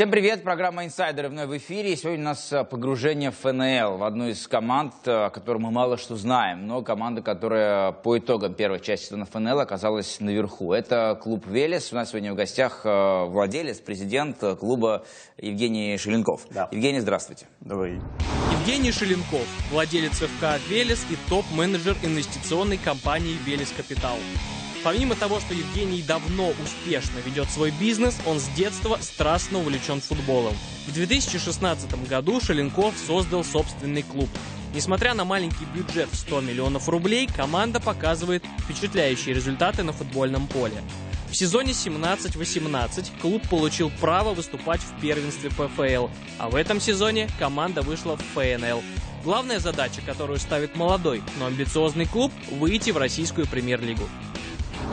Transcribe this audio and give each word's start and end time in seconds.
Всем 0.00 0.10
привет, 0.10 0.42
программа 0.42 0.86
«Инсайдеры» 0.86 1.28
вновь 1.28 1.50
в 1.50 1.56
эфире. 1.58 1.94
Сегодня 1.94 2.20
у 2.20 2.24
нас 2.28 2.50
э, 2.54 2.64
погружение 2.64 3.30
в 3.30 3.36
ФНЛ, 3.36 3.98
в 3.98 4.02
одну 4.02 4.28
из 4.28 4.48
команд, 4.48 4.94
э, 5.04 5.26
о 5.26 5.28
которой 5.28 5.58
мы 5.58 5.70
мало 5.70 5.98
что 5.98 6.16
знаем, 6.16 6.66
но 6.66 6.80
команда, 6.80 7.20
которая 7.20 7.92
по 7.92 8.16
итогам 8.16 8.54
первой 8.54 8.80
части 8.80 9.08
сезона 9.08 9.26
ФНЛ 9.26 9.60
оказалась 9.60 10.18
наверху. 10.20 10.72
Это 10.72 11.20
клуб 11.22 11.46
«Велес». 11.46 11.92
У 11.92 11.96
нас 11.96 12.12
сегодня 12.12 12.32
в 12.32 12.34
гостях 12.34 12.80
э, 12.86 13.26
владелец, 13.26 13.80
президент 13.80 14.38
клуба 14.58 15.04
Евгений 15.36 15.98
Шеленков. 15.98 16.46
Да. 16.48 16.66
Евгений, 16.72 17.00
здравствуйте. 17.00 17.46
Добрый 17.60 17.96
день. 17.96 18.02
Евгений 18.58 18.92
Шеленков, 18.92 19.46
владелец 19.70 20.12
ФК 20.12 20.58
«Велес» 20.70 21.04
и 21.10 21.16
топ-менеджер 21.28 21.94
инвестиционной 22.02 22.78
компании 22.78 23.36
«Велес 23.44 23.70
Капитал». 23.76 24.16
Помимо 24.82 25.14
того, 25.14 25.40
что 25.40 25.52
Евгений 25.52 26.02
давно 26.02 26.54
успешно 26.64 27.18
ведет 27.18 27.50
свой 27.50 27.70
бизнес, 27.70 28.16
он 28.24 28.40
с 28.40 28.48
детства 28.48 28.98
страстно 29.02 29.58
увлечен 29.58 30.00
футболом. 30.00 30.54
В 30.86 30.92
2016 30.92 32.08
году 32.08 32.40
Шеленков 32.40 32.94
создал 33.06 33.44
собственный 33.44 34.02
клуб. 34.02 34.30
Несмотря 34.74 35.12
на 35.12 35.26
маленький 35.26 35.66
бюджет 35.74 36.08
в 36.10 36.16
100 36.16 36.40
миллионов 36.40 36.88
рублей, 36.88 37.26
команда 37.26 37.78
показывает 37.78 38.42
впечатляющие 38.60 39.34
результаты 39.34 39.82
на 39.82 39.92
футбольном 39.92 40.46
поле. 40.46 40.82
В 41.30 41.36
сезоне 41.36 41.72
17-18 41.72 43.20
клуб 43.20 43.46
получил 43.50 43.92
право 44.00 44.32
выступать 44.32 44.80
в 44.80 45.00
первенстве 45.00 45.50
ПФЛ, 45.50 46.08
а 46.38 46.48
в 46.48 46.54
этом 46.54 46.80
сезоне 46.80 47.28
команда 47.38 47.82
вышла 47.82 48.16
в 48.16 48.22
ФНЛ. 48.34 48.82
Главная 49.24 49.58
задача, 49.58 50.00
которую 50.06 50.38
ставит 50.38 50.74
молодой, 50.74 51.22
но 51.38 51.46
амбициозный 51.46 52.06
клуб– 52.06 52.32
выйти 52.50 52.90
в 52.90 52.96
российскую 52.96 53.46
премьер-лигу. 53.46 54.08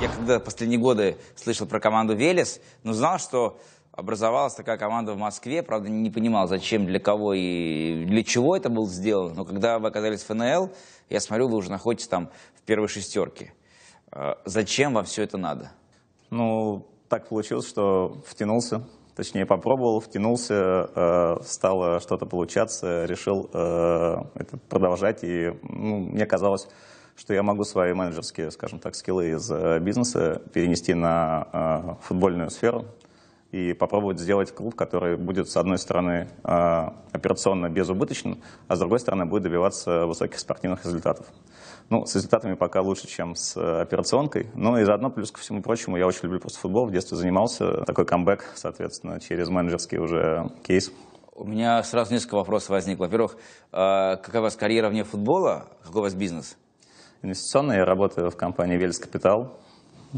Я 0.02 0.10
когда 0.10 0.40
последние 0.40 0.80
годы 0.80 1.18
слышал 1.36 1.66
про 1.68 1.80
команду 1.80 2.16
«Велес», 2.16 2.62
но 2.84 2.94
знал, 2.94 3.18
что 3.20 3.60
образовалась 3.92 4.54
такая 4.54 4.78
команда 4.78 5.14
в 5.14 5.18
Москве. 5.18 5.64
Правда, 5.64 5.90
не 5.90 6.12
понимал, 6.12 6.48
зачем, 6.48 6.86
для 6.86 7.00
кого 7.00 7.34
и 7.34 8.06
для 8.06 8.24
чего 8.24 8.56
это 8.56 8.70
было 8.70 8.88
сделано. 8.88 9.34
Но 9.34 9.44
когда 9.44 9.80
вы 9.80 9.88
оказались 9.88 10.22
в 10.22 10.28
ФНЛ, 10.28 10.70
я 11.10 11.20
смотрю, 11.20 11.48
вы 11.48 11.58
уже 11.58 11.72
находитесь 11.72 12.08
там 12.08 12.30
в 12.56 12.62
первой 12.62 12.88
шестерке. 12.88 13.54
А 14.12 14.38
зачем 14.46 14.94
вам 14.94 15.06
все 15.06 15.24
это 15.24 15.38
надо? 15.38 15.72
Ну, 16.30 16.86
так 17.10 17.28
получилось, 17.30 17.68
что 17.68 18.18
втянулся. 18.28 18.84
Точнее, 19.16 19.48
попробовал, 19.48 20.00
втянулся, 20.00 20.92
э, 20.94 21.38
стало 21.44 22.00
что-то 22.00 22.28
получаться, 22.28 23.06
решил 23.06 23.50
э, 23.52 24.18
это 24.36 24.58
продолжать. 24.70 25.24
И 25.24 25.54
ну, 25.64 25.98
мне 26.02 26.28
казалось, 26.28 26.68
что 27.18 27.34
я 27.34 27.44
могу 27.44 27.64
свои 27.64 27.94
менеджерские, 27.94 28.52
скажем 28.52 28.80
так, 28.80 28.96
скиллы 28.96 29.32
из 29.32 29.50
э, 29.52 29.80
бизнеса 29.80 30.42
перенести 30.54 30.94
на 30.94 31.48
э, 31.52 31.96
футбольную 32.04 32.52
сферу 32.52 32.86
и 33.52 33.74
попробовать 33.74 34.20
сделать 34.20 34.54
клуб, 34.54 34.76
который 34.76 35.18
будет, 35.18 35.50
с 35.50 35.58
одной 35.58 35.80
стороны, 35.80 36.30
э, 36.44 36.90
операционно 37.12 37.70
безубыточным, 37.70 38.40
а 38.68 38.76
с 38.76 38.80
другой 38.80 39.00
стороны, 39.00 39.26
будет 39.26 39.44
добиваться 39.44 40.06
высоких 40.06 40.38
спортивных 40.38 40.86
результатов. 40.86 41.26
Ну, 41.90 42.06
с 42.06 42.14
результатами 42.14 42.54
пока 42.54 42.82
лучше, 42.82 43.08
чем 43.08 43.34
с 43.34 43.58
операционкой. 43.58 44.52
Но 44.54 44.80
и 44.80 44.84
заодно, 44.84 45.10
плюс 45.10 45.32
ко 45.32 45.40
всему 45.40 45.64
прочему, 45.64 45.98
я 45.98 46.06
очень 46.06 46.24
люблю 46.24 46.40
просто 46.40 46.60
футбол. 46.60 46.86
В 46.86 46.92
детстве 46.92 47.18
занимался. 47.18 47.84
Такой 47.86 48.06
камбэк, 48.06 48.52
соответственно, 48.56 49.20
через 49.20 49.50
менеджерский 49.50 49.98
уже 49.98 50.52
кейс. 50.64 50.92
У 51.34 51.46
меня 51.46 51.82
сразу 51.84 52.14
несколько 52.14 52.36
вопросов 52.36 52.70
возникло. 52.70 53.06
Во-первых, 53.06 53.38
какая 53.72 54.40
у 54.40 54.42
вас 54.42 54.56
карьера 54.56 54.90
вне 54.90 55.04
футбола? 55.04 55.68
Какой 55.84 56.00
у 56.00 56.04
вас 56.04 56.14
бизнес? 56.14 56.58
Инвестиционной. 57.22 57.78
Я 57.78 57.86
работаю 57.86 58.30
в 58.32 58.36
компании 58.36 58.78
«Велес 58.78 59.00
Капитал», 59.00 59.58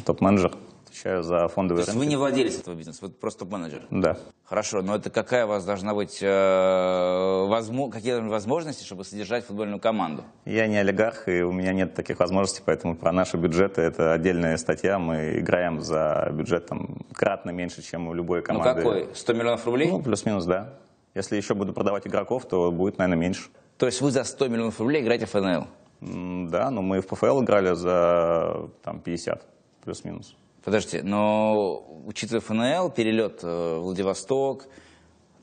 топ-менеджер, 0.05 0.53
отвечаю 0.85 1.23
за 1.23 1.47
фондовые 1.47 1.85
То 1.85 1.89
есть 1.91 1.93
рынки. 1.93 2.05
вы 2.05 2.09
не 2.09 2.15
владелец 2.15 2.59
этого 2.59 2.75
бизнеса, 2.75 2.99
вы 3.01 3.09
просто 3.09 3.39
топ-менеджер? 3.41 3.83
Да. 3.89 4.17
Хорошо, 4.45 4.81
но 4.81 4.95
это 4.95 5.09
какая 5.09 5.45
у 5.45 5.49
вас 5.49 5.63
должна 5.63 5.93
быть, 5.93 6.19
э, 6.21 7.45
возможно, 7.47 7.91
какие 7.93 8.19
возможности, 8.19 8.83
чтобы 8.83 9.03
содержать 9.03 9.45
футбольную 9.45 9.79
команду? 9.79 10.23
Я 10.45 10.67
не 10.67 10.77
олигарх, 10.77 11.27
и 11.27 11.43
у 11.43 11.51
меня 11.51 11.73
нет 11.73 11.93
таких 11.93 12.19
возможностей, 12.19 12.63
поэтому 12.65 12.95
про 12.95 13.11
наши 13.11 13.37
бюджеты 13.37 13.81
это 13.81 14.13
отдельная 14.13 14.57
статья. 14.57 14.97
Мы 14.97 15.39
играем 15.39 15.81
за 15.81 16.29
бюджет 16.33 16.67
там, 16.67 16.97
кратно 17.13 17.51
меньше, 17.51 17.81
чем 17.81 18.07
у 18.07 18.13
любой 18.13 18.41
команды. 18.41 18.69
Ну 18.69 18.75
какой? 18.75 19.09
100 19.13 19.33
миллионов 19.33 19.65
рублей? 19.65 19.89
Ну, 19.89 20.01
плюс-минус, 20.01 20.45
да. 20.45 20.73
Если 21.15 21.35
еще 21.35 21.53
буду 21.53 21.73
продавать 21.73 22.07
игроков, 22.07 22.47
то 22.47 22.71
будет, 22.71 22.97
наверное, 22.97 23.19
меньше. 23.19 23.49
То 23.77 23.85
есть 23.85 24.01
вы 24.01 24.11
за 24.11 24.23
100 24.23 24.47
миллионов 24.47 24.79
рублей 24.79 25.01
играете 25.01 25.25
в 25.25 25.29
ФНЛ? 25.29 25.67
Да, 26.01 26.71
но 26.71 26.81
мы 26.81 27.01
в 27.01 27.07
ПФЛ 27.07 27.41
играли 27.43 27.73
за 27.75 28.69
там, 28.83 29.01
50, 29.01 29.45
плюс-минус. 29.83 30.35
Подождите, 30.63 31.03
но 31.03 32.03
учитывая 32.05 32.41
ФНЛ, 32.41 32.91
перелет 32.91 33.43
в 33.43 33.79
Владивосток, 33.79 34.67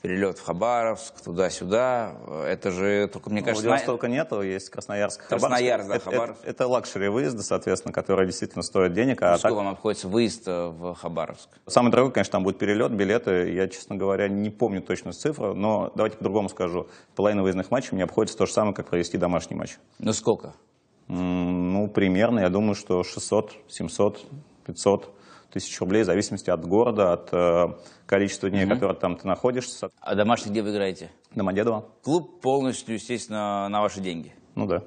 перелет 0.02 0.38
в 0.38 0.44
Хабаровск, 0.44 1.20
туда-сюда, 1.20 2.14
это 2.46 2.70
же 2.70 3.08
только, 3.08 3.30
мне 3.30 3.40
ну, 3.40 3.46
кажется... 3.46 3.68
Владивостока 3.68 4.08
нету, 4.08 4.42
есть 4.42 4.70
Красноярск, 4.70 5.26
Красноярск, 5.26 5.86
Хабаровск. 5.86 5.88
да, 5.88 5.96
это, 5.96 6.04
Хабаровск. 6.04 6.40
Это, 6.42 6.50
это 6.50 6.66
luxury 6.66 7.08
выезды, 7.08 7.42
соответственно, 7.42 7.92
которые 7.92 8.26
действительно 8.26 8.62
стоят 8.62 8.92
денег. 8.92 9.20
Ну, 9.20 9.26
а 9.26 9.38
сколько 9.38 9.56
так... 9.56 9.64
вам 9.64 9.68
обходится 9.72 10.08
выезд 10.08 10.46
в 10.46 10.94
Хабаровск? 10.94 11.48
Самый 11.66 11.90
дорогой, 11.90 12.12
конечно, 12.12 12.32
там 12.32 12.44
будет 12.44 12.58
перелет, 12.58 12.92
билеты. 12.92 13.52
Я, 13.52 13.68
честно 13.68 13.96
говоря, 13.96 14.28
не 14.28 14.50
помню 14.50 14.82
точно 14.82 15.12
цифру, 15.12 15.54
но 15.54 15.92
давайте 15.94 16.16
по-другому 16.16 16.48
скажу. 16.48 16.88
Половина 17.14 17.42
выездных 17.42 17.70
матчей 17.70 17.90
мне 17.92 18.04
обходится 18.04 18.36
то 18.38 18.46
же 18.46 18.52
самое, 18.52 18.74
как 18.74 18.88
провести 18.88 19.18
домашний 19.18 19.56
матч. 19.56 19.78
Ну, 19.98 20.12
сколько? 20.12 20.54
Ну, 21.08 21.88
примерно, 21.88 22.40
я 22.40 22.48
думаю, 22.48 22.74
что 22.74 23.02
600, 23.04 23.52
700, 23.68 24.24
500 24.66 25.15
тысяч 25.52 25.78
рублей, 25.80 26.02
в 26.02 26.06
зависимости 26.06 26.50
от 26.50 26.64
города, 26.66 27.12
от 27.12 27.28
э, 27.32 27.74
количества 28.06 28.50
дней, 28.50 28.64
mm-hmm. 28.64 28.74
которые 28.74 28.96
там 28.96 29.16
ты 29.16 29.26
находишься. 29.26 29.90
А 30.00 30.14
домашний 30.14 30.50
где 30.50 30.62
вы 30.62 30.70
играете? 30.70 31.10
Домодедово. 31.34 31.86
Клуб 32.02 32.40
полностью, 32.40 32.94
естественно, 32.94 33.68
на 33.68 33.80
ваши 33.80 34.00
деньги? 34.00 34.34
Ну 34.54 34.66
да. 34.66 34.82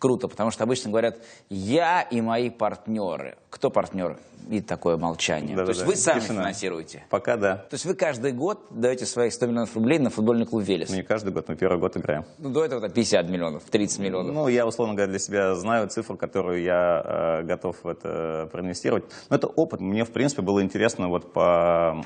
Круто, 0.00 0.28
потому 0.28 0.50
что 0.50 0.64
обычно 0.64 0.90
говорят, 0.90 1.18
я 1.50 2.00
и 2.00 2.22
мои 2.22 2.48
партнеры. 2.48 3.36
Кто 3.50 3.68
партнеры? 3.68 4.16
И 4.48 4.62
такое 4.62 4.96
молчание. 4.96 5.54
Да, 5.54 5.66
То 5.66 5.66
да, 5.66 5.70
есть 5.72 5.80
да. 5.82 5.86
вы 5.86 5.96
сами 5.96 6.20
Тишина. 6.20 6.40
финансируете? 6.40 7.04
Пока 7.10 7.36
да. 7.36 7.56
То 7.56 7.74
есть 7.74 7.84
вы 7.84 7.94
каждый 7.94 8.32
год 8.32 8.60
даете 8.70 9.04
своих 9.04 9.34
100 9.34 9.46
миллионов 9.46 9.74
рублей 9.74 9.98
на 9.98 10.08
футбольный 10.08 10.46
клуб 10.46 10.62
«Велес»? 10.62 10.88
Не 10.88 11.02
каждый 11.02 11.34
год, 11.34 11.48
мы 11.48 11.54
первый 11.54 11.78
год 11.78 11.98
играем. 11.98 12.24
Ну, 12.38 12.48
до 12.48 12.64
этого 12.64 12.80
там 12.80 12.90
50 12.90 13.28
миллионов, 13.28 13.64
30 13.64 13.98
миллионов. 13.98 14.34
Ну, 14.34 14.48
я, 14.48 14.66
условно 14.66 14.94
говоря, 14.94 15.10
для 15.10 15.18
себя 15.18 15.54
знаю 15.54 15.88
цифру, 15.88 16.16
которую 16.16 16.62
я 16.62 17.40
э, 17.42 17.42
готов 17.42 17.76
в 17.82 17.86
это 17.86 18.48
проинвестировать. 18.50 19.04
Но 19.28 19.36
это 19.36 19.48
опыт. 19.48 19.80
Мне, 19.80 20.06
в 20.06 20.10
принципе, 20.10 20.40
было 20.40 20.62
интересно 20.62 21.08
вот 21.08 21.34
по 21.34 22.02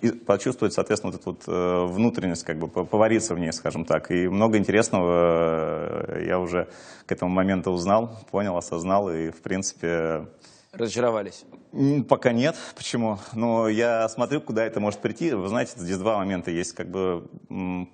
и 0.00 0.10
почувствовать, 0.10 0.72
соответственно, 0.72 1.12
вот 1.12 1.20
эту 1.20 1.30
вот 1.30 1.42
э, 1.46 1.84
внутренность, 1.92 2.44
как 2.44 2.58
бы 2.58 2.68
повариться 2.68 3.34
в 3.34 3.38
ней, 3.38 3.52
скажем 3.52 3.84
так. 3.84 4.10
И 4.10 4.28
много 4.28 4.58
интересного 4.58 6.06
э, 6.08 6.24
я 6.26 6.38
уже 6.38 6.68
к 7.06 7.12
этому 7.12 7.30
моменту 7.30 7.70
узнал, 7.70 8.18
понял, 8.30 8.56
осознал 8.56 9.10
и, 9.10 9.30
в 9.30 9.42
принципе... 9.42 10.26
Разочаровались? 10.72 11.44
Пока 12.08 12.30
нет. 12.32 12.54
Почему? 12.76 13.18
Но 13.32 13.68
я 13.68 14.08
смотрю, 14.08 14.40
куда 14.40 14.64
это 14.64 14.78
может 14.78 15.00
прийти. 15.00 15.32
Вы 15.32 15.48
знаете, 15.48 15.72
здесь 15.76 15.98
два 15.98 16.16
момента. 16.18 16.52
Есть 16.52 16.74
как 16.74 16.88
бы 16.88 17.28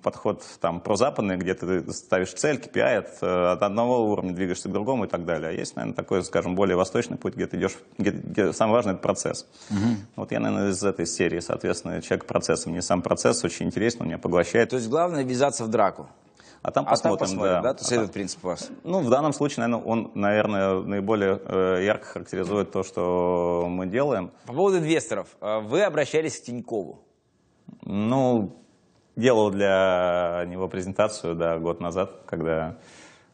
подход 0.03 0.43
там 0.61 0.79
прозападный, 0.79 1.37
где 1.37 1.55
ты 1.55 1.91
ставишь 1.91 2.33
цель, 2.33 2.57
KPI, 2.57 2.97
от, 2.97 3.23
от 3.23 3.63
одного 3.63 4.11
уровня 4.11 4.31
двигаешься 4.31 4.69
к 4.69 4.71
другому 4.71 5.05
и 5.05 5.07
так 5.07 5.25
далее. 5.25 5.49
А 5.49 5.53
есть, 5.53 5.75
наверное, 5.75 5.95
такой, 5.95 6.23
скажем, 6.23 6.53
более 6.53 6.75
восточный 6.75 7.17
путь, 7.17 7.33
где 7.33 7.47
ты 7.47 7.57
идешь, 7.57 7.77
где, 7.97 8.11
где 8.11 8.53
самое 8.53 8.75
важное– 8.75 8.93
это 8.95 9.01
процесс. 9.01 9.47
Угу. 9.71 9.95
Вот 10.17 10.31
я, 10.31 10.39
наверное, 10.39 10.69
из 10.69 10.83
этой 10.83 11.07
серии, 11.07 11.39
соответственно, 11.39 11.99
человек 12.03 12.25
процесса. 12.27 12.69
Мне 12.69 12.83
сам 12.83 13.01
процесс 13.01 13.43
очень 13.43 13.65
интересен, 13.65 14.01
он 14.01 14.07
меня 14.07 14.19
поглощает. 14.19 14.69
То 14.69 14.75
есть 14.75 14.87
главное 14.87 15.23
ввязаться 15.23 15.63
в 15.63 15.67
драку? 15.69 16.07
А 16.67 16.71
там 16.71 16.83
посмотрим, 16.83 17.15
а 17.15 17.17
там 17.17 17.27
посмотрим 17.29 17.53
да. 17.53 17.61
да? 17.61 17.73
То 17.75 17.79
есть 17.79 17.91
а 17.93 17.95
этот 17.95 18.07
там... 18.07 18.13
принцип 18.13 18.43
у 18.43 18.47
вас? 18.49 18.69
Ну, 18.83 18.99
в 18.99 19.09
данном 19.09 19.31
случае, 19.31 19.65
наверное, 19.67 19.85
он, 19.85 20.11
наверное, 20.15 20.81
наиболее 20.81 21.39
э, 21.45 21.85
ярко 21.85 22.07
характеризует 22.07 22.73
то, 22.73 22.83
что 22.83 23.67
мы 23.69 23.87
делаем. 23.87 24.31
По 24.45 24.51
поводу 24.51 24.79
инвесторов. 24.79 25.29
Вы 25.39 25.83
обращались 25.83 26.37
к 26.37 26.43
Тинькову? 26.43 26.99
Ну, 27.83 28.61
делал 29.15 29.49
для 29.49 30.43
него 30.45 30.67
презентацию, 30.67 31.35
да, 31.35 31.57
год 31.57 31.79
назад, 31.79 32.11
когда, 32.25 32.75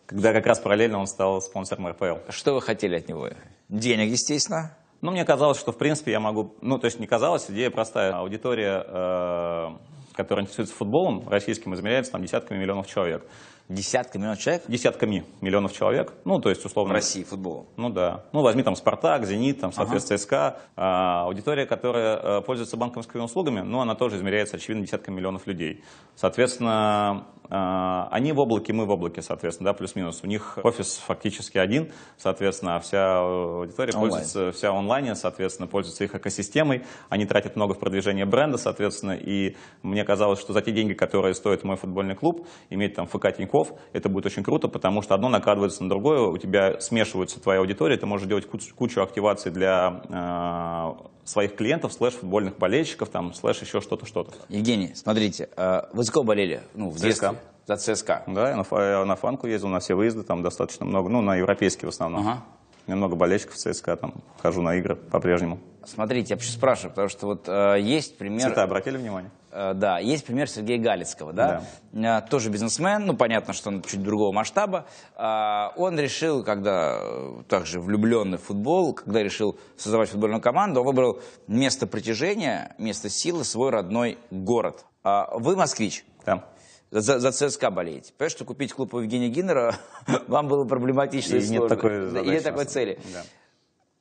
когда 0.05 0.31
как 0.31 0.45
раз 0.45 0.59
параллельно 0.59 0.99
он 0.99 1.07
стал 1.07 1.41
спонсором 1.41 1.87
РПЛ. 1.87 2.29
Что 2.29 2.53
вы 2.53 2.61
хотели 2.61 2.97
от 2.97 3.07
него? 3.07 3.29
Денег, 3.67 4.11
естественно. 4.11 4.77
Ну, 5.01 5.09
мне 5.09 5.25
казалось, 5.25 5.57
что, 5.57 5.71
в 5.71 5.77
принципе, 5.79 6.11
я 6.11 6.19
могу... 6.19 6.53
Ну, 6.61 6.77
то 6.77 6.85
есть 6.85 6.99
не 6.99 7.07
казалось, 7.07 7.49
идея 7.49 7.71
простая. 7.71 8.13
Аудитория... 8.13 8.85
Э 8.85 9.69
которая 10.15 10.43
интересуется 10.43 10.75
футболом 10.75 11.27
российским, 11.27 11.73
измеряется 11.73 12.11
там 12.11 12.21
десятками 12.21 12.59
миллионов 12.59 12.87
человек. 12.87 13.25
Десятками 13.73 14.21
миллионов 14.21 14.39
человек? 14.39 14.63
Десятками 14.67 15.25
миллионов 15.41 15.73
человек. 15.73 16.13
Ну, 16.25 16.39
то 16.39 16.49
есть, 16.49 16.63
условно... 16.63 16.93
В 16.93 16.95
России 16.95 17.23
футбол? 17.23 17.65
Ну, 17.75 17.89
да. 17.89 18.25
Ну, 18.31 18.41
возьми 18.41 18.61
там 18.61 18.75
«Спартак», 18.75 19.25
«Зенит», 19.25 19.59
там, 19.59 19.71
соответственно, 19.71 20.15
ага. 20.15 20.23
ЦСКА. 20.23 20.59
А, 20.75 21.23
аудитория, 21.25 21.65
которая 21.65 22.15
а, 22.15 22.41
пользуется 22.41 22.77
банковскими 22.77 23.21
услугами, 23.21 23.61
ну, 23.61 23.79
она 23.79 23.95
тоже 23.95 24.17
измеряется, 24.17 24.57
очевидно, 24.57 24.85
десятками 24.85 25.15
миллионов 25.15 25.47
людей. 25.47 25.83
Соответственно, 26.15 27.25
а, 27.49 28.07
они 28.11 28.31
в 28.31 28.39
облаке, 28.39 28.73
мы 28.73 28.85
в 28.85 28.89
облаке, 28.89 29.21
соответственно, 29.21 29.71
да, 29.71 29.73
плюс-минус. 29.73 30.21
У 30.23 30.27
них 30.27 30.57
офис 30.63 30.97
фактически 31.05 31.57
один, 31.57 31.91
соответственно, 32.17 32.77
а 32.77 32.79
вся 32.79 33.19
аудитория 33.19 33.93
онлайн. 33.93 34.11
пользуется, 34.11 34.51
вся 34.51 34.71
онлайн, 34.71 35.15
соответственно, 35.15 35.67
пользуется 35.67 36.03
их 36.03 36.15
экосистемой. 36.15 36.83
Они 37.09 37.25
тратят 37.25 37.55
много 37.55 37.73
в 37.73 37.79
продвижение 37.79 38.25
бренда, 38.25 38.57
соответственно, 38.57 39.11
и 39.11 39.55
мне 39.81 40.03
казалось, 40.03 40.39
что 40.39 40.53
за 40.53 40.61
те 40.61 40.71
деньги, 40.71 40.93
которые 40.93 41.35
стоит 41.35 41.63
мой 41.63 41.75
футбольный 41.75 42.15
клуб, 42.15 42.47
иметь 42.69 42.95
там 42.95 43.07
ФК 43.07 43.35
Тинькофф, 43.35 43.62
это 43.93 44.09
будет 44.09 44.25
очень 44.25 44.43
круто, 44.43 44.67
потому 44.67 45.01
что 45.01 45.15
одно 45.15 45.29
накладывается 45.29 45.83
на 45.83 45.89
другое, 45.89 46.21
у 46.21 46.37
тебя 46.37 46.79
смешивается 46.79 47.39
твоя 47.39 47.59
аудитория, 47.59 47.97
ты 47.97 48.05
можешь 48.05 48.27
делать 48.27 48.47
кучу, 48.47 48.73
кучу 48.75 49.01
активаций 49.01 49.51
для 49.51 50.01
э, 50.09 51.07
своих 51.25 51.55
клиентов, 51.55 51.93
slash 51.93 52.13
футбольных 52.13 52.57
болельщиков, 52.57 53.09
там, 53.09 53.33
slash 53.33 53.61
еще 53.61 53.81
что-то, 53.81 54.05
что-то. 54.05 54.33
Евгений, 54.49 54.93
смотрите, 54.95 55.49
э, 55.55 55.83
вы 55.93 56.03
за 56.03 56.11
кого 56.11 56.25
болели? 56.25 56.61
Ну, 56.73 56.89
в 56.89 56.99
детстве? 56.99 57.33
За 57.65 57.77
ЦСКА. 57.77 58.23
Да, 58.27 58.49
я 58.49 58.55
на, 58.57 58.65
я 58.71 59.05
на 59.05 59.15
фанку 59.15 59.47
ездил, 59.47 59.69
на 59.69 59.79
все 59.79 59.95
выезды, 59.95 60.23
там 60.23 60.43
достаточно 60.43 60.85
много, 60.85 61.09
ну, 61.09 61.21
на 61.21 61.35
европейские 61.37 61.89
в 61.89 61.93
основном. 61.93 62.27
Ага. 62.27 62.43
Немного 62.87 63.15
болельщиков 63.15 63.55
ЦСКА, 63.55 63.95
там, 63.95 64.15
хожу 64.41 64.61
на 64.61 64.75
игры 64.75 64.95
по-прежнему. 64.97 65.59
Смотрите, 65.85 66.33
я 66.33 66.37
почему 66.37 66.53
спрашиваю, 66.53 66.91
потому 66.91 67.07
что 67.07 67.27
вот 67.27 67.47
э, 67.47 67.77
есть 67.79 68.17
пример... 68.17 68.41
Цвета 68.41 68.63
обратили 68.63 68.97
внимание? 68.97 69.31
Э, 69.53 69.73
да, 69.75 69.99
есть 69.99 70.25
пример 70.25 70.49
Сергея 70.49 70.79
Галицкого, 70.79 71.31
да? 71.31 71.63
да. 71.91 72.19
Э, 72.19 72.27
тоже 72.27 72.49
бизнесмен, 72.49 73.05
ну, 73.05 73.15
понятно, 73.15 73.53
что 73.53 73.69
он 73.69 73.83
чуть 73.83 74.01
другого 74.01 74.31
масштаба. 74.31 74.87
Э, 75.15 75.69
он 75.77 75.99
решил, 75.99 76.43
когда 76.43 76.99
также 77.47 77.79
влюбленный 77.79 78.39
в 78.39 78.41
футбол, 78.41 78.93
когда 78.93 79.21
решил 79.21 79.59
создавать 79.77 80.09
футбольную 80.09 80.41
команду, 80.41 80.79
он 80.79 80.87
выбрал 80.87 81.21
место 81.47 81.85
притяжения, 81.85 82.75
место 82.79 83.09
силы, 83.09 83.43
свой 83.43 83.69
родной 83.69 84.17
город. 84.31 84.85
Вы 85.03 85.55
москвич? 85.55 86.05
Да 86.25 86.43
за, 86.91 87.19
за 87.19 87.31
ЦСКА 87.31 87.71
болеете. 87.71 88.13
Понимаешь, 88.17 88.33
что 88.33 88.45
купить 88.45 88.71
клуб 88.71 88.93
у 88.93 88.99
Евгения 88.99 89.27
Гиннера 89.27 89.75
вам 90.27 90.47
было 90.47 90.63
проблематично 90.63 91.35
и, 91.35 91.43
и 91.43 91.49
нет 91.49 91.67
такой 91.67 92.05
задачи, 92.05 92.27
И 92.27 92.29
нет 92.29 92.43
такой 92.43 92.65
цели. 92.65 92.99
Да. 93.11 93.23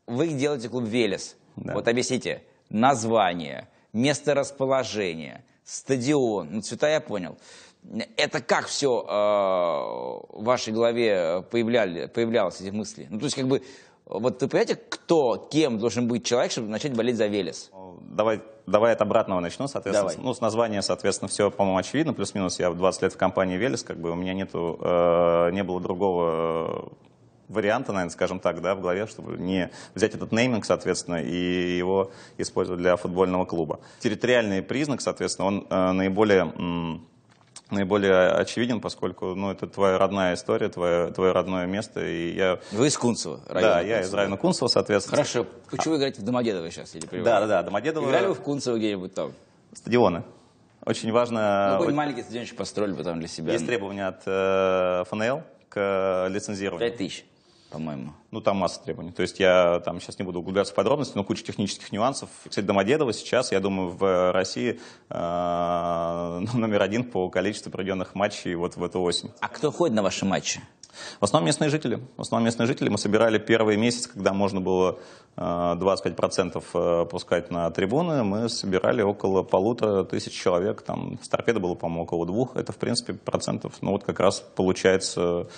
Вы 0.06 0.28
делаете 0.28 0.69
клуб 0.69 0.84
«Велес». 0.84 1.37
Да. 1.56 1.75
Вот 1.75 1.88
объясните, 1.88 2.43
название, 2.69 3.69
место 3.93 4.35
расположения, 4.35 5.44
стадион, 5.65 6.49
ну, 6.50 6.61
цвета 6.62 6.89
я 6.89 7.00
понял. 7.00 7.37
Это 8.17 8.41
как 8.41 8.67
все 8.67 9.00
э, 9.00 10.37
в 10.39 10.44
вашей 10.44 10.73
голове 10.73 11.44
появляли, 11.50 12.06
появлялось, 12.06 12.61
эти 12.61 12.71
мысли? 12.71 13.09
Ну, 13.11 13.19
то 13.19 13.25
есть, 13.25 13.35
как 13.35 13.49
бы, 13.49 13.62
вот 14.06 14.41
вы 14.41 14.49
понимаете, 14.49 14.77
кто, 14.77 15.49
кем 15.50 15.79
должен 15.79 16.06
быть 16.06 16.25
человек, 16.25 16.53
чтобы 16.53 16.69
начать 16.69 16.94
болеть 16.94 17.17
за 17.17 17.27
Велес? 17.27 17.71
Давай, 18.00 18.41
давай 18.67 18.93
от 18.93 19.00
обратного 19.00 19.41
начну, 19.41 19.67
соответственно. 19.67 20.11
Давай. 20.11 20.25
Ну, 20.25 20.33
с 20.33 20.41
названия, 20.41 20.83
соответственно, 20.83 21.29
все, 21.29 21.50
по-моему, 21.50 21.79
очевидно. 21.79 22.12
Плюс-минус 22.12 22.61
я 22.61 22.71
в 22.71 22.77
20 22.77 23.03
лет 23.03 23.12
в 23.15 23.17
компании 23.17 23.56
Велес, 23.56 23.83
как 23.83 23.99
бы 23.99 24.11
у 24.11 24.15
меня 24.15 24.35
нету, 24.35 24.79
э, 24.81 25.50
не 25.53 25.65
было 25.65 25.81
другого 25.81 26.93
варианта, 27.52 27.93
наверное, 27.93 28.12
скажем 28.12 28.40
так, 28.40 28.60
да, 28.60 28.75
в 28.75 28.81
голове, 28.81 29.06
чтобы 29.06 29.37
не 29.38 29.70
взять 29.94 30.14
этот 30.14 30.32
нейминг, 30.32 30.64
соответственно, 30.64 31.22
и 31.22 31.76
его 31.76 32.10
использовать 32.38 32.81
для 32.81 32.96
футбольного 32.96 33.44
клуба. 33.44 33.81
Территориальный 34.00 34.62
признак, 34.62 35.00
соответственно, 35.00 35.49
он 35.49 35.66
э, 35.69 35.93
наиболее 35.93 36.52
наиболее 37.72 38.28
очевиден, 38.32 38.81
поскольку 38.81 39.34
ну, 39.34 39.50
это 39.50 39.66
твоя 39.66 39.99
родная 39.99 40.34
история, 40.34 40.69
твое, 40.69 41.10
твое 41.10 41.32
родное 41.32 41.66
место. 41.66 42.04
И 42.04 42.34
я... 42.34 42.60
Вы 42.70 42.88
из 42.88 42.96
Кунцева, 42.96 43.40
района 43.49 43.60
Да, 43.60 43.78
Кунцево. 43.78 43.96
я 43.96 44.00
из 44.02 44.14
района 44.14 44.37
Кунцева, 44.37 44.69
соответственно. 44.69 45.16
Хорошо. 45.16 45.46
Почему 45.70 45.94
вы 45.94 45.99
играете 45.99 46.20
в 46.20 46.25
Домодедово 46.25 46.70
сейчас? 46.70 46.94
Или 46.94 47.06
да, 47.06 47.40
да, 47.40 47.46
да, 47.46 47.62
Домодедово. 47.62 48.08
Играли 48.08 48.26
вы 48.26 48.34
в 48.34 48.40
Кунцево 48.40 48.76
где-нибудь 48.76 49.14
там? 49.14 49.32
Стадионы. 49.72 50.22
Очень 50.84 51.12
важно... 51.12 51.70
Ну, 51.75 51.78
какой 51.78 51.94
маленький 51.94 52.22
стадиончик 52.22 52.56
построили 52.56 52.93
бы 52.93 53.04
там 53.04 53.20
для 53.20 53.28
себя. 53.28 53.52
Есть 53.52 53.66
требования 53.66 54.08
от 54.08 54.22
э, 54.26 55.04
ФНЛ 55.08 55.43
к 55.69 56.26
лицензированию. 56.28 56.90
Пять 56.90 56.99
тысяч 56.99 57.25
по-моему. 57.73 58.13
Ну, 58.31 58.41
там 58.41 58.59
масса 58.59 58.81
требований. 58.85 59.13
То 59.13 59.23
есть 59.23 59.41
я 59.41 59.81
там 59.81 60.01
сейчас 60.01 60.19
не 60.19 60.25
буду 60.25 60.41
углубляться 60.41 60.73
в 60.73 60.77
подробности, 60.77 61.17
но 61.17 61.25
куча 61.25 61.43
технических 61.43 61.91
нюансов. 61.91 62.29
Кстати, 62.49 62.65
Домодедово 62.65 63.13
сейчас, 63.13 63.51
я 63.51 63.61
думаю, 63.61 63.89
в 63.89 64.33
России 64.33 64.79
э, 65.09 66.39
номер 66.55 66.83
один 66.83 67.05
по 67.05 67.29
количеству 67.31 67.73
проведенных 67.73 68.15
матчей 68.15 68.55
вот 68.55 68.77
в 68.77 68.85
эту 68.85 69.01
осень. 69.01 69.31
А 69.41 69.49
кто 69.49 69.73
ходит 69.73 69.97
на 69.97 70.03
ваши 70.03 70.25
матчи? 70.25 70.61
В 71.21 71.25
основном 71.25 71.47
местные 71.47 71.71
жители. 71.71 72.01
В 72.17 72.21
основном 72.21 72.45
местные 72.45 72.67
жители. 72.67 72.91
Мы 72.91 72.99
собирали 72.99 73.39
первый 73.39 73.79
месяц, 73.79 74.07
когда 74.07 74.35
можно 74.35 74.61
было 74.61 74.99
25% 75.37 76.63
э, 76.75 77.07
пускать 77.07 77.51
на 77.51 77.71
трибуны. 77.71 78.23
Мы 78.23 78.49
собирали 78.51 79.01
около 79.01 79.43
полутора 79.43 80.05
тысяч 80.05 80.33
человек. 80.35 80.83
Там 80.83 81.19
с 81.23 81.29
торпеда 81.29 81.61
было, 81.61 81.75
по-моему, 81.75 82.03
около 82.03 82.27
двух. 82.27 82.57
Это, 82.57 82.73
в 82.73 82.77
принципе, 82.77 83.15
процентов, 83.15 83.75
ну 83.81 83.93
вот 83.93 84.05
как 84.05 84.21
раз 84.21 84.41
получается 84.41 85.49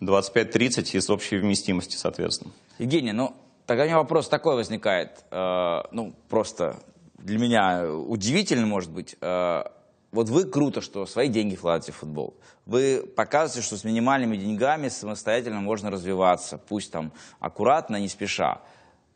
25-30 0.00 0.96
из 0.96 1.10
общей 1.10 1.38
вместимости, 1.38 1.96
соответственно. 1.96 2.52
Евгений, 2.78 3.12
ну, 3.12 3.34
тогда 3.66 3.84
у 3.84 3.86
меня 3.86 3.98
вопрос 3.98 4.28
такой 4.28 4.56
возникает, 4.56 5.24
э, 5.30 5.82
ну, 5.92 6.14
просто 6.28 6.76
для 7.18 7.38
меня 7.38 7.86
удивительно, 7.92 8.66
может 8.66 8.90
быть. 8.90 9.16
Э, 9.20 9.64
вот 10.12 10.28
вы 10.28 10.44
круто, 10.44 10.80
что 10.80 11.06
свои 11.06 11.28
деньги 11.28 11.54
вкладываете 11.54 11.92
в 11.92 11.96
футбол. 11.96 12.34
Вы 12.66 13.04
показываете, 13.14 13.64
что 13.64 13.76
с 13.76 13.84
минимальными 13.84 14.36
деньгами 14.36 14.88
самостоятельно 14.88 15.60
можно 15.60 15.90
развиваться, 15.90 16.58
пусть 16.58 16.90
там 16.90 17.12
аккуратно, 17.38 17.96
не 17.96 18.08
спеша. 18.08 18.60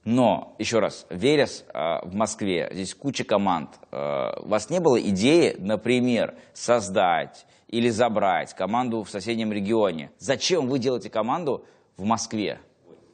Но, 0.05 0.55
еще 0.59 0.81
раз, 0.81 1.07
Верес 1.09 1.65
э, 1.73 2.07
в 2.07 2.15
Москве, 2.15 2.69
здесь 2.73 2.95
куча 2.95 3.25
команд. 3.25 3.71
Э, 3.91 4.35
у 4.41 4.49
вас 4.49 4.69
не 4.69 4.79
было 4.79 5.01
идеи, 5.01 5.57
например, 5.59 6.35
создать 6.53 7.47
или 7.75 7.91
забрать 7.91 8.55
команду 8.55 9.03
в 9.03 9.11
соседнем 9.11 9.53
регионе. 9.53 10.13
Зачем 10.19 10.69
вы 10.69 10.79
делаете 10.79 11.11
команду 11.11 11.65
в 11.97 12.05
Москве? 12.05 12.61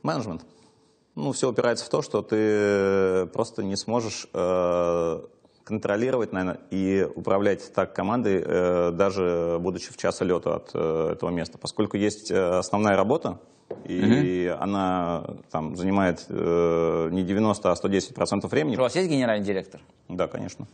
Менеджмент. 0.02 0.44
Ну, 1.14 1.32
все 1.32 1.48
упирается 1.48 1.86
в 1.86 1.88
то, 1.88 2.02
что 2.02 2.22
ты 2.22 3.26
просто 3.32 3.62
не 3.62 3.76
сможешь 3.76 4.26
э, 4.32 5.20
контролировать, 5.64 6.32
наверное, 6.32 6.60
и 6.70 7.08
управлять 7.14 7.72
так 7.72 7.94
командой, 7.94 8.42
э, 8.44 8.90
даже 8.92 9.58
будучи 9.60 9.92
в 9.92 9.96
час 9.96 10.20
лета 10.20 10.56
от 10.56 10.70
э, 10.74 11.12
этого 11.12 11.30
места. 11.30 11.56
Поскольку 11.58 11.96
есть 11.96 12.30
э, 12.30 12.58
основная 12.58 12.96
работа, 12.96 13.38
и 13.84 14.52
угу. 14.52 14.62
она 14.62 15.24
там 15.50 15.76
занимает 15.76 16.26
э, 16.28 17.08
не 17.12 17.22
90, 17.22 17.70
а 17.70 17.76
110 17.76 18.14
процентов 18.14 18.50
времени. 18.50 18.76
у 18.76 18.80
вас 18.80 18.94
есть 18.96 19.08
генеральный 19.08 19.46
директор? 19.46 19.80
Да, 20.08 20.26
конечно. 20.26 20.66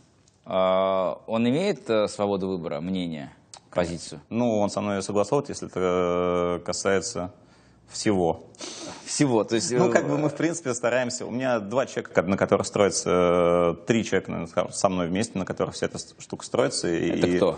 А, 0.49 1.21
он 1.27 1.47
имеет 1.47 1.89
э, 1.89 2.07
свободу 2.07 2.47
выбора, 2.47 2.79
мнения? 2.79 3.33
Позицию? 3.71 4.21
Ну, 4.29 4.59
он 4.59 4.69
со 4.69 4.81
мной 4.81 5.01
согласовывает, 5.01 5.49
если 5.49 5.67
это 5.67 6.59
э, 6.59 6.65
касается 6.65 7.31
всего. 7.89 8.43
Всего, 9.05 9.43
то 9.43 9.55
есть... 9.55 9.71
Ну, 9.71 9.91
как 9.91 10.07
бы 10.07 10.17
мы, 10.17 10.29
в 10.29 10.35
принципе, 10.35 10.73
стараемся... 10.73 11.25
У 11.25 11.31
меня 11.31 11.59
два 11.59 11.85
человека, 11.85 12.21
на 12.23 12.37
которых 12.37 12.67
строится... 12.67 13.09
Э, 13.09 13.85
три 13.85 14.03
человека 14.03 14.31
наверное, 14.31 14.71
со 14.71 14.89
мной 14.89 15.07
вместе, 15.07 15.37
на 15.37 15.45
которых 15.45 15.75
вся 15.75 15.85
эта 15.85 15.97
штука 15.97 16.45
строится. 16.45 16.87
Это 16.87 17.27
и 17.27 17.37
кто? 17.37 17.57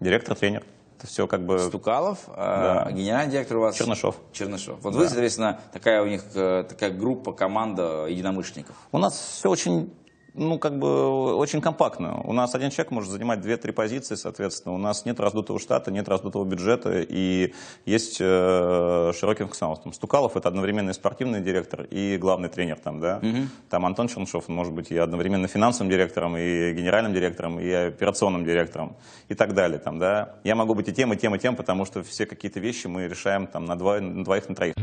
Директор, 0.00 0.36
тренер. 0.36 0.64
Это 0.98 1.06
все 1.06 1.26
как 1.26 1.46
бы... 1.46 1.58
Стукалов, 1.58 2.18
а 2.28 2.62
да. 2.62 2.82
а 2.82 2.92
генеральный 2.92 3.32
директор 3.32 3.56
у 3.56 3.60
вас? 3.60 3.74
Чернышов. 3.74 4.16
Чернышов. 4.32 4.78
Вот 4.82 4.92
да. 4.92 4.98
вы, 4.98 5.08
соответственно, 5.08 5.58
такая 5.72 6.02
у 6.02 6.06
них 6.06 6.22
э, 6.34 6.64
такая 6.68 6.90
группа, 6.90 7.32
команда 7.32 8.04
единомышленников. 8.06 8.76
У 8.92 8.98
нас 8.98 9.18
все 9.38 9.48
очень 9.48 9.90
ну, 10.34 10.58
как 10.58 10.78
бы 10.78 11.34
очень 11.34 11.60
компактно. 11.60 12.20
У 12.22 12.32
нас 12.32 12.54
один 12.54 12.70
человек 12.70 12.90
может 12.90 13.10
занимать 13.10 13.40
две-три 13.40 13.72
позиции, 13.72 14.14
соответственно. 14.14 14.74
У 14.74 14.78
нас 14.78 15.04
нет 15.04 15.20
раздутого 15.20 15.58
штата, 15.58 15.90
нет 15.90 16.08
раздутого 16.08 16.44
бюджета, 16.44 17.00
и 17.00 17.52
есть 17.84 18.18
э, 18.20 19.12
широкий 19.18 19.44
функционал. 19.44 19.76
Там, 19.76 19.92
Стукалов– 19.92 20.36
это 20.36 20.48
одновременно 20.48 20.90
и 20.90 20.92
спортивный 20.92 21.40
директор, 21.40 21.82
и 21.82 22.16
главный 22.16 22.48
тренер 22.48 22.78
там, 22.78 23.00
да. 23.00 23.18
Угу. 23.22 23.38
Там 23.68 23.86
Антон 23.86 24.08
Чернышов, 24.08 24.48
он 24.48 24.54
может 24.54 24.72
быть 24.72 24.90
и 24.90 24.96
одновременно 24.96 25.48
финансовым 25.48 25.90
директором, 25.90 26.36
и 26.36 26.72
генеральным 26.72 27.12
директором, 27.12 27.58
и 27.60 27.70
операционным 27.70 28.44
директором, 28.44 28.96
и 29.28 29.34
так 29.34 29.54
далее, 29.54 29.78
там, 29.78 29.98
да. 29.98 30.36
Я 30.44 30.54
могу 30.54 30.74
быть 30.74 30.88
и 30.88 30.92
тем, 30.92 31.12
и 31.12 31.16
тем, 31.16 31.34
и 31.34 31.38
тем, 31.38 31.56
потому 31.56 31.84
что 31.84 32.02
все 32.02 32.26
какие-то 32.26 32.60
вещи 32.60 32.86
мы 32.86 33.08
решаем 33.08 33.46
там 33.46 33.64
на, 33.64 33.76
два, 33.76 34.00
на 34.00 34.24
двоих, 34.24 34.48
на 34.48 34.54
троих. 34.54 34.74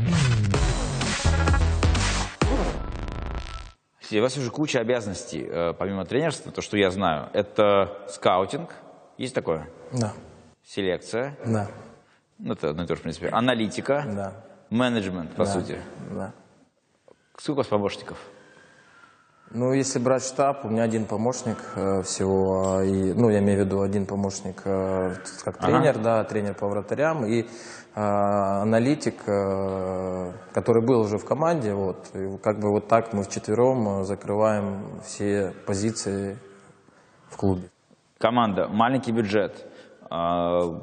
У 4.10 4.20
вас 4.20 4.36
уже 4.38 4.50
куча 4.50 4.80
обязанностей, 4.80 5.46
э, 5.46 5.74
помимо 5.74 6.04
тренерства, 6.04 6.50
то, 6.50 6.62
что 6.62 6.76
я 6.78 6.90
знаю. 6.90 7.28
Это 7.34 7.98
скаутинг, 8.08 8.70
есть 9.18 9.34
такое? 9.34 9.68
Да. 9.92 10.12
Селекция? 10.64 11.36
Да. 11.44 11.68
Ну, 12.38 12.54
это 12.54 12.70
одно 12.70 12.84
и 12.84 12.86
то 12.86 12.94
же, 12.94 13.00
в 13.00 13.02
принципе. 13.02 13.28
Аналитика? 13.28 14.04
Да. 14.06 14.32
Менеджмент, 14.70 15.34
по 15.34 15.44
да. 15.44 15.52
сути? 15.52 15.78
Да. 16.10 16.32
Сколько 17.36 17.58
у 17.58 17.60
вас 17.60 17.66
помощников? 17.66 18.18
Ну, 19.50 19.72
если 19.72 19.98
брать 19.98 20.24
штаб, 20.24 20.66
у 20.66 20.68
меня 20.68 20.82
один 20.82 21.06
помощник 21.06 21.56
э, 21.74 22.02
всего, 22.02 22.82
и, 22.82 23.14
ну, 23.14 23.30
я 23.30 23.38
имею 23.38 23.62
в 23.62 23.66
виду 23.66 23.80
один 23.80 24.04
помощник 24.04 24.60
э, 24.66 25.14
как 25.42 25.56
тренер, 25.56 25.92
ага. 25.92 26.02
да, 26.02 26.24
тренер 26.24 26.54
по 26.54 26.68
вратарям, 26.68 27.24
и 27.24 27.42
э, 27.42 27.46
аналитик, 27.94 29.22
э, 29.26 30.32
который 30.52 30.84
был 30.84 31.00
уже 31.00 31.16
в 31.16 31.24
команде, 31.24 31.72
вот, 31.72 32.10
и 32.14 32.36
как 32.42 32.60
бы 32.60 32.70
вот 32.70 32.88
так 32.88 33.14
мы 33.14 33.22
вчетвером 33.22 34.00
э, 34.00 34.04
закрываем 34.04 35.00
все 35.02 35.54
позиции 35.66 36.36
в 37.30 37.36
клубе. 37.38 37.70
Команда, 38.18 38.68
маленький 38.68 39.12
бюджет, 39.12 39.66
э, 40.10 40.80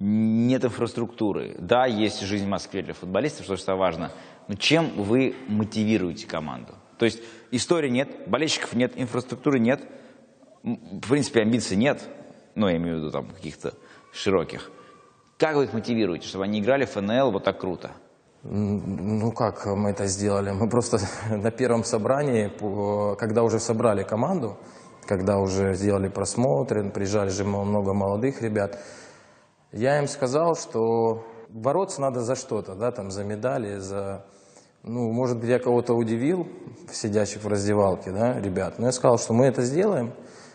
нет 0.00 0.64
инфраструктуры. 0.64 1.54
Да, 1.56 1.86
есть 1.86 2.20
жизнь 2.22 2.46
в 2.46 2.48
Москве 2.48 2.82
для 2.82 2.94
футболистов, 2.94 3.44
что 3.44 3.56
что 3.56 3.76
важно. 3.76 4.10
Но 4.48 4.56
чем 4.56 4.90
вы 5.00 5.36
мотивируете 5.46 6.26
команду? 6.26 6.74
То 6.98 7.04
есть 7.04 7.22
истории 7.52 7.88
нет, 7.88 8.08
болельщиков 8.26 8.74
нет, 8.74 8.92
инфраструктуры 8.96 9.60
нет, 9.60 9.80
в 10.62 11.08
принципе, 11.08 11.42
амбиций 11.42 11.76
нет, 11.76 12.02
ну, 12.54 12.68
я 12.68 12.76
имею 12.76 12.96
в 12.96 12.98
виду 13.00 13.10
там 13.10 13.28
каких-то 13.28 13.74
широких. 14.12 14.70
Как 15.38 15.56
вы 15.56 15.64
их 15.64 15.72
мотивируете, 15.72 16.26
чтобы 16.26 16.44
они 16.44 16.60
играли 16.60 16.84
в 16.84 16.90
ФНЛ 16.90 17.30
вот 17.30 17.44
так 17.44 17.60
круто? 17.60 17.92
Ну 18.44 19.30
как 19.30 19.66
мы 19.66 19.90
это 19.90 20.06
сделали? 20.06 20.50
Мы 20.50 20.68
просто 20.68 20.98
на 21.30 21.50
первом 21.50 21.84
собрании, 21.84 22.50
когда 23.16 23.42
уже 23.42 23.60
собрали 23.60 24.02
команду, 24.02 24.58
когда 25.06 25.38
уже 25.38 25.74
сделали 25.74 26.08
просмотры, 26.08 26.88
приезжали 26.90 27.30
же 27.30 27.44
много 27.44 27.92
молодых 27.92 28.42
ребят, 28.42 28.78
я 29.72 29.98
им 29.98 30.06
сказал, 30.06 30.54
что 30.54 31.24
бороться 31.48 32.00
надо 32.00 32.20
за 32.20 32.34
что-то, 32.34 32.74
да, 32.74 32.92
там, 32.92 33.10
за 33.10 33.24
медали, 33.24 33.78
за... 33.78 34.24
Ну, 34.84 35.12
может 35.12 35.38
быть, 35.38 35.48
я 35.48 35.60
кого-то 35.60 35.94
удивил, 35.94 36.48
сидящих 36.90 37.44
в 37.44 37.48
раздевалке, 37.48 38.10
да, 38.10 38.40
ребят, 38.40 38.78
но 38.78 38.86
я 38.86 38.92
сказал, 38.92 39.18
что 39.18 39.32
мы 39.32 39.46
это 39.46 39.62
сделаем, 39.62 40.12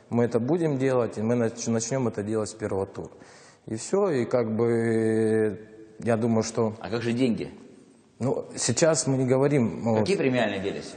мы 0.10 0.26
это 0.26 0.40
будем 0.40 0.78
делать, 0.78 1.18
и 1.18 1.22
мы 1.22 1.36
начнем 1.36 2.08
это 2.08 2.24
делать 2.24 2.50
с 2.50 2.54
первого 2.54 2.86
тура. 2.86 3.12
И 3.68 3.76
все, 3.76 4.10
и 4.10 4.26
как 4.26 4.54
бы 4.54 5.60
я 6.00 6.18
думаю, 6.18 6.44
что... 6.44 6.76
А 6.80 6.90
как 6.90 7.02
же 7.02 7.14
деньги? 7.14 7.52
Ну, 8.20 8.46
сейчас 8.56 9.08
мы 9.08 9.18
не 9.18 9.26
говорим... 9.26 9.82
Ну, 9.84 10.00
Какие 10.00 10.16
вот, 10.16 10.24
премиальные 10.24 10.60
делись? 10.60 10.94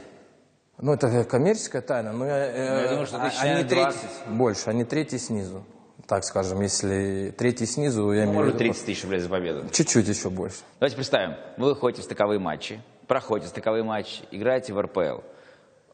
Ну, 0.77 0.93
это 0.93 1.23
коммерческая 1.23 1.81
тайна, 1.81 2.11
но 2.11 2.25
я, 2.25 2.47
э, 2.47 2.69
ну, 2.69 2.81
я 2.81 2.89
думаю, 2.89 3.05
что 3.05 3.17
а, 3.17 3.31
они 3.41 3.63
третий, 3.63 3.97
больше, 4.29 4.69
они 4.69 4.83
третий 4.83 5.19
снизу. 5.19 5.63
Так 6.07 6.23
скажем, 6.25 6.61
если 6.61 7.33
третий 7.37 7.65
снизу, 7.65 8.11
я 8.11 8.25
ну, 8.25 8.31
имею 8.31 8.45
в 8.45 8.47
виду... 8.47 8.57
30 8.57 8.85
тысяч 8.85 9.03
рублей 9.03 9.19
за 9.19 9.29
победу. 9.29 9.69
Чуть-чуть 9.71 10.07
еще 10.07 10.29
больше. 10.29 10.57
Давайте 10.79 10.95
представим, 10.95 11.35
вы 11.57 11.69
выходите 11.69 12.01
в 12.01 12.05
стыковые 12.05 12.39
матчи, 12.39 12.81
проходите 13.11 13.49
стыковые 13.49 13.83
матчи, 13.83 14.23
играете 14.31 14.71
в 14.71 14.79
РПЛ. 14.79 15.19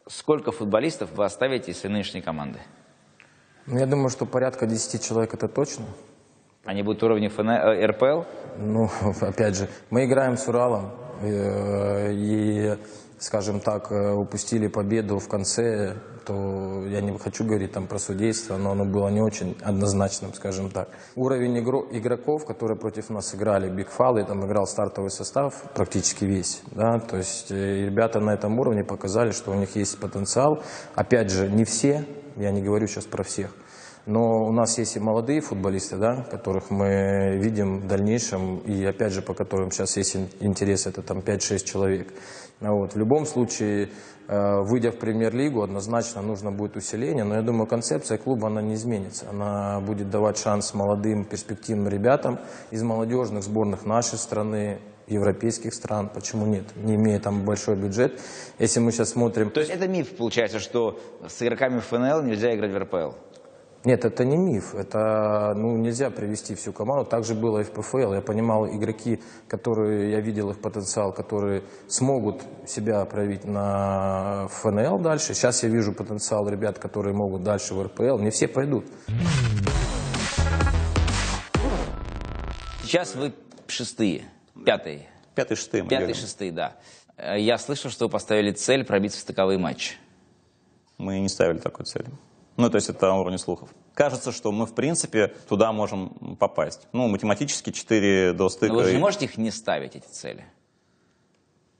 Сколько 0.08 0.52
футболистов 0.52 1.10
вы 1.14 1.26
оставите 1.26 1.72
из 1.72 1.80
своей 1.80 1.94
нынешней 1.94 2.22
команды? 2.22 2.60
Ну, 3.66 3.80
я 3.80 3.88
думаю, 3.88 4.10
что 4.10 4.28
порядка 4.28 4.68
10 4.68 5.04
человек 5.04 5.34
это 5.34 5.48
точно. 5.48 5.86
Они 6.64 6.84
будут 6.84 7.02
уровня 7.02 7.32
ФН... 7.32 7.50
Э, 7.50 7.88
РПЛ? 7.88 8.22
Ну, 8.60 8.88
опять 9.22 9.58
же, 9.58 9.68
мы 9.90 10.06
играем 10.06 10.38
с 10.38 10.48
Уралом. 10.48 10.92
Э, 11.24 12.12
и, 12.14 12.78
скажем 13.18 13.62
так, 13.62 13.92
э, 13.92 14.14
упустили 14.14 14.68
победу 14.68 15.18
в 15.18 15.28
конце, 15.28 15.96
то 16.28 16.84
я 16.88 17.00
не 17.00 17.18
хочу 17.18 17.46
говорить 17.46 17.72
там 17.72 17.88
про 17.88 18.00
судейство, 18.00 18.58
но 18.58 18.72
оно 18.72 18.84
было 18.84 19.08
не 19.08 19.22
очень 19.22 19.56
однозначным, 19.64 20.34
скажем 20.34 20.70
так. 20.70 20.90
Уровень 21.16 21.58
игроков, 21.58 22.46
которые 22.46 22.78
против 22.78 23.10
нас 23.10 23.34
играли, 23.34 23.70
Биг 23.70 23.90
Фалы, 23.90 24.26
там 24.26 24.46
играл 24.46 24.68
стартовый 24.68 25.10
состав 25.10 25.64
практически 25.74 26.26
весь, 26.26 26.62
да, 26.72 27.00
то 27.00 27.18
есть 27.18 27.50
ребята 27.50 28.20
на 28.20 28.32
этом 28.34 28.60
уровне 28.60 28.84
показали, 28.84 29.32
что 29.32 29.52
у 29.52 29.56
них 29.56 29.76
есть 29.78 29.98
потенциал. 30.00 30.62
Опять 30.96 31.32
же, 31.32 31.50
не 31.50 31.64
все, 31.64 32.06
я 32.36 32.52
не 32.52 32.62
говорю 32.62 32.88
сейчас 32.88 33.06
про 33.06 33.24
всех, 33.24 33.52
но 34.06 34.46
у 34.46 34.52
нас 34.52 34.78
есть 34.78 34.96
и 34.96 35.00
молодые 35.00 35.42
футболисты, 35.42 35.98
да, 35.98 36.24
которых 36.30 36.70
мы 36.70 37.38
видим 37.38 37.80
в 37.80 37.88
дальнейшем, 37.88 38.60
и 38.60 38.84
опять 38.86 39.14
же, 39.14 39.22
по 39.22 39.34
которым 39.34 39.72
сейчас 39.72 39.98
есть 39.98 40.18
интерес, 40.40 40.88
это 40.88 41.02
там 41.02 41.20
5-6 41.20 41.64
человек. 41.64 42.14
Ну 42.60 42.78
вот. 42.78 42.94
В 42.94 42.98
любом 42.98 43.26
случае, 43.26 43.90
э, 44.28 44.62
выйдя 44.62 44.92
в 44.92 44.98
премьер-лигу, 44.98 45.62
однозначно 45.62 46.22
нужно 46.22 46.52
будет 46.52 46.76
усиление, 46.76 47.24
но 47.24 47.36
я 47.36 47.42
думаю, 47.42 47.68
концепция 47.68 48.18
клуба, 48.18 48.48
она 48.48 48.62
не 48.62 48.74
изменится. 48.74 49.30
Она 49.30 49.80
будет 49.80 50.10
давать 50.10 50.38
шанс 50.38 50.74
молодым, 50.74 51.24
перспективным 51.24 51.88
ребятам 51.88 52.40
из 52.72 52.82
молодежных 52.84 53.44
сборных 53.44 53.86
нашей 53.86 54.18
страны, 54.18 54.80
европейских 55.08 55.74
стран, 55.74 56.10
почему 56.14 56.46
нет, 56.46 56.66
не 56.76 56.96
имея 56.96 57.20
там 57.20 57.46
большой 57.46 57.76
бюджет. 57.76 58.20
Если 58.60 58.80
мы 58.80 58.92
сейчас 58.92 59.12
смотрим... 59.12 59.50
То 59.50 59.62
есть 59.62 59.72
это 59.72 59.88
миф, 59.88 60.16
получается, 60.18 60.60
что 60.60 61.00
с 61.28 61.42
игроками 61.42 61.80
ФНЛ 61.80 62.24
нельзя 62.24 62.54
играть 62.54 62.72
в 62.72 62.78
РПЛ? 62.78 63.16
Нет, 63.88 64.04
это 64.04 64.26
не 64.26 64.36
миф. 64.36 64.76
Это 64.76 65.54
ну, 65.56 65.78
нельзя 65.78 66.10
привести 66.10 66.56
всю 66.56 66.74
команду. 66.74 67.06
Так 67.06 67.24
же 67.24 67.34
было 67.34 67.60
и 67.60 67.64
в 67.64 67.72
ПФЛ. 67.72 68.16
Я 68.16 68.22
понимал 68.22 68.68
игроки, 68.68 69.22
которые, 69.48 70.12
я 70.12 70.20
видел 70.20 70.50
их 70.50 70.60
потенциал, 70.60 71.14
которые 71.14 71.64
смогут 71.88 72.42
себя 72.68 73.06
проявить 73.06 73.46
на 73.46 74.50
ФНЛ 74.50 75.00
дальше. 75.00 75.34
Сейчас 75.34 75.64
я 75.64 75.70
вижу 75.70 75.94
потенциал 75.94 76.50
ребят, 76.50 76.80
которые 76.80 77.16
могут 77.16 77.44
дальше 77.44 77.76
в 77.76 77.82
РПЛ. 77.82 78.18
Не 78.18 78.30
все 78.30 78.50
пойдут. 78.50 78.84
Сейчас 82.84 83.16
вы 83.16 83.32
шестые, 83.68 84.26
пятые. 84.66 85.08
Пятый, 85.34 85.56
шестые. 85.56 85.88
Пятый, 85.88 86.14
шестые, 86.14 86.52
да. 86.52 86.76
Я 87.38 87.58
слышал, 87.58 87.90
что 87.90 88.08
вы 88.08 88.12
поставили 88.12 88.52
цель 88.52 88.84
пробиться 88.84 89.20
в 89.20 89.22
стыковые 89.22 89.58
матчи. 89.58 89.96
Мы 90.98 91.22
не 91.22 91.30
ставили 91.30 91.60
такой 91.60 91.86
цели. 91.86 92.08
Ну, 92.58 92.70
то 92.72 92.76
есть 92.76 92.90
это 92.90 93.08
на 93.08 93.20
уровне 93.20 93.38
слухов. 93.38 93.70
Кажется, 93.94 94.32
что 94.32 94.52
мы, 94.52 94.66
в 94.66 94.74
принципе, 94.74 95.28
туда 95.48 95.72
можем 95.72 96.36
попасть. 96.40 96.88
Ну, 96.92 97.08
математически 97.08 97.72
4 97.72 98.34
до 98.34 98.50
стыка. 98.50 98.74
Но 98.74 98.80
вы 98.80 98.86
же 98.86 98.94
не 98.94 99.00
можете 99.00 99.26
их 99.26 99.38
не 99.38 99.52
ставить, 99.52 99.96
эти 99.96 100.08
цели? 100.08 100.44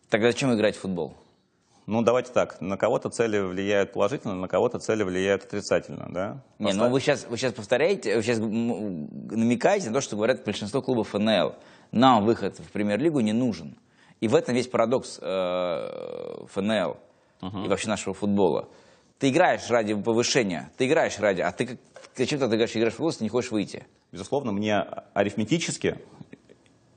Тогда 0.10 0.32
зачем 0.32 0.54
играть 0.54 0.76
в 0.76 0.80
футбол? 0.80 1.16
Ну, 1.88 2.02
давайте 2.04 2.32
так. 2.32 2.62
На 2.62 2.78
кого-то 2.78 3.10
цели 3.10 3.40
влияют 3.40 3.94
положительно, 3.94 4.36
на 4.36 4.48
кого-то 4.48 4.78
цели 4.78 5.04
влияют 5.04 5.46
отрицательно, 5.46 6.08
да? 6.12 6.44
Не, 6.60 6.74
ну 6.74 6.90
вы 6.90 7.00
сейчас, 7.00 7.26
вы 7.28 7.38
сейчас 7.38 7.54
повторяете, 7.54 8.18
вы 8.18 8.22
сейчас 8.22 8.38
намекаете 8.40 9.88
на 9.88 9.94
то, 9.94 10.02
что 10.02 10.16
говорят 10.16 10.44
большинство 10.44 10.82
клубов 10.82 11.10
ФНЛ. 11.10 11.56
Нам 11.92 12.26
выход 12.26 12.60
в 12.60 12.72
премьер-лигу 12.72 13.22
не 13.22 13.34
нужен. 13.34 13.78
И 14.20 14.28
в 14.28 14.36
этом 14.36 14.54
весь 14.54 14.68
парадокс 14.68 15.20
э, 15.22 16.46
ФНЛ 16.52 16.98
uh-huh. 17.42 17.66
и 17.66 17.68
вообще 17.68 17.88
нашего 17.88 18.14
футбола. 18.14 18.68
Ты 19.20 19.30
играешь 19.30 19.70
ради 19.70 19.94
повышения, 19.96 20.72
ты 20.78 20.88
играешь 20.88 21.18
ради, 21.20 21.42
а 21.42 21.52
ты 21.52 21.80
зачем-то 22.16 22.48
ты 22.48 22.56
играешь, 22.56 22.76
играешь 22.76 22.94
в 22.94 22.98
футбол, 22.98 23.14
не 23.20 23.30
хочешь 23.30 23.52
выйти. 23.52 23.86
Безусловно, 24.12 24.52
мне 24.52 24.80
арифметически 25.14 25.98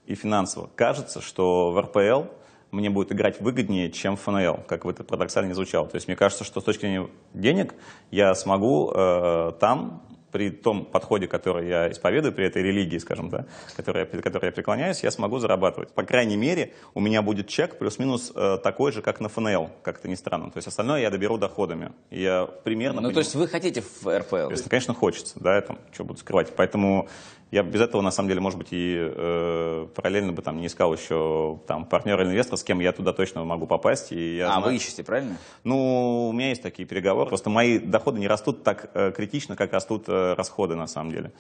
и 0.07 0.15
финансово 0.15 0.69
кажется, 0.75 1.21
что 1.21 1.73
в 1.73 1.81
РПЛ 1.81 2.29
мне 2.71 2.91
будет 2.91 3.13
играть 3.13 3.41
выгоднее, 3.41 3.91
чем 3.91 4.17
в 4.17 4.21
ФНЛ, 4.21 4.61
как 4.67 4.85
бы 4.85 4.91
это 4.91 5.03
парадоксально 5.03 5.49
не 5.49 5.55
звучало. 5.55 5.89
То 5.89 5.97
есть 5.97 6.07
мне 6.09 6.17
кажется, 6.17 6.45
что 6.45 6.61
с 6.61 6.65
точки 6.65 6.83
зрения 6.83 7.09
денег 7.35 7.75
я 8.11 8.35
смогу 8.35 8.93
э, 8.93 9.53
там 9.59 10.03
при 10.33 10.51
том 10.51 10.85
подходе, 10.85 11.27
который 11.27 11.69
я 11.69 11.91
исповедую, 11.91 12.33
при 12.33 12.47
этой 12.47 12.63
религии, 12.63 12.99
скажем, 12.99 13.29
да, 13.29 13.47
которой 13.77 14.07
которой 14.07 14.47
я 14.47 14.53
преклоняюсь, 14.53 15.03
я 15.03 15.11
смогу 15.11 15.39
зарабатывать. 15.39 15.93
По 15.93 16.03
крайней 16.03 16.37
мере, 16.37 16.73
у 16.95 17.01
меня 17.01 17.23
будет 17.23 17.49
чек 17.49 17.79
плюс-минус 17.79 18.33
э, 18.35 18.59
такой 18.63 18.93
же, 18.93 19.03
как 19.03 19.21
на 19.21 19.29
ФНЛ, 19.29 19.71
как 19.83 19.99
это 19.99 20.09
ни 20.09 20.15
странно. 20.15 20.51
То 20.51 20.59
есть 20.59 20.69
остальное 20.69 21.01
я 21.01 21.11
доберу 21.11 21.39
доходами. 21.39 21.93
Я 22.11 22.47
примерно... 22.47 23.01
Ну, 23.01 23.09
поним... 23.09 23.15
то 23.15 23.21
есть 23.21 23.35
вы 23.35 23.49
хотите 23.49 23.83
в 23.83 24.07
РПЛ? 24.07 24.53
Конечно, 24.69 24.95
хочется, 24.95 25.35
да, 25.41 25.57
это, 25.57 25.79
что 25.93 26.05
буду 26.05 26.19
скрывать. 26.19 26.55
Поэтому 26.57 27.09
я 27.51 27.65
без 27.65 27.81
этого, 27.81 28.01
на 28.01 28.13
самом 28.13 28.29
деле, 28.29 28.41
может 28.41 28.59
быть, 28.59 28.69
и 28.71 28.97
э, 28.97 29.87
параллельно 29.95 30.33
бы 30.33 30.41
там 30.41 30.59
не 30.59 30.67
искал 30.67 30.95
еще 30.95 31.59
там 31.67 31.85
партнера 31.85 32.23
или 32.23 32.31
инвестора, 32.31 32.57
с 32.57 32.63
кем 32.63 32.79
я 32.79 32.93
туда 32.93 33.13
точно 33.13 33.45
могу 33.45 33.67
попасть. 33.67 34.13
И 34.13 34.37
я 34.37 34.47
а, 34.47 34.53
знаю... 34.53 34.67
вы 34.67 34.77
ищете, 34.77 35.03
правильно? 35.03 35.37
Ну, 35.65 36.29
у 36.29 36.33
меня 36.33 36.51
есть 36.51 36.63
такие 36.63 36.87
переговоры. 36.87 37.29
Просто 37.29 37.51
мои 37.51 37.81
доходы 37.81 38.21
не 38.21 38.29
растут 38.29 38.63
так 38.63 38.91
э, 38.95 39.11
критично, 39.11 39.57
как 39.57 39.73
растут 39.73 40.09
э, 40.09 40.35
расходы, 40.35 40.77
на 40.77 40.87
самом 40.87 41.11
деле, 41.11 41.33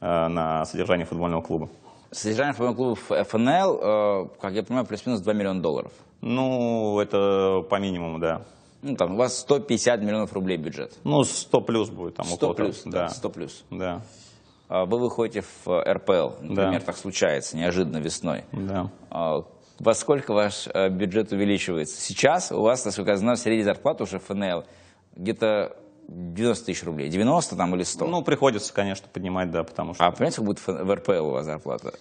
э, 0.00 0.28
на 0.28 0.64
содержание 0.64 1.04
футбольного 1.04 1.42
клуба. 1.42 1.68
Содержание 2.10 2.54
футбольного 2.54 2.76
клуба 2.76 3.24
ФНЛ, 3.24 3.78
э, 3.78 4.28
как 4.40 4.54
я 4.54 4.62
понимаю, 4.62 4.86
плюс-минус 4.86 5.20
2 5.20 5.32
миллиона 5.34 5.60
долларов. 5.60 5.92
Ну, 6.22 6.98
это 6.98 7.62
по 7.68 7.78
минимуму, 7.78 8.18
да. 8.18 8.42
Ну, 8.80 8.96
там, 8.96 9.14
у 9.14 9.16
вас 9.16 9.38
150 9.40 10.00
миллионов 10.00 10.32
рублей 10.32 10.56
бюджет. 10.56 10.96
Ну, 11.04 11.24
100 11.24 11.60
плюс 11.60 11.90
будет 11.90 12.14
там 12.16 12.26
100 12.26 12.34
около 12.34 12.54
плюс, 12.54 12.82
того. 12.82 12.92
да. 12.92 13.08
100 13.08 13.30
плюс. 13.30 13.64
Да. 13.70 14.02
А, 14.68 14.84
вы 14.84 14.98
выходите 14.98 15.42
в 15.42 15.68
э, 15.70 15.92
РПЛ, 15.92 16.42
например, 16.42 16.80
да. 16.80 16.86
так 16.86 16.96
случается, 16.96 17.56
неожиданно 17.56 17.98
весной. 17.98 18.44
Да. 18.52 18.90
А, 19.10 19.44
во 19.78 19.94
сколько 19.94 20.32
ваш 20.32 20.68
э, 20.72 20.88
бюджет 20.90 21.32
увеличивается? 21.32 22.00
Сейчас 22.00 22.52
у 22.52 22.60
вас, 22.60 22.84
насколько 22.84 23.12
я 23.12 23.16
знаю, 23.16 23.36
средняя 23.36 23.64
зарплата 23.64 24.02
уже 24.02 24.18
ФНЛ 24.18 24.64
где-то 25.16 25.76
90 26.08 26.66
тысяч 26.66 26.84
рублей. 26.84 27.08
90 27.08 27.56
там 27.56 27.74
или 27.74 27.82
100? 27.82 28.06
Ну, 28.06 28.22
приходится, 28.22 28.72
конечно, 28.72 29.08
поднимать, 29.12 29.50
да, 29.50 29.64
потому 29.64 29.94
что... 29.94 30.04
А 30.04 30.10
понимаете, 30.10 30.36
как 30.36 30.44
будет 30.44 30.66
в 30.66 30.94
РПЛ 30.94 31.26
у 31.26 31.30
вас 31.30 31.46
зарплата? 31.46 31.94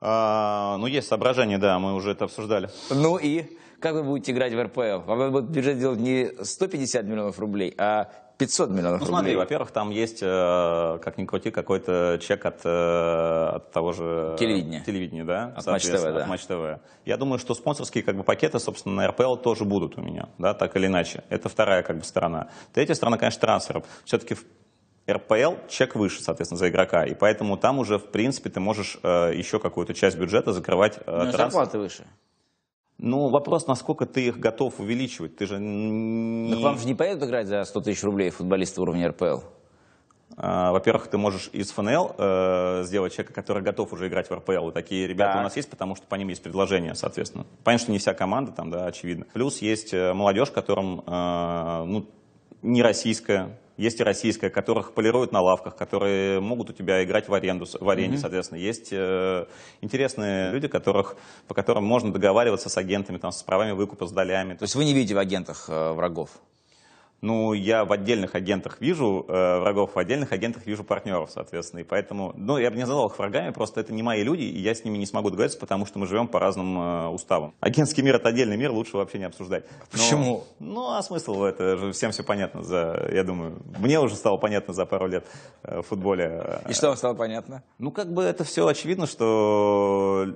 А, 0.00 0.76
ну, 0.78 0.86
есть 0.86 1.08
соображения, 1.08 1.58
да, 1.58 1.78
мы 1.78 1.94
уже 1.94 2.12
это 2.12 2.24
обсуждали. 2.24 2.70
Ну 2.90 3.16
и 3.16 3.58
как 3.80 3.94
вы 3.94 4.02
будете 4.02 4.32
играть 4.32 4.52
в 4.52 4.62
РПЛ? 4.62 5.04
Вам 5.06 5.32
будет 5.32 5.50
бюджет 5.50 5.78
делать 5.78 6.00
не 6.00 6.30
150 6.42 7.04
миллионов 7.04 7.38
рублей, 7.38 7.74
а 7.78 8.10
500 8.38 8.70
миллионов 8.70 9.00
ну, 9.00 9.06
рублей. 9.06 9.18
смотри, 9.18 9.36
во-первых, 9.36 9.72
там 9.72 9.90
есть, 9.90 10.20
э, 10.22 10.98
как 11.02 11.18
ни 11.18 11.24
крути, 11.24 11.50
какой-то 11.50 12.18
чек 12.22 12.46
от, 12.46 12.60
э, 12.64 13.48
от 13.56 13.72
того 13.72 13.92
же... 13.92 14.36
Телевидения. 14.38 14.82
Телевидения, 14.86 15.24
да? 15.24 15.52
От 15.56 15.66
Матч 15.66 15.86
ТВ, 15.86 16.02
да. 16.02 16.22
От 16.22 16.28
Матч 16.28 16.46
ТВ. 16.46 16.80
Я 17.04 17.16
думаю, 17.16 17.40
что 17.40 17.54
спонсорские 17.54 18.04
как 18.04 18.16
бы, 18.16 18.22
пакеты, 18.22 18.60
собственно, 18.60 18.94
на 18.94 19.08
РПЛ 19.08 19.36
тоже 19.36 19.64
будут 19.64 19.98
у 19.98 20.02
меня, 20.02 20.28
да, 20.38 20.54
так 20.54 20.76
или 20.76 20.86
иначе. 20.86 21.24
Это 21.30 21.48
вторая 21.48 21.82
как 21.82 21.98
бы 21.98 22.04
сторона. 22.04 22.48
Третья 22.72 22.94
сторона, 22.94 23.18
конечно, 23.18 23.40
трансферов. 23.40 23.84
Все-таки 24.04 24.36
РПЛ 25.10 25.54
чек 25.68 25.96
выше, 25.96 26.22
соответственно, 26.22 26.58
за 26.58 26.68
игрока, 26.68 27.04
и 27.04 27.14
поэтому 27.14 27.56
там 27.56 27.80
уже, 27.80 27.98
в 27.98 28.06
принципе, 28.12 28.50
ты 28.50 28.60
можешь 28.60 28.98
э, 29.02 29.32
еще 29.34 29.58
какую-то 29.58 29.94
часть 29.94 30.16
бюджета 30.16 30.52
закрывать 30.52 30.98
э, 30.98 31.00
Ну, 31.06 31.32
трансфер. 31.32 31.38
зарплаты 31.38 31.78
выше. 31.78 32.04
Ну, 32.98 33.28
вопрос, 33.28 33.68
насколько 33.68 34.06
ты 34.06 34.26
их 34.26 34.40
готов 34.40 34.80
увеличивать. 34.80 35.36
Ты 35.36 35.46
же 35.46 35.58
не... 35.60 36.52
Так 36.52 36.60
вам 36.60 36.78
же 36.78 36.86
не 36.86 36.94
поедут 36.94 37.28
играть 37.28 37.46
за 37.46 37.64
100 37.64 37.80
тысяч 37.82 38.02
рублей 38.02 38.30
футболисты 38.30 38.80
уровня 38.80 39.08
РПЛ? 39.08 39.38
А, 40.36 40.72
Во-первых, 40.72 41.06
ты 41.06 41.16
можешь 41.16 41.48
из 41.52 41.70
ФНЛ 41.70 42.14
э, 42.18 42.82
сделать 42.84 43.12
человека, 43.12 43.32
который 43.32 43.62
готов 43.62 43.92
уже 43.92 44.08
играть 44.08 44.28
в 44.28 44.34
РПЛ. 44.34 44.70
И 44.70 44.72
такие 44.72 45.06
ребята 45.06 45.34
Так. 45.34 45.40
у 45.40 45.42
нас 45.44 45.56
есть, 45.56 45.70
потому 45.70 45.94
что 45.94 46.06
по 46.06 46.16
ним 46.16 46.28
есть 46.28 46.42
предложение, 46.42 46.96
соответственно. 46.96 47.46
Понятно, 47.62 47.84
что 47.84 47.92
не 47.92 47.98
вся 47.98 48.14
команда 48.14 48.50
там, 48.50 48.70
да, 48.70 48.86
очевидно. 48.86 49.26
Плюс 49.32 49.58
есть 49.58 49.94
э, 49.94 50.12
молодежь, 50.12 50.50
которым, 50.50 51.02
э, 51.06 51.84
ну, 51.86 52.06
не 52.62 52.82
российская, 52.82 53.58
есть 53.78 54.00
и 54.00 54.02
российская, 54.02 54.50
которых 54.50 54.92
полируют 54.92 55.32
на 55.32 55.40
лавках, 55.40 55.76
которые 55.76 56.40
могут 56.40 56.70
у 56.70 56.72
тебя 56.72 57.02
играть 57.04 57.28
в 57.28 57.34
аренду, 57.34 57.64
в 57.80 57.88
аренде, 57.88 58.18
соответственно. 58.18 58.58
Есть 58.58 58.88
э, 58.90 59.46
интересные 59.80 60.50
люди, 60.50 60.66
которых, 60.68 61.16
по 61.46 61.54
которым 61.54 61.84
можно 61.84 62.12
договариваться 62.12 62.68
с 62.68 62.76
агентами, 62.76 63.18
там, 63.18 63.30
с 63.30 63.42
правами 63.42 63.70
выкупа, 63.70 64.06
с 64.06 64.12
долями. 64.12 64.54
То 64.54 64.64
есть 64.64 64.74
вы 64.74 64.84
не 64.84 64.92
видите 64.92 65.14
в 65.14 65.18
агентах 65.18 65.66
э, 65.68 65.92
врагов? 65.92 66.30
Ну, 67.20 67.52
я 67.52 67.84
в 67.84 67.90
отдельных 67.92 68.36
агентах 68.36 68.80
вижу 68.80 69.24
э, 69.28 69.58
врагов, 69.58 69.96
в 69.96 69.98
отдельных 69.98 70.30
агентах 70.32 70.66
вижу 70.66 70.84
партнеров, 70.84 71.30
соответственно. 71.32 71.80
И 71.80 71.82
поэтому, 71.82 72.32
ну, 72.36 72.58
я 72.58 72.70
бы 72.70 72.76
не 72.76 72.82
назвал 72.82 73.08
их 73.08 73.18
врагами, 73.18 73.50
просто 73.50 73.80
это 73.80 73.92
не 73.92 74.04
мои 74.04 74.22
люди, 74.22 74.42
и 74.42 74.60
я 74.60 74.72
с 74.72 74.84
ними 74.84 74.98
не 74.98 75.06
смогу 75.06 75.30
договориться, 75.30 75.58
потому 75.58 75.84
что 75.84 75.98
мы 75.98 76.06
живем 76.06 76.28
по 76.28 76.38
разным 76.38 76.78
э, 76.78 77.08
уставам. 77.08 77.54
Агентский 77.58 78.04
мир— 78.04 78.14
это 78.16 78.28
отдельный 78.28 78.56
мир, 78.56 78.70
лучше 78.70 78.96
вообще 78.96 79.18
не 79.18 79.24
обсуждать. 79.24 79.64
Но- 79.68 79.86
Почему? 79.90 80.44
ну, 80.60 80.92
а 80.92 81.02
смысл 81.02 81.42
это 81.42 81.76
же 81.76 81.90
всем 81.92 82.12
все 82.12 82.22
понятно 82.22 82.62
за, 82.62 83.10
я 83.12 83.24
думаю, 83.24 83.60
мне 83.78 83.98
уже 83.98 84.14
стало 84.14 84.36
понятно 84.36 84.72
за 84.72 84.86
пару 84.86 85.08
лет 85.08 85.26
э, 85.64 85.80
в 85.80 85.82
футболе. 85.82 86.60
И 86.68 86.72
что 86.72 86.86
вам 86.86 86.96
стало 86.96 87.14
понятно? 87.14 87.64
Ну, 87.78 87.90
как 87.90 88.12
бы 88.12 88.22
это 88.22 88.44
все 88.44 88.64
очевидно, 88.64 89.08
что 89.08 90.26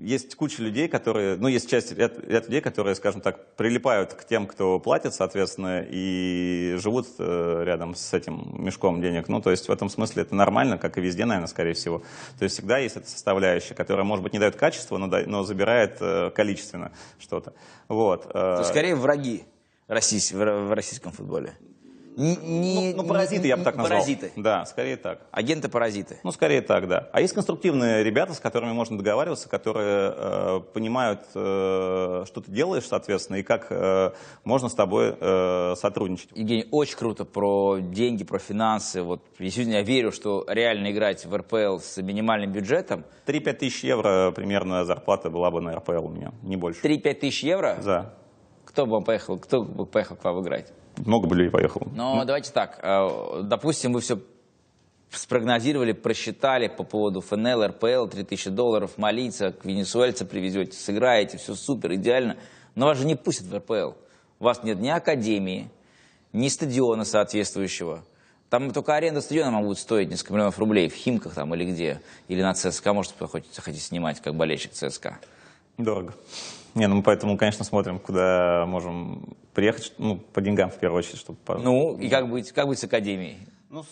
есть 0.00 0.36
куча 0.36 0.62
людей, 0.62 0.86
которые, 0.86 1.36
ну, 1.36 1.48
есть 1.48 1.68
часть 1.68 1.90
ряд, 1.98 2.16
ряд 2.28 2.44
людей, 2.44 2.60
которые, 2.60 2.94
скажем 2.94 3.22
так, 3.22 3.56
прилипают 3.56 4.14
к 4.14 4.24
тем, 4.24 4.46
кто 4.46 4.78
платит, 4.78 5.14
соответственно, 5.14 5.82
и 5.82 6.27
живут 6.78 7.06
э, 7.18 7.62
рядом 7.64 7.94
с 7.94 8.12
этим 8.14 8.54
мешком 8.64 9.00
денег. 9.00 9.28
Ну, 9.28 9.40
то 9.40 9.50
есть 9.50 9.68
в 9.68 9.72
этом 9.72 9.88
смысле 9.88 10.22
это 10.22 10.34
нормально, 10.34 10.78
как 10.78 10.98
и 10.98 11.00
везде, 11.00 11.24
наверное, 11.24 11.48
скорее 11.48 11.74
всего. 11.74 12.02
То 12.38 12.44
есть 12.44 12.54
всегда 12.56 12.78
есть 12.78 12.96
эта 12.96 13.08
составляющая, 13.08 13.74
которая, 13.74 14.04
может 14.04 14.22
быть, 14.22 14.32
не 14.32 14.38
дает 14.38 14.56
качество, 14.56 14.96
но, 14.98 15.06
да- 15.06 15.24
но 15.26 15.42
забирает 15.44 15.98
э, 16.00 16.30
количественно 16.34 16.92
что-то. 17.18 17.52
Вот. 17.88 18.26
э, 18.26 18.30
То 18.32 18.58
есть 18.58 18.70
скорее 18.70 18.94
враги 18.94 19.44
российс- 19.88 20.32
в 20.32 20.74
российском 20.74 21.12
футболе. 21.12 21.54
Не- 22.18 22.34
не- 22.36 22.94
ну, 22.94 23.04
паразиты 23.04 23.46
я 23.46 23.56
бы 23.56 23.62
так 23.62 23.76
не- 23.76 23.78
назвал. 23.82 24.00
Паразиты. 24.00 24.32
Да, 24.34 24.64
скорее 24.64 24.96
так. 24.96 25.20
Агенты-паразиты. 25.30 26.18
Ну, 26.24 26.32
скорее 26.32 26.62
так, 26.62 26.88
да. 26.88 27.08
А 27.12 27.20
есть 27.20 27.32
конструктивные 27.32 28.02
ребята, 28.02 28.34
с 28.34 28.40
которыми 28.40 28.72
можно 28.72 28.98
договариваться, 28.98 29.48
которые 29.48 30.12
э, 30.16 30.60
понимают, 30.74 31.20
э, 31.36 32.24
что 32.26 32.40
ты 32.40 32.50
делаешь, 32.50 32.86
соответственно, 32.88 33.36
и 33.36 33.44
как 33.44 33.68
э, 33.70 34.10
можно 34.42 34.68
с 34.68 34.74
тобой 34.74 35.14
э, 35.18 35.74
сотрудничать. 35.76 36.30
Евгений, 36.34 36.66
очень 36.72 36.96
круто 36.98 37.24
про 37.24 37.78
деньги, 37.78 38.24
про 38.24 38.40
финансы. 38.40 39.00
Вот 39.02 39.22
действительно 39.38 39.76
я 39.76 39.82
верю, 39.82 40.10
что 40.10 40.44
реально 40.48 40.90
играть 40.90 41.24
в 41.24 41.32
РПЛ 41.36 41.78
с 41.78 41.98
минимальным 42.02 42.50
бюджетом 42.50 43.04
3-5 43.26 43.52
тысяч 43.54 43.84
евро 43.84 44.32
примерно 44.32 44.84
зарплата 44.84 45.30
была 45.30 45.52
бы 45.52 45.60
на 45.60 45.76
РПЛ 45.76 46.06
у 46.06 46.10
меня, 46.10 46.32
не 46.42 46.56
больше. 46.56 46.80
3-5 46.82 47.14
тысяч 47.14 47.44
евро. 47.44 47.76
За. 47.80 48.12
Кто 48.64 48.86
бы 48.86 49.00
поехал, 49.02 49.38
кто 49.38 49.62
бы 49.62 49.86
поехал 49.86 50.16
к 50.16 50.24
вам 50.24 50.42
играть? 50.42 50.72
Много 51.06 51.26
бы 51.26 51.36
людей 51.36 51.50
поехало. 51.50 51.88
Но 51.94 52.24
давайте 52.24 52.52
так, 52.52 52.78
э, 52.82 53.42
допустим, 53.44 53.92
вы 53.92 54.00
все 54.00 54.18
спрогнозировали, 55.10 55.92
просчитали 55.92 56.68
по 56.68 56.84
поводу 56.84 57.20
ФНЛ, 57.20 57.66
РПЛ, 57.66 58.06
3000 58.08 58.50
долларов, 58.50 58.98
молиться, 58.98 59.52
к 59.52 59.64
венесуэльца 59.64 60.24
привезете, 60.24 60.72
сыграете, 60.72 61.38
все 61.38 61.54
супер, 61.54 61.94
идеально. 61.94 62.36
Но 62.74 62.86
вас 62.86 62.98
же 62.98 63.06
не 63.06 63.16
пустят 63.16 63.46
в 63.46 63.56
РПЛ. 63.56 63.92
У 64.38 64.44
вас 64.44 64.62
нет 64.62 64.78
ни 64.78 64.88
академии, 64.88 65.70
ни 66.32 66.48
стадиона 66.48 67.04
соответствующего. 67.04 68.04
Там 68.50 68.70
только 68.70 68.94
аренда 68.94 69.20
стадиона 69.20 69.60
будет 69.60 69.78
стоить 69.78 70.08
несколько 70.08 70.32
миллионов 70.32 70.58
рублей 70.58 70.88
в 70.88 70.94
Химках 70.94 71.34
там 71.34 71.54
или 71.54 71.70
где, 71.70 72.00
или 72.28 72.40
на 72.40 72.54
ЦСКА, 72.54 72.92
может, 72.94 73.12
хотите, 73.18 73.54
захотите 73.54 73.82
снимать, 73.82 74.20
как 74.20 74.34
болельщик 74.34 74.72
ЦСКА. 74.72 75.18
Дорого. 75.76 76.14
Не, 76.78 76.86
ну 76.86 76.94
мы 76.94 77.02
поэтому, 77.02 77.36
конечно, 77.36 77.64
смотрим, 77.64 77.98
куда 77.98 78.64
можем 78.66 79.36
приехать, 79.52 79.92
ну, 79.98 80.16
по 80.16 80.40
деньгам 80.40 80.70
в 80.70 80.76
первую 80.76 81.00
очередь, 81.00 81.18
чтобы... 81.18 81.38
Ну, 81.58 81.98
и 81.98 82.08
как 82.08 82.30
быть, 82.30 82.52
как 82.52 82.68
быть 82.68 82.78
с 82.78 82.84
академией? 82.84 83.38
Ну, 83.68 83.84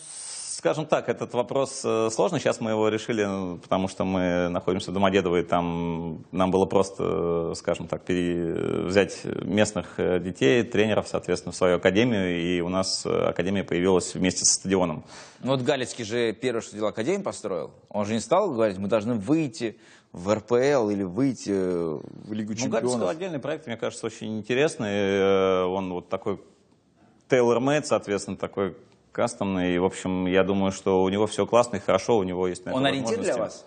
скажем 0.57 0.85
так, 0.85 1.09
этот 1.09 1.33
вопрос 1.33 1.81
э, 1.83 2.09
сложный. 2.11 2.39
Сейчас 2.39 2.61
мы 2.61 2.71
его 2.71 2.87
решили, 2.87 3.25
ну, 3.25 3.57
потому 3.57 3.89
что 3.89 4.05
мы 4.05 4.47
находимся 4.47 4.91
в 4.91 4.93
Домодедово, 4.93 5.41
и 5.41 5.43
там 5.43 6.23
нам 6.31 6.49
было 6.49 6.65
просто, 6.65 7.51
э, 7.51 7.53
скажем 7.57 7.89
так, 7.89 8.05
пере- 8.05 8.85
взять 8.85 9.25
местных 9.25 9.99
э, 9.99 10.21
детей, 10.21 10.63
тренеров, 10.63 11.09
соответственно, 11.09 11.51
в 11.51 11.57
свою 11.57 11.75
академию, 11.75 12.41
и 12.41 12.61
у 12.61 12.69
нас 12.69 13.05
академия 13.05 13.65
появилась 13.65 14.15
вместе 14.15 14.45
со 14.45 14.61
стадионом. 14.61 15.03
Ну 15.41 15.51
вот 15.51 15.61
Галицкий 15.61 16.05
же 16.05 16.31
первое, 16.31 16.61
что 16.61 16.73
делал, 16.73 16.89
Академию 16.89 17.21
построил. 17.21 17.71
Он 17.89 18.05
же 18.05 18.13
не 18.13 18.21
стал 18.21 18.49
говорить, 18.49 18.77
мы 18.77 18.87
должны 18.87 19.15
выйти 19.15 19.77
в 20.17 20.33
РПЛ 20.33 20.89
или 20.89 21.03
выйти 21.03 21.51
в 21.51 22.33
Лигу 22.33 22.53
Ну, 22.53 22.57
чемпионов. 22.57 23.09
отдельный 23.09 23.39
проект, 23.39 23.67
мне 23.67 23.77
кажется, 23.77 24.07
очень 24.07 24.37
интересный. 24.39 24.89
Э, 24.89 25.63
Он 25.63 25.93
вот 25.93 26.09
такой 26.09 26.41
tailor-made, 27.29 27.83
соответственно, 27.83 28.37
такой 28.37 28.75
кастомный. 29.11 29.75
И, 29.75 29.77
в 29.77 29.85
общем, 29.85 30.25
я 30.25 30.43
думаю, 30.43 30.71
что 30.71 31.03
у 31.03 31.09
него 31.09 31.27
все 31.27 31.45
классно 31.45 31.77
и 31.77 31.79
хорошо, 31.79 32.17
у 32.17 32.23
него 32.23 32.47
есть 32.47 32.65
на 32.65 32.73
Он 32.73 32.85
ориентир 32.85 33.19
для 33.21 33.37
вас? 33.37 33.65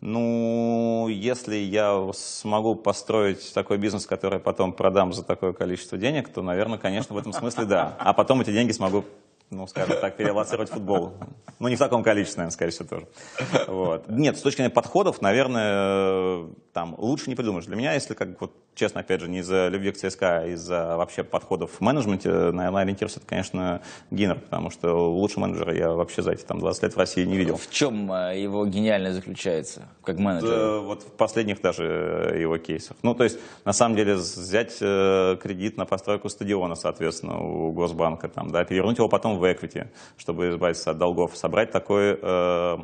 Ну, 0.00 1.06
если 1.08 1.56
я 1.56 2.10
смогу 2.12 2.74
построить 2.74 3.54
такой 3.54 3.78
бизнес, 3.78 4.04
который 4.06 4.38
потом 4.38 4.72
продам 4.72 5.12
за 5.12 5.22
такое 5.22 5.52
количество 5.52 5.96
денег, 5.96 6.28
то, 6.28 6.42
наверное, 6.42 6.78
конечно, 6.78 7.14
в 7.14 7.18
этом 7.18 7.32
смысле 7.32 7.64
да. 7.64 7.96
А 7.98 8.12
потом 8.12 8.40
эти 8.40 8.52
деньги 8.52 8.72
смогу, 8.72 9.04
ну, 9.50 9.66
скажем 9.66 10.00
так, 10.00 10.16
перелоцировать 10.16 10.70
футбол. 10.70 11.14
Ну, 11.58 11.68
не 11.68 11.76
в 11.76 11.78
таком 11.78 12.02
количестве, 12.02 12.38
наверное, 12.38 12.54
скорее 12.54 12.70
всего, 12.72 12.88
тоже. 12.88 13.08
Вот. 13.68 14.08
Нет, 14.08 14.36
с 14.36 14.42
точки 14.42 14.58
зрения 14.58 14.70
подходов, 14.70 15.22
наверное, 15.22 16.46
там 16.74 16.96
лучше 16.98 17.30
не 17.30 17.36
придумаешь. 17.36 17.66
Для 17.66 17.76
меня, 17.76 17.94
если, 17.94 18.14
как 18.14 18.40
вот, 18.40 18.52
честно, 18.74 19.00
опять 19.00 19.20
же, 19.20 19.28
не 19.28 19.38
из-за 19.38 19.68
любви 19.68 19.92
к 19.92 19.96
ЦСКА, 19.96 20.40
а 20.40 20.46
из-за 20.48 20.96
вообще 20.96 21.22
подходов 21.22 21.70
в 21.70 21.80
менеджменте, 21.80 22.28
наверное, 22.28 22.82
ориентироваться, 22.82 23.20
это, 23.20 23.28
конечно, 23.28 23.80
Гиннер, 24.10 24.40
потому 24.40 24.70
что 24.70 24.92
лучше 25.14 25.38
менеджера 25.38 25.72
я 25.72 25.92
вообще 25.92 26.22
за 26.22 26.32
эти 26.32 26.42
там 26.42 26.58
20 26.58 26.82
лет 26.82 26.94
в 26.94 26.98
России 26.98 27.24
не 27.24 27.36
видел. 27.36 27.56
В 27.56 27.70
чем 27.70 28.12
э, 28.12 28.40
его 28.40 28.66
гениальность 28.66 29.14
заключается, 29.14 29.88
как 30.02 30.18
менеджер? 30.18 30.50
Э, 30.50 30.80
Вот 30.80 31.02
в 31.04 31.12
последних 31.12 31.60
даже 31.60 31.84
э, 32.34 32.40
его 32.40 32.58
кейсах. 32.58 32.96
Ну, 33.02 33.14
то 33.14 33.22
есть, 33.22 33.38
на 33.64 33.72
самом 33.72 33.94
деле, 33.94 34.16
взять 34.16 34.76
э, 34.80 35.36
кредит 35.40 35.76
на 35.76 35.86
постройку 35.86 36.28
стадиона, 36.28 36.74
соответственно, 36.74 37.38
у 37.40 37.70
Госбанка, 37.70 38.28
там, 38.28 38.50
да, 38.50 38.64
перевернуть 38.64 38.98
его 38.98 39.08
потом 39.08 39.38
в 39.38 39.44
equity, 39.44 39.86
чтобы 40.16 40.50
избавиться 40.50 40.90
от 40.90 40.98
долгов, 40.98 41.36
собрать 41.36 41.70
такой 41.70 42.18
э, 42.20 42.78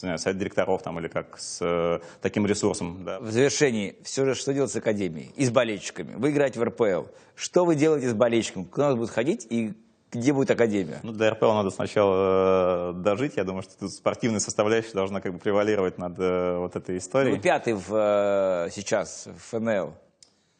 знаю, 0.00 0.18
совет 0.18 0.38
директоров 0.38 0.82
там, 0.82 0.98
или 0.98 1.08
как 1.08 1.38
с 1.38 1.58
э, 1.60 2.00
таким 2.20 2.46
ресурсом. 2.46 3.04
Да. 3.04 3.20
В 3.20 3.30
завершении, 3.30 3.96
все 4.02 4.24
же, 4.24 4.34
что 4.34 4.52
делать 4.52 4.70
с 4.70 4.76
Академией 4.76 5.32
и 5.36 5.44
с 5.44 5.50
болельщиками? 5.50 6.14
Вы 6.16 6.30
играете 6.30 6.60
в 6.60 6.64
РПЛ. 6.64 7.08
Что 7.34 7.64
вы 7.64 7.74
делаете 7.74 8.08
с 8.10 8.14
болельщиками? 8.14 8.64
Куда 8.64 8.90
он 8.90 8.98
будет 8.98 9.10
ходить 9.10 9.46
и 9.50 9.74
где 10.14 10.32
будет 10.32 10.50
Академия? 10.50 11.00
Ну, 11.02 11.12
до 11.12 11.30
РПЛ 11.30 11.52
надо 11.52 11.70
сначала 11.70 12.90
э, 12.90 12.92
дожить. 12.94 13.36
Я 13.36 13.44
думаю, 13.44 13.62
что 13.62 13.78
тут 13.78 13.92
спортивная 13.92 14.40
составляющая 14.40 14.92
должна 14.92 15.20
как 15.20 15.32
бы 15.32 15.38
превалировать 15.38 15.98
над 15.98 16.18
э, 16.18 16.58
вот 16.58 16.76
этой 16.76 16.98
историей. 16.98 17.34
Вы 17.34 17.40
пятый 17.40 17.74
в, 17.74 17.88
э, 17.90 18.70
сейчас 18.70 19.26
в 19.26 19.50
ФНЛ. 19.50 19.94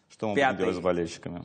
Что 0.09 0.29
мы 0.29 0.37
Пятый. 0.37 0.55
будем 0.55 0.65
делать 0.65 0.77
с 0.77 0.81
болельщиками? 0.81 1.45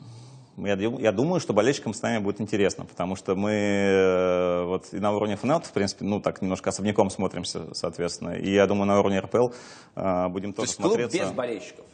Я, 0.65 0.76
дум- 0.76 1.00
я 1.00 1.12
думаю, 1.12 1.39
что 1.39 1.54
болельщикам 1.54 1.93
с 1.93 2.02
нами 2.02 2.19
будет 2.19 2.41
интересно, 2.41 2.86
потому 2.86 3.15
что 3.15 3.36
мы 3.36 3.52
э, 3.52 4.63
вот 4.65 4.88
и 4.93 5.00
на 5.00 5.12
уровне 5.13 5.36
ФНЛ, 5.36 5.60
в 5.62 5.72
принципе, 5.72 6.06
ну 6.06 6.19
так 6.19 6.41
немножко 6.41 6.69
особняком 6.69 7.10
смотримся, 7.10 7.74
соответственно. 7.74 8.32
И 8.36 8.52
я 8.52 8.67
думаю, 8.67 8.86
на 8.88 9.00
уровне 9.00 9.19
РПЛ 9.19 9.50
э, 9.95 10.28
будем 10.30 10.54
То 10.54 10.58
тоже 10.62 10.69
есть 10.69 10.78
клуб 10.82 10.93
смотреться. 10.93 11.17
без 11.19 11.32
болельщиков. 11.32 11.86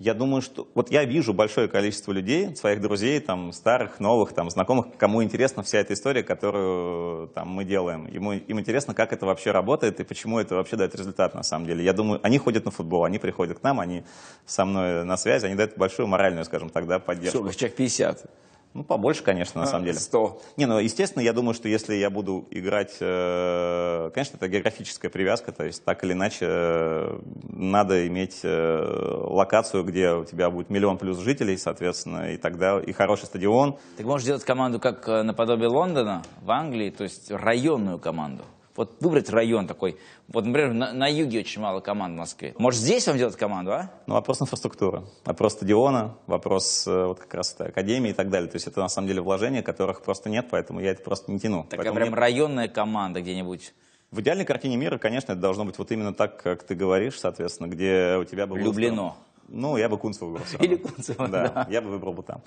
Я 0.00 0.14
думаю, 0.14 0.40
что 0.40 0.66
вот 0.74 0.90
я 0.90 1.04
вижу 1.04 1.34
большое 1.34 1.68
количество 1.68 2.10
людей, 2.12 2.56
своих 2.56 2.80
друзей, 2.80 3.20
там, 3.20 3.52
старых, 3.52 4.00
новых, 4.00 4.32
там, 4.32 4.48
знакомых, 4.48 4.86
кому 4.96 5.22
интересна 5.22 5.62
вся 5.62 5.76
эта 5.76 5.92
история, 5.92 6.22
которую 6.22 7.28
там, 7.28 7.48
мы 7.48 7.66
делаем. 7.66 8.06
Ему, 8.06 8.32
им 8.32 8.58
интересно, 8.58 8.94
как 8.94 9.12
это 9.12 9.26
вообще 9.26 9.50
работает 9.50 10.00
и 10.00 10.04
почему 10.04 10.38
это 10.38 10.54
вообще 10.54 10.76
дает 10.76 10.94
результат 10.94 11.34
на 11.34 11.42
самом 11.42 11.66
деле. 11.66 11.84
Я 11.84 11.92
думаю, 11.92 12.18
они 12.22 12.38
ходят 12.38 12.64
на 12.64 12.70
футбол, 12.70 13.04
они 13.04 13.18
приходят 13.18 13.58
к 13.58 13.62
нам, 13.62 13.78
они 13.78 14.02
со 14.46 14.64
мной 14.64 15.04
на 15.04 15.18
связи, 15.18 15.44
они 15.44 15.54
дают 15.54 15.76
большую 15.76 16.08
моральную, 16.08 16.46
скажем 16.46 16.70
так, 16.70 16.86
да, 16.86 16.98
поддержку. 16.98 17.36
Сколько? 17.36 17.54
Человек 17.54 17.76
50. 17.76 18.24
Ну, 18.72 18.84
побольше, 18.84 19.24
конечно, 19.24 19.60
на 19.60 19.66
самом 19.66 19.84
деле. 19.84 19.98
100. 19.98 20.42
Не, 20.56 20.66
ну, 20.66 20.78
естественно, 20.78 21.22
я 21.22 21.32
думаю, 21.32 21.54
что 21.54 21.68
если 21.68 21.94
я 21.96 22.08
буду 22.08 22.46
играть, 22.52 22.96
э, 23.00 24.10
конечно, 24.14 24.36
это 24.36 24.46
географическая 24.46 25.10
привязка, 25.10 25.50
то 25.50 25.64
есть 25.64 25.84
так 25.84 26.04
или 26.04 26.12
иначе 26.12 26.46
э, 26.48 27.18
надо 27.48 28.06
иметь 28.06 28.40
э, 28.44 29.24
локацию, 29.26 29.82
где 29.82 30.12
у 30.12 30.24
тебя 30.24 30.50
будет 30.50 30.70
миллион 30.70 30.98
плюс 30.98 31.18
жителей, 31.18 31.56
соответственно, 31.56 32.32
и 32.32 32.36
тогда 32.36 32.78
и 32.80 32.92
хороший 32.92 33.24
стадион. 33.24 33.76
Ты 33.96 34.04
можешь 34.04 34.24
сделать 34.24 34.44
команду 34.44 34.78
как 34.78 35.08
э, 35.08 35.22
наподобие 35.22 35.68
Лондона 35.68 36.22
в 36.40 36.50
Англии, 36.52 36.90
то 36.90 37.02
есть 37.02 37.32
районную 37.32 37.98
команду. 37.98 38.44
Вот 38.80 38.96
выбрать 39.00 39.28
район 39.28 39.66
такой. 39.66 39.98
Вот, 40.28 40.46
например, 40.46 40.72
на, 40.72 40.94
на 40.94 41.06
юге 41.06 41.40
очень 41.40 41.60
мало 41.60 41.80
команд 41.80 42.14
в 42.14 42.16
Москве. 42.16 42.54
Может, 42.56 42.80
здесь 42.80 43.06
вам 43.06 43.18
делать 43.18 43.36
команду, 43.36 43.72
а? 43.72 43.90
Ну, 44.06 44.14
вопрос 44.14 44.40
инфраструктуры, 44.40 45.02
вопрос 45.26 45.52
стадиона, 45.52 46.16
вопрос 46.26 46.86
э, 46.86 47.04
вот 47.04 47.20
как 47.20 47.34
раз 47.34 47.54
академии 47.58 48.12
и 48.12 48.14
так 48.14 48.30
далее. 48.30 48.48
То 48.50 48.56
есть 48.56 48.66
это 48.66 48.80
на 48.80 48.88
самом 48.88 49.08
деле 49.08 49.20
вложения, 49.20 49.62
которых 49.62 50.00
просто 50.00 50.30
нет, 50.30 50.46
поэтому 50.50 50.80
я 50.80 50.92
это 50.92 51.02
просто 51.02 51.30
не 51.30 51.38
тяну. 51.38 51.64
Такая 51.64 51.76
Поэтому 51.76 51.96
прям 51.96 52.08
мне- 52.08 52.18
районная 52.18 52.68
команда 52.68 53.20
где-нибудь. 53.20 53.74
В 54.12 54.22
идеальной 54.22 54.46
картине 54.46 54.78
мира, 54.78 54.96
конечно, 54.96 55.32
это 55.32 55.40
должно 55.42 55.66
быть 55.66 55.76
вот 55.76 55.92
именно 55.92 56.14
так, 56.14 56.42
как 56.42 56.62
ты 56.62 56.74
говоришь, 56.74 57.20
соответственно, 57.20 57.66
где 57.68 58.16
у 58.16 58.24
тебя 58.24 58.46
бы... 58.46 58.58
Люблено. 58.58 59.18
Ну, 59.52 59.76
я 59.76 59.88
бы 59.88 59.98
Кунцево 59.98 60.28
выбрал. 60.28 60.44
Или 60.60 60.76
Кунцево, 60.76 61.26
Да, 61.28 61.48
да. 61.48 61.66
я 61.68 61.82
бы 61.82 61.90
выбрал 61.90 62.12
бы 62.12 62.22
там. 62.22 62.40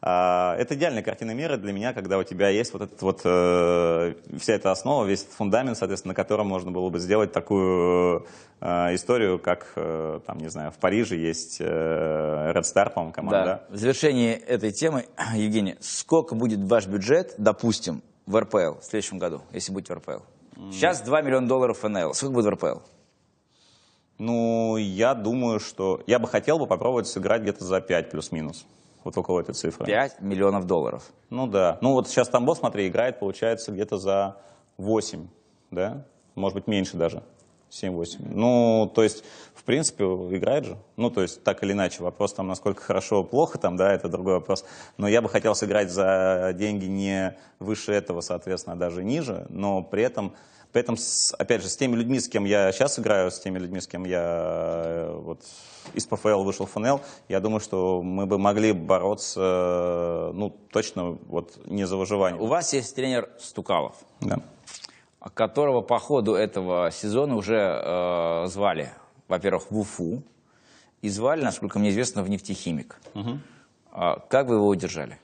А, 0.00 0.54
это 0.56 0.76
идеальная 0.76 1.02
картина 1.02 1.32
мира 1.32 1.56
для 1.56 1.72
меня, 1.72 1.92
когда 1.92 2.18
у 2.18 2.22
тебя 2.22 2.48
есть 2.48 2.72
вот 2.72 2.82
этот 2.82 3.02
вот, 3.02 3.20
э, 3.24 4.14
вся 4.38 4.54
эта 4.54 4.70
основа, 4.70 5.04
весь 5.04 5.22
этот 5.22 5.34
фундамент, 5.34 5.76
соответственно, 5.76 6.12
на 6.12 6.14
котором 6.14 6.46
можно 6.46 6.70
было 6.70 6.88
бы 6.88 7.00
сделать 7.00 7.32
такую 7.32 8.26
э, 8.60 8.94
историю, 8.94 9.40
как, 9.40 9.72
э, 9.74 10.20
там, 10.24 10.38
не 10.38 10.48
знаю, 10.48 10.70
в 10.70 10.76
Париже 10.76 11.16
есть 11.16 11.58
э, 11.60 11.64
Red 12.54 12.62
Star, 12.62 12.90
по-моему, 12.90 13.12
команда. 13.12 13.66
Да. 13.68 13.74
В 13.74 13.76
завершении 13.78 14.32
этой 14.32 14.70
темы, 14.70 15.06
Евгений, 15.34 15.74
сколько 15.80 16.36
будет 16.36 16.60
ваш 16.60 16.86
бюджет, 16.86 17.34
допустим, 17.38 18.02
в 18.26 18.38
РПЛ 18.38 18.78
в 18.80 18.84
следующем 18.84 19.18
году, 19.18 19.42
если 19.52 19.72
будете 19.72 19.94
в 19.94 19.96
РПЛ? 19.98 20.22
Сейчас 20.70 21.00
2 21.02 21.22
миллиона 21.22 21.46
долларов 21.46 21.78
ФНЛ. 21.80 22.14
Сколько 22.14 22.34
будет 22.34 22.46
в 22.46 22.50
РПЛ? 22.50 22.80
Ну, 24.18 24.76
я 24.76 25.14
думаю, 25.14 25.60
что... 25.60 26.02
Я 26.06 26.18
бы 26.18 26.26
хотел 26.26 26.58
бы 26.58 26.66
попробовать 26.66 27.06
сыграть 27.06 27.42
где-то 27.42 27.64
за 27.64 27.80
5 27.80 28.10
плюс-минус. 28.10 28.66
Вот 29.04 29.16
около 29.16 29.40
этой 29.40 29.54
цифры. 29.54 29.86
5 29.86 30.20
миллионов 30.20 30.66
долларов. 30.66 31.04
Ну 31.30 31.46
да. 31.46 31.78
Ну 31.80 31.92
вот 31.92 32.08
сейчас 32.08 32.28
Тамбов, 32.28 32.58
смотри, 32.58 32.88
играет, 32.88 33.20
получается, 33.20 33.72
где-то 33.72 33.98
за 33.98 34.36
8, 34.78 35.28
да? 35.70 36.04
Может 36.34 36.56
быть, 36.56 36.66
меньше 36.66 36.96
даже. 36.96 37.22
7-8. 37.70 38.28
Ну, 38.30 38.90
то 38.94 39.02
есть, 39.02 39.24
в 39.54 39.64
принципе, 39.64 40.04
играет 40.04 40.64
же. 40.64 40.78
Ну, 40.96 41.10
то 41.10 41.22
есть, 41.22 41.42
так 41.42 41.62
или 41.62 41.72
иначе. 41.72 42.02
Вопрос 42.02 42.32
там, 42.32 42.46
насколько 42.48 42.82
хорошо, 42.82 43.22
плохо 43.24 43.58
там, 43.58 43.76
да, 43.76 43.92
это 43.92 44.08
другой 44.08 44.34
вопрос. 44.34 44.64
Но 44.96 45.08
я 45.08 45.20
бы 45.20 45.28
хотел 45.28 45.54
сыграть 45.54 45.90
за 45.90 46.52
деньги 46.54 46.86
не 46.86 47.36
выше 47.58 47.92
этого, 47.92 48.20
соответственно, 48.20 48.74
а 48.74 48.76
даже 48.76 49.04
ниже, 49.04 49.46
но 49.50 49.82
при 49.82 50.02
этом 50.02 50.34
при 50.76 50.82
этом, 50.82 50.98
с- 50.98 51.32
опять 51.38 51.62
же, 51.62 51.70
с 51.70 51.76
теми 51.78 51.96
людьми, 51.96 52.20
с 52.20 52.28
кем 52.28 52.44
я 52.44 52.70
сейчас 52.70 52.98
играю, 52.98 53.30
с 53.30 53.40
теми 53.40 53.58
людьми, 53.58 53.80
с 53.80 53.86
кем 53.86 54.04
я 54.04 54.20
э, 54.84 55.20
вот, 55.22 55.40
из 55.94 56.04
ПФЛ 56.04 56.42
вышел 56.42 56.66
в 56.66 56.70
ФНЛ, 56.72 57.00
я 57.30 57.40
думаю, 57.40 57.60
что 57.60 58.02
мы 58.02 58.26
бы 58.26 58.36
могли 58.36 58.72
бороться, 58.72 59.40
э, 59.40 60.32
ну, 60.34 60.50
точно, 60.70 61.12
вот, 61.28 61.56
не 61.64 61.86
за 61.86 61.96
выживание. 61.96 62.38
У 62.38 62.44
вас 62.44 62.74
есть 62.74 62.94
тренер 62.94 63.30
Стукалов, 63.40 63.94
Да. 64.20 64.40
которого 65.32 65.80
по 65.80 65.98
ходу 65.98 66.34
этого 66.34 66.90
сезона 66.90 67.36
уже 67.36 67.56
э, 67.56 68.46
звали, 68.48 68.90
во-первых, 69.28 69.70
в 69.70 69.78
Уфу, 69.78 70.22
и 71.00 71.08
звали, 71.08 71.42
насколько 71.42 71.78
мне 71.78 71.88
известно, 71.88 72.22
в 72.22 72.28
нефтехимик. 72.28 73.00
А 73.92 74.18
как 74.28 74.48
вы 74.48 74.56
его 74.56 74.66
удержали? 74.66 75.18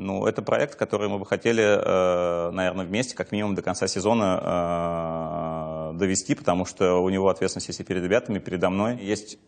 Ну, 0.00 0.26
это 0.26 0.40
проект, 0.40 0.76
который 0.76 1.10
мы 1.10 1.18
бы 1.18 1.26
хотели, 1.26 1.62
э, 1.62 2.50
наверное, 2.52 2.86
вместе, 2.86 3.14
как 3.14 3.32
минимум, 3.32 3.54
до 3.54 3.60
конца 3.60 3.86
сезона 3.86 5.90
э, 5.92 5.98
довести, 5.98 6.34
потому 6.34 6.64
что 6.64 7.02
у 7.02 7.10
него 7.10 7.28
ответственность 7.28 7.68
есть 7.68 7.80
и 7.80 7.84
перед 7.84 8.02
ребятами, 8.02 8.38
и 8.38 8.40
передо 8.40 8.70
мной. 8.70 8.96
Есть 8.96 9.38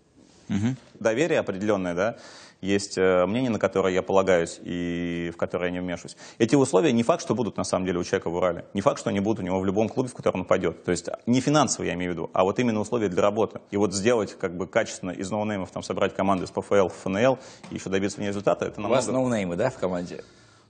доверие 1.01 1.39
определенное, 1.39 1.95
да, 1.95 2.17
есть 2.61 2.99
э, 2.99 3.25
мнение, 3.25 3.51
на 3.51 3.59
которое 3.59 3.95
я 3.95 4.03
полагаюсь 4.03 4.61
и 4.63 5.31
в 5.35 5.39
которое 5.39 5.67
я 5.67 5.73
не 5.73 5.81
вмешиваюсь. 5.81 6.19
Эти 6.37 6.55
условия 6.55 6.93
не 6.93 7.03
факт, 7.03 7.23
что 7.23 7.35
будут 7.35 7.57
на 7.57 7.65
самом 7.65 7.87
деле 7.87 8.01
у 8.01 8.05
человека 8.05 8.29
в 8.29 8.35
Урале. 8.35 8.67
Не 8.75 8.83
факт, 8.83 9.01
что 9.01 9.09
они 9.09 9.21
будут 9.21 9.41
у 9.41 9.43
него 9.43 9.59
в 9.59 9.65
любом 9.65 9.89
клубе, 9.89 10.11
в 10.11 10.15
который 10.15 10.37
он 10.37 10.45
пойдет. 10.45 10.85
То 10.85 10.91
есть 10.91 11.09
не 11.25 11.41
финансовые, 11.41 11.89
я 11.89 11.95
имею 11.95 12.13
в 12.13 12.15
виду, 12.15 12.31
а 12.35 12.45
вот 12.45 12.59
именно 12.59 12.81
условия 12.81 13.09
для 13.09 13.23
работы. 13.23 13.61
И 13.71 13.79
вот 13.79 13.95
сделать 13.95 14.37
как 14.39 14.55
бы 14.55 14.67
качественно 14.67 15.13
из 15.13 15.31
ноунеймов, 15.31 15.71
там, 15.71 15.83
собрать 15.83 16.15
команду 16.15 16.45
из 16.45 16.51
ПФЛ, 16.51 16.89
ФНЛ 16.89 17.39
и 17.71 17.75
еще 17.75 17.89
добиться 17.89 18.19
в 18.19 18.21
ней 18.21 18.29
результата, 18.29 18.67
это 18.67 18.81
У 18.81 18.87
вас 18.87 19.07
намного... 19.07 19.31
ноунеймы, 19.31 19.57
да, 19.57 19.71
в 19.71 19.79
команде? 19.79 20.23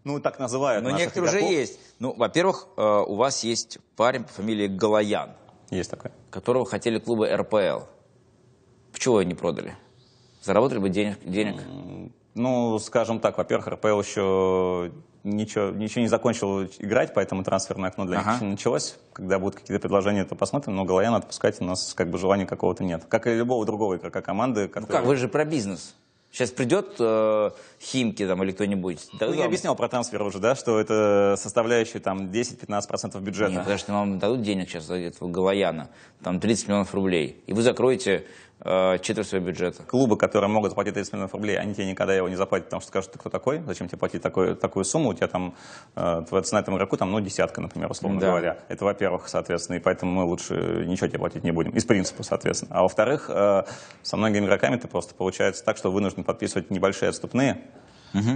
Ну, 0.04 0.18
так 0.20 0.38
называют 0.38 0.82
Но 0.84 0.90
некоторые 0.90 1.28
уже 1.28 1.38
игроков. 1.38 1.56
есть. 1.56 1.80
Ну, 2.00 2.12
во-первых, 2.16 2.66
э, 2.76 2.82
у 3.06 3.14
вас 3.14 3.44
есть 3.44 3.78
парень 3.96 4.24
по 4.24 4.32
фамилии 4.32 4.66
Галаян, 4.66 5.30
Есть 5.70 5.90
такое. 5.90 6.12
которого 6.30 6.64
хотели 6.66 6.98
клубы 6.98 7.28
РПЛ. 7.34 7.84
Почему 8.92 9.20
его 9.20 9.22
не 9.28 9.34
продали? 9.34 9.76
Заработали 10.42 10.78
бы 10.78 10.88
денег? 10.88 11.18
денег? 11.24 11.60
Ну, 12.34 12.78
скажем 12.78 13.20
так, 13.20 13.38
во-первых, 13.38 13.68
РПЛ 13.68 14.00
еще 14.00 14.90
ничего, 15.22 15.70
ничего 15.70 16.00
не 16.02 16.08
закончил 16.08 16.64
играть, 16.64 17.14
поэтому 17.14 17.44
трансферное 17.44 17.90
окно 17.90 18.04
для 18.06 18.18
Ага. 18.18 18.32
них 18.32 18.40
еще 18.40 18.50
началось. 18.50 18.96
Когда 19.12 19.38
будут 19.38 19.56
какие-то 19.60 19.80
предложения, 19.80 20.24
то 20.24 20.34
посмотрим. 20.34 20.74
Но 20.74 20.84
Галаяна 20.84 21.18
отпускать 21.18 21.60
у 21.60 21.64
нас 21.64 21.94
как 21.94 22.10
бы 22.10 22.18
желания 22.18 22.46
какого-то 22.46 22.82
нет. 22.82 23.04
Как 23.08 23.26
и 23.28 23.34
любого 23.34 23.64
другого 23.66 23.96
игрока 23.96 24.20
команды. 24.20 24.62
Ну 24.62 24.68
который- 24.68 24.90
как, 24.92 25.04
вы 25.04 25.14
же 25.16 25.28
про 25.28 25.44
бизнес. 25.44 25.94
Сейчас 26.32 26.50
придет 26.50 26.96
э, 26.98 27.50
Химки 27.78 28.26
там 28.26 28.42
или 28.42 28.52
кто-нибудь. 28.52 29.06
Ну, 29.12 29.18
дадут 29.18 29.36
я 29.36 29.44
объяснял 29.44 29.76
про 29.76 29.88
трансфер 29.88 30.22
уже, 30.22 30.38
да, 30.38 30.54
что 30.54 30.80
это 30.80 31.34
составляющая 31.36 32.00
там 32.00 32.30
10-15% 32.30 33.20
бюджета. 33.20 33.52
Нет, 33.52 33.60
потому 33.60 33.78
что 33.78 33.92
вам 33.92 34.18
дадут 34.18 34.40
денег 34.40 34.70
сейчас 34.70 34.88
этого 34.88 35.28
Галаяна, 35.28 35.90
там 36.22 36.40
30 36.40 36.68
миллионов 36.68 36.94
рублей, 36.94 37.44
и 37.46 37.52
вы 37.52 37.60
закроете 37.60 38.24
э, 38.64 38.98
четверть 39.00 39.28
своего 39.28 39.46
бюджета. 39.46 39.82
Клубы, 39.82 40.16
которые 40.16 40.48
могут 40.50 40.70
заплатить 40.70 40.94
30 40.94 41.12
миллионов 41.12 41.34
рублей, 41.34 41.58
они 41.58 41.74
тебе 41.74 41.86
никогда 41.86 42.14
его 42.14 42.28
не 42.28 42.36
заплатят, 42.36 42.66
потому 42.66 42.80
что 42.80 42.88
скажут, 42.88 43.12
ты 43.12 43.18
кто 43.18 43.30
такой, 43.30 43.62
зачем 43.66 43.88
тебе 43.88 43.98
платить 43.98 44.22
такой, 44.22 44.54
такую 44.54 44.84
сумму, 44.84 45.10
у 45.10 45.14
тебя 45.14 45.28
там, 45.28 45.54
э, 45.96 46.22
твоя 46.28 46.42
цена 46.42 46.60
этому 46.60 46.76
игроку, 46.76 46.96
там, 46.96 47.10
ну, 47.10 47.20
десятка, 47.20 47.60
например, 47.60 47.90
условно 47.90 48.20
Да. 48.20 48.28
говоря. 48.28 48.58
Это, 48.68 48.84
во-первых, 48.84 49.28
соответственно, 49.28 49.76
и 49.76 49.80
поэтому 49.80 50.12
мы 50.12 50.24
лучше 50.24 50.84
ничего 50.86 51.08
тебе 51.08 51.18
платить 51.18 51.44
не 51.44 51.50
будем, 51.52 51.72
из 51.72 51.84
принципа, 51.84 52.22
соответственно. 52.22 52.76
А 52.78 52.82
во-вторых, 52.82 53.26
э, 53.28 53.64
со 54.02 54.16
многими 54.16 54.46
игроками 54.46 54.76
ты 54.76 54.88
просто 54.88 55.14
получается 55.14 55.64
так, 55.64 55.76
что 55.76 55.90
вынужден 55.90 56.24
подписывать 56.24 56.70
небольшие 56.70 57.08
отступные, 57.10 57.62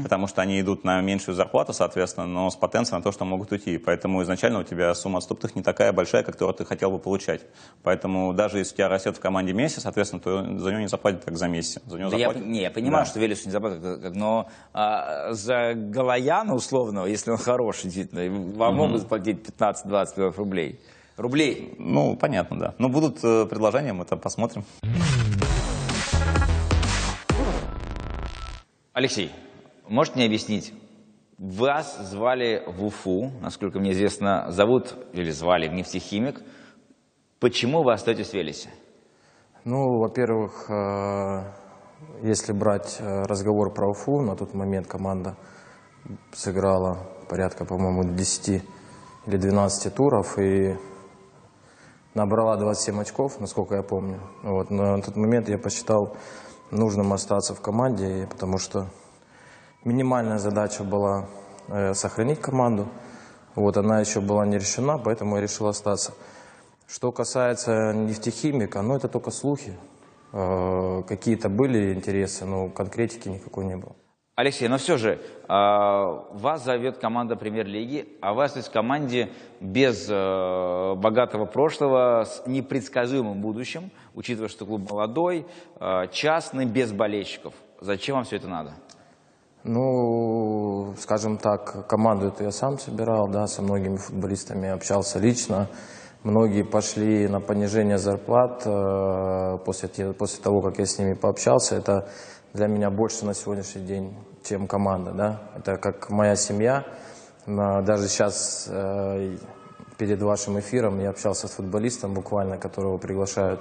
потому 0.02 0.26
что 0.26 0.42
они 0.42 0.60
идут 0.60 0.84
на 0.84 1.00
меньшую 1.00 1.34
зарплату, 1.34 1.72
соответственно, 1.72 2.26
но 2.26 2.50
с 2.50 2.56
потенцией 2.56 2.98
на 2.98 3.02
то, 3.02 3.12
что 3.12 3.24
могут 3.24 3.52
уйти. 3.52 3.78
Поэтому 3.78 4.22
изначально 4.22 4.60
у 4.60 4.62
тебя 4.64 4.94
сумма 4.94 5.18
отступных 5.18 5.54
не 5.56 5.62
такая 5.62 5.92
большая, 5.92 6.22
которую 6.22 6.54
ты 6.54 6.64
хотел 6.64 6.90
бы 6.90 6.98
получать. 6.98 7.42
Поэтому 7.82 8.32
даже 8.32 8.58
если 8.58 8.74
у 8.74 8.76
тебя 8.76 8.88
растет 8.88 9.16
в 9.16 9.20
команде 9.20 9.52
месяц, 9.52 9.82
соответственно, 9.82 10.20
то 10.20 10.42
за 10.58 10.70
него 10.70 10.80
не 10.80 10.88
заплатят 10.88 11.24
так 11.24 11.36
за 11.36 11.48
месяц. 11.48 11.80
За 11.86 11.98
него 11.98 12.10
Да 12.10 12.16
я, 12.16 12.28
заплатят- 12.28 12.46
не, 12.46 12.62
я 12.62 12.70
понимаю, 12.70 13.04
Да. 13.04 13.10
что 13.10 13.20
Велесу 13.20 13.46
не 13.46 13.52
заплатят, 13.52 13.82
как- 13.82 14.02
как- 14.02 14.14
но 14.14 14.48
а, 14.72 15.32
за 15.32 15.72
Галаяна 15.74 16.54
условного, 16.54 17.06
если 17.06 17.30
он 17.30 17.38
хороший, 17.38 17.84
действительно, 17.90 18.54
вам 18.56 18.76
могут 18.76 19.00
заплатить 19.00 19.42
15-20 19.42 20.16
миллионов 20.16 20.38
рублей. 20.38 20.80
Рублей. 21.16 21.74
Ну, 21.78 22.14
понятно, 22.16 22.58
да. 22.58 22.74
Но 22.78 22.90
будут 22.90 23.20
э, 23.24 23.46
предложения, 23.46 23.94
мы 23.94 24.04
там 24.04 24.18
посмотрим. 24.18 24.64
Алексей, 28.92 29.30
можете 29.88 30.16
мне 30.16 30.26
объяснить, 30.26 30.72
вас 31.38 31.98
звали 31.98 32.64
в 32.66 32.84
Уфу, 32.84 33.30
насколько 33.40 33.78
мне 33.78 33.92
известно, 33.92 34.50
зовут 34.50 34.96
или 35.12 35.30
звали 35.30 35.68
нефтехимик. 35.68 36.40
Почему 37.40 37.82
вы 37.82 37.92
остаетесь 37.92 38.30
в 38.30 38.34
Велесе? 38.34 38.70
Ну, 39.64 39.98
во-первых, 39.98 40.70
э, 40.70 41.52
если 42.22 42.52
брать 42.52 42.96
э, 43.00 43.22
разговор 43.24 43.72
про 43.74 43.90
Уфу, 43.90 44.22
на 44.22 44.34
тот 44.34 44.54
момент 44.54 44.86
команда 44.86 45.36
сыграла 46.32 46.98
порядка, 47.28 47.64
по-моему, 47.64 48.14
10 48.14 48.62
или 49.26 49.36
12 49.36 49.94
туров 49.94 50.38
и 50.38 50.76
набрала 52.14 52.56
27 52.56 53.00
очков, 53.00 53.40
насколько 53.40 53.74
я 53.74 53.82
помню. 53.82 54.20
Вот, 54.42 54.70
на 54.70 55.02
тот 55.02 55.16
момент 55.16 55.48
я 55.48 55.58
посчитал 55.58 56.16
нужным 56.70 57.12
остаться 57.12 57.54
в 57.54 57.60
команде, 57.60 58.26
потому 58.30 58.58
что 58.58 58.86
минимальная 59.86 60.38
задача 60.38 60.82
была 60.84 61.26
э, 61.68 61.94
сохранить 61.94 62.40
команду. 62.40 62.88
Вот 63.54 63.76
она 63.76 64.00
еще 64.00 64.20
была 64.20 64.44
не 64.44 64.58
решена, 64.58 64.98
поэтому 64.98 65.36
я 65.36 65.42
решил 65.42 65.68
остаться. 65.68 66.12
Что 66.86 67.12
касается 67.12 67.92
нефтехимика, 67.94 68.82
ну 68.82 68.96
это 68.96 69.08
только 69.08 69.30
слухи. 69.30 69.74
Э, 70.32 71.02
Какие-то 71.08 71.48
были 71.48 71.94
интересы, 71.94 72.44
но 72.44 72.68
конкретики 72.68 73.28
никакой 73.28 73.64
не 73.64 73.76
было. 73.76 73.94
Алексей, 74.34 74.68
но 74.68 74.76
все 74.76 74.98
же, 74.98 75.18
а, 75.48 76.26
вас 76.30 76.62
зовет 76.62 76.98
команда 76.98 77.36
премьер-лиги, 77.36 78.06
а 78.20 78.34
вас 78.34 78.54
есть 78.54 78.68
в 78.68 78.70
команде 78.70 79.30
без 79.60 80.08
э, 80.10 80.94
богатого 80.94 81.46
прошлого, 81.46 82.26
с 82.26 82.46
непредсказуемым 82.46 83.40
будущим, 83.40 83.90
учитывая, 84.14 84.50
что 84.50 84.66
клуб 84.66 84.90
молодой, 84.90 85.46
э, 85.80 86.08
частный, 86.12 86.66
без 86.66 86.92
болельщиков. 86.92 87.54
Зачем 87.80 88.16
вам 88.16 88.24
все 88.24 88.36
это 88.36 88.46
надо? 88.46 88.74
Ну, 89.68 90.94
скажем 90.96 91.38
так, 91.38 91.88
команду 91.88 92.28
эту 92.28 92.44
я 92.44 92.52
сам 92.52 92.78
собирал, 92.78 93.28
да, 93.28 93.46
со 93.48 93.62
многими 93.62 93.96
футболистами 93.96 94.68
общался 94.68 95.18
лично. 95.18 95.68
Многие 96.22 96.62
пошли 96.62 97.26
на 97.26 97.40
понижение 97.40 97.98
зарплат 97.98 98.62
э, 98.64 99.58
после, 99.64 100.12
после 100.12 100.42
того, 100.42 100.60
как 100.60 100.78
я 100.78 100.86
с 100.86 100.98
ними 101.00 101.14
пообщался. 101.14 101.76
Это 101.76 102.08
для 102.54 102.68
меня 102.68 102.90
больше 102.90 103.26
на 103.26 103.34
сегодняшний 103.34 103.82
день, 103.82 104.16
чем 104.44 104.68
команда, 104.68 105.12
да. 105.12 105.42
Это 105.56 105.76
как 105.78 106.10
моя 106.10 106.36
семья. 106.36 106.84
На- 107.46 107.82
Даже 107.82 108.06
сейчас 108.06 108.68
э, 108.70 109.36
перед 109.98 110.22
вашим 110.22 110.60
эфиром 110.60 111.00
я 111.00 111.10
общался 111.10 111.48
с 111.48 111.52
футболистом 111.52 112.14
буквально, 112.14 112.56
которого 112.56 112.98
приглашают 112.98 113.60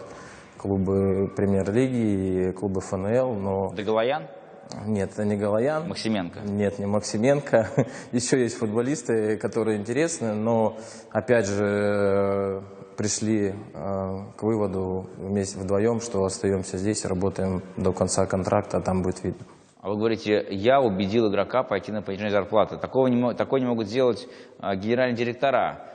клубы 0.57 1.29
премьер-лиги 1.35 2.49
и 2.49 2.51
клубы 2.51 2.81
ФНЛ, 2.81 3.33
но 3.33 3.69
Доголоян? 3.73 4.27
Нет, 4.85 5.11
это 5.13 5.25
не 5.25 5.35
Галаян. 5.35 5.87
Максименко? 5.87 6.39
Нет, 6.41 6.79
не 6.79 6.85
Максименко. 6.85 7.69
Еще 8.11 8.41
есть 8.41 8.57
футболисты, 8.57 9.37
которые 9.37 9.77
интересны, 9.77 10.33
но 10.33 10.77
опять 11.11 11.47
же 11.47 11.63
э, 11.65 12.61
пришли 12.97 13.53
э, 13.73 14.17
к 14.35 14.43
выводу 14.43 15.09
вместе 15.17 15.59
вдвоем, 15.59 16.01
что 16.01 16.23
остаемся 16.25 16.77
здесь, 16.77 17.05
работаем 17.05 17.63
до 17.77 17.93
конца 17.93 18.25
контракта, 18.25 18.77
а 18.77 18.81
там 18.81 19.01
будет 19.01 19.23
видно. 19.23 19.45
А 19.81 19.89
вы 19.89 19.97
говорите, 19.97 20.45
я 20.49 20.81
убедил 20.81 21.29
игрока 21.29 21.61
пойти 21.61 21.91
на 21.91 22.01
понижение 22.01 22.31
зарплаты. 22.31 22.77
Такого 22.77 23.07
не, 23.07 23.33
такое 23.35 23.61
не 23.61 23.67
могут 23.67 23.87
сделать 23.87 24.27
а, 24.59 24.75
генеральные 24.75 25.15
директора, 25.15 25.94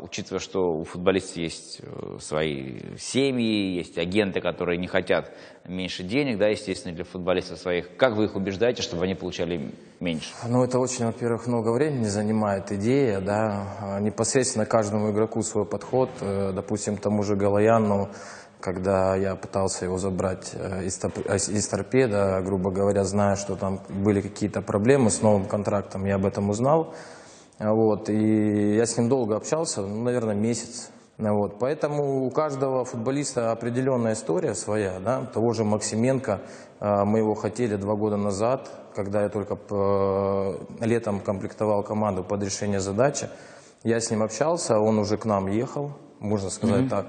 учитывая, 0.00 0.40
что 0.40 0.74
у 0.74 0.82
футболистов 0.82 1.36
есть 1.36 1.80
э, 1.80 2.18
свои 2.20 2.80
семьи, 2.98 3.76
есть 3.76 3.96
агенты, 3.98 4.40
которые 4.40 4.78
не 4.78 4.88
хотят 4.88 5.30
меньше 5.64 6.02
денег, 6.02 6.38
да, 6.38 6.48
естественно, 6.48 6.92
для 6.92 7.04
футболистов 7.04 7.58
своих. 7.58 7.96
Как 7.96 8.16
вы 8.16 8.24
их 8.24 8.34
убеждаете, 8.34 8.82
чтобы 8.82 9.04
они 9.04 9.14
получали 9.14 9.70
меньше? 10.00 10.32
Ну, 10.48 10.64
это 10.64 10.80
очень, 10.80 11.06
во-первых, 11.06 11.46
много 11.46 11.70
времени 11.70 12.06
занимает 12.06 12.72
идея, 12.72 13.20
да, 13.20 13.76
А, 13.80 14.00
непосредственно 14.00 14.66
каждому 14.66 15.12
игроку 15.12 15.42
свой 15.42 15.64
подход, 15.64 16.10
Э, 16.20 16.52
допустим, 16.52 16.96
тому 16.96 17.22
же 17.22 17.36
Галаяну, 17.36 18.08
когда 18.60 19.14
я 19.14 19.36
пытался 19.36 19.84
его 19.84 19.98
забрать 19.98 20.50
э, 20.54 20.84
из, 20.84 21.48
из 21.48 21.68
торпеда, 21.68 22.40
грубо 22.44 22.70
говоря, 22.70 23.04
зная, 23.04 23.36
что 23.36 23.54
там 23.56 23.80
были 23.88 24.20
какие-то 24.20 24.62
проблемы 24.62 25.10
с 25.10 25.22
новым 25.22 25.44
контрактом, 25.44 26.06
я 26.06 26.16
об 26.16 26.26
этом 26.26 26.50
узнал, 26.50 26.92
А, 26.92 27.23
вот, 27.58 28.08
и 28.08 28.74
я 28.74 28.86
с 28.86 28.96
ним 28.96 29.08
долго 29.08 29.36
общался, 29.36 29.82
ну, 29.82 30.02
наверное, 30.02 30.34
месяц, 30.34 30.90
вот, 31.18 31.58
поэтому 31.60 32.26
у 32.26 32.30
каждого 32.30 32.84
футболиста 32.84 33.52
определенная 33.52 34.14
история 34.14 34.54
своя, 34.54 34.98
да, 34.98 35.24
того 35.32 35.52
же 35.52 35.64
Максименко, 35.64 36.40
э, 36.80 37.04
мы 37.04 37.18
его 37.18 37.34
хотели 37.34 37.76
два 37.76 37.94
года 37.94 38.16
назад, 38.16 38.68
когда 38.94 39.22
я 39.22 39.28
только 39.28 39.56
э, 39.70 40.54
летом 40.80 41.20
комплектовал 41.20 41.84
команду 41.84 42.24
под 42.24 42.42
решение 42.42 42.80
задачи, 42.80 43.28
я 43.84 44.00
с 44.00 44.10
ним 44.10 44.22
общался, 44.22 44.78
он 44.78 44.98
уже 44.98 45.16
к 45.16 45.24
нам 45.24 45.46
ехал, 45.46 45.92
можно 46.18 46.50
сказать 46.50 46.88
так. 46.88 47.06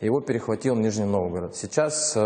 Его 0.00 0.20
перехватил 0.20 0.74
Нижний 0.74 1.04
Новгород. 1.04 1.54
Сейчас 1.54 2.14
э, 2.16 2.20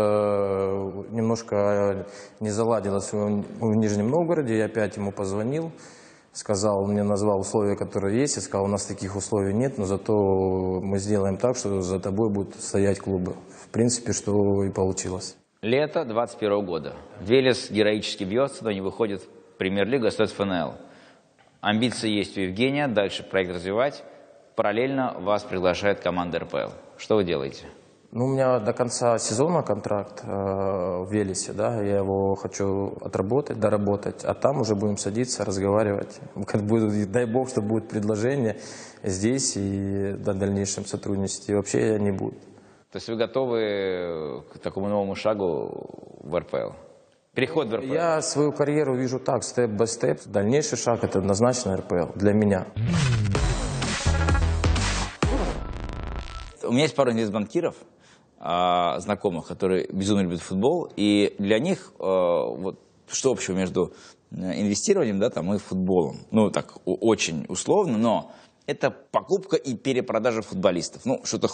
немножко 1.11 2.07
не 2.39 2.49
заладилось 2.49 3.13
в 3.13 3.43
в 3.59 3.75
Нижнем 3.75 4.09
Новгороде. 4.09 4.57
Я 4.57 4.65
опять 4.65 4.97
ему 4.97 5.11
позвонил, 5.11 5.71
сказал, 6.39 6.85
мне 6.85 7.03
назвал 7.03 7.41
условия, 7.41 7.75
которые 7.75 8.21
есть. 8.21 8.37
Я 8.37 8.41
сказал, 8.41 8.65
у 8.65 8.69
нас 8.69 8.85
таких 8.85 9.15
условий 9.17 9.53
нет, 9.53 9.77
но 9.77 9.85
зато 9.85 10.79
мы 10.81 10.97
сделаем 10.97 11.37
так, 11.37 11.57
что 11.57 11.81
за 11.81 11.99
тобой 11.99 12.29
будут 12.29 12.55
стоять 12.55 12.99
клубы. 12.99 13.35
В 13.61 13.67
принципе, 13.67 14.13
что 14.13 14.63
и 14.63 14.71
получилось. 14.71 15.35
Лето 15.61 16.05
21 16.05 16.65
года. 16.65 16.95
Велес 17.19 17.69
героически 17.69 18.23
бьется, 18.23 18.63
но 18.63 18.71
не 18.71 18.79
выходит 18.79 19.21
в 19.21 19.57
премьер-лигу, 19.57 20.07
остается 20.07 20.35
ФНЛ. 20.37 20.75
Амбиции 21.59 22.09
есть 22.09 22.37
у 22.37 22.41
Евгения, 22.41 22.87
дальше 22.87 23.23
проект 23.23 23.51
развивать. 23.51 24.03
Параллельно 24.55 25.17
вас 25.19 25.43
приглашает 25.43 25.99
команда 25.99 26.39
РПЛ. 26.39 26.71
Что 26.97 27.15
вы 27.15 27.25
делаете? 27.25 27.65
Ну, 28.11 28.25
у 28.25 28.27
меня 28.27 28.59
до 28.59 28.73
конца 28.73 29.19
сезона 29.19 29.61
контракт 29.61 30.23
э, 30.23 30.27
в 30.27 31.07
Велесе, 31.11 31.53
да, 31.53 31.79
я 31.79 31.97
его 31.97 32.33
хочу 32.33 32.97
отработать, 33.01 33.59
доработать, 33.59 34.25
а 34.25 34.33
там 34.33 34.61
уже 34.61 34.73
будем 34.73 34.97
садиться, 34.97 35.45
разговаривать. 35.45 36.19
Как 36.47 36.63
будет, 36.63 37.11
дай 37.11 37.27
бог, 37.27 37.49
что 37.49 37.61
будет 37.61 37.87
предложение 37.87 38.59
здесь 39.03 39.55
и 39.57 40.13
до 40.13 40.33
дальнейшем 40.33 40.85
сотрудничестве. 40.85 41.53
И 41.53 41.55
вообще 41.55 41.89
я 41.89 41.99
не 41.99 42.11
буду. 42.11 42.35
То 42.91 42.95
есть 42.95 43.07
вы 43.09 43.15
готовы 43.15 44.43
к 44.51 44.57
такому 44.57 44.89
новому 44.89 45.13
шагу 45.13 46.17
в 46.23 46.35
РПЛ? 46.35 46.71
Переход 47.35 47.67
в 47.67 47.75
РПЛ? 47.75 47.93
Я 47.93 48.23
свою 48.23 48.51
карьеру 48.51 48.95
вижу 48.95 49.19
так, 49.19 49.43
степ-бай-степ. 49.43 50.21
Дальнейший 50.25 50.79
шаг– 50.79 51.03
это 51.03 51.19
однозначно 51.19 51.77
РПЛ 51.77 52.13
для 52.15 52.33
меня. 52.33 52.65
У 56.63 56.71
меня 56.71 56.83
есть 56.83 56.95
пару 56.95 57.11
инвестбанкиров, 57.11 57.75
а, 58.39 58.99
знакомых, 58.99 59.47
которые 59.47 59.87
безумно 59.91 60.21
любят 60.21 60.41
футбол, 60.41 60.89
и 60.95 61.35
для 61.39 61.59
них 61.59 61.91
а, 61.99 62.45
вот 62.45 62.79
что 63.11 63.31
общего 63.31 63.55
между 63.55 63.93
э, 64.31 64.61
инвестированием, 64.61 65.19
да, 65.19 65.29
там 65.29 65.53
и 65.53 65.57
футболом. 65.57 66.19
Ну, 66.31 66.51
так, 66.51 66.77
очень 66.85 67.45
условно, 67.49 67.97
но 67.97 68.31
это 68.69 68.91
покупка 68.91 69.55
и 69.55 69.73
перепродажа 69.73 70.43
футболистов. 70.43 71.01
Ну, 71.05 71.21
что-то 71.23 71.49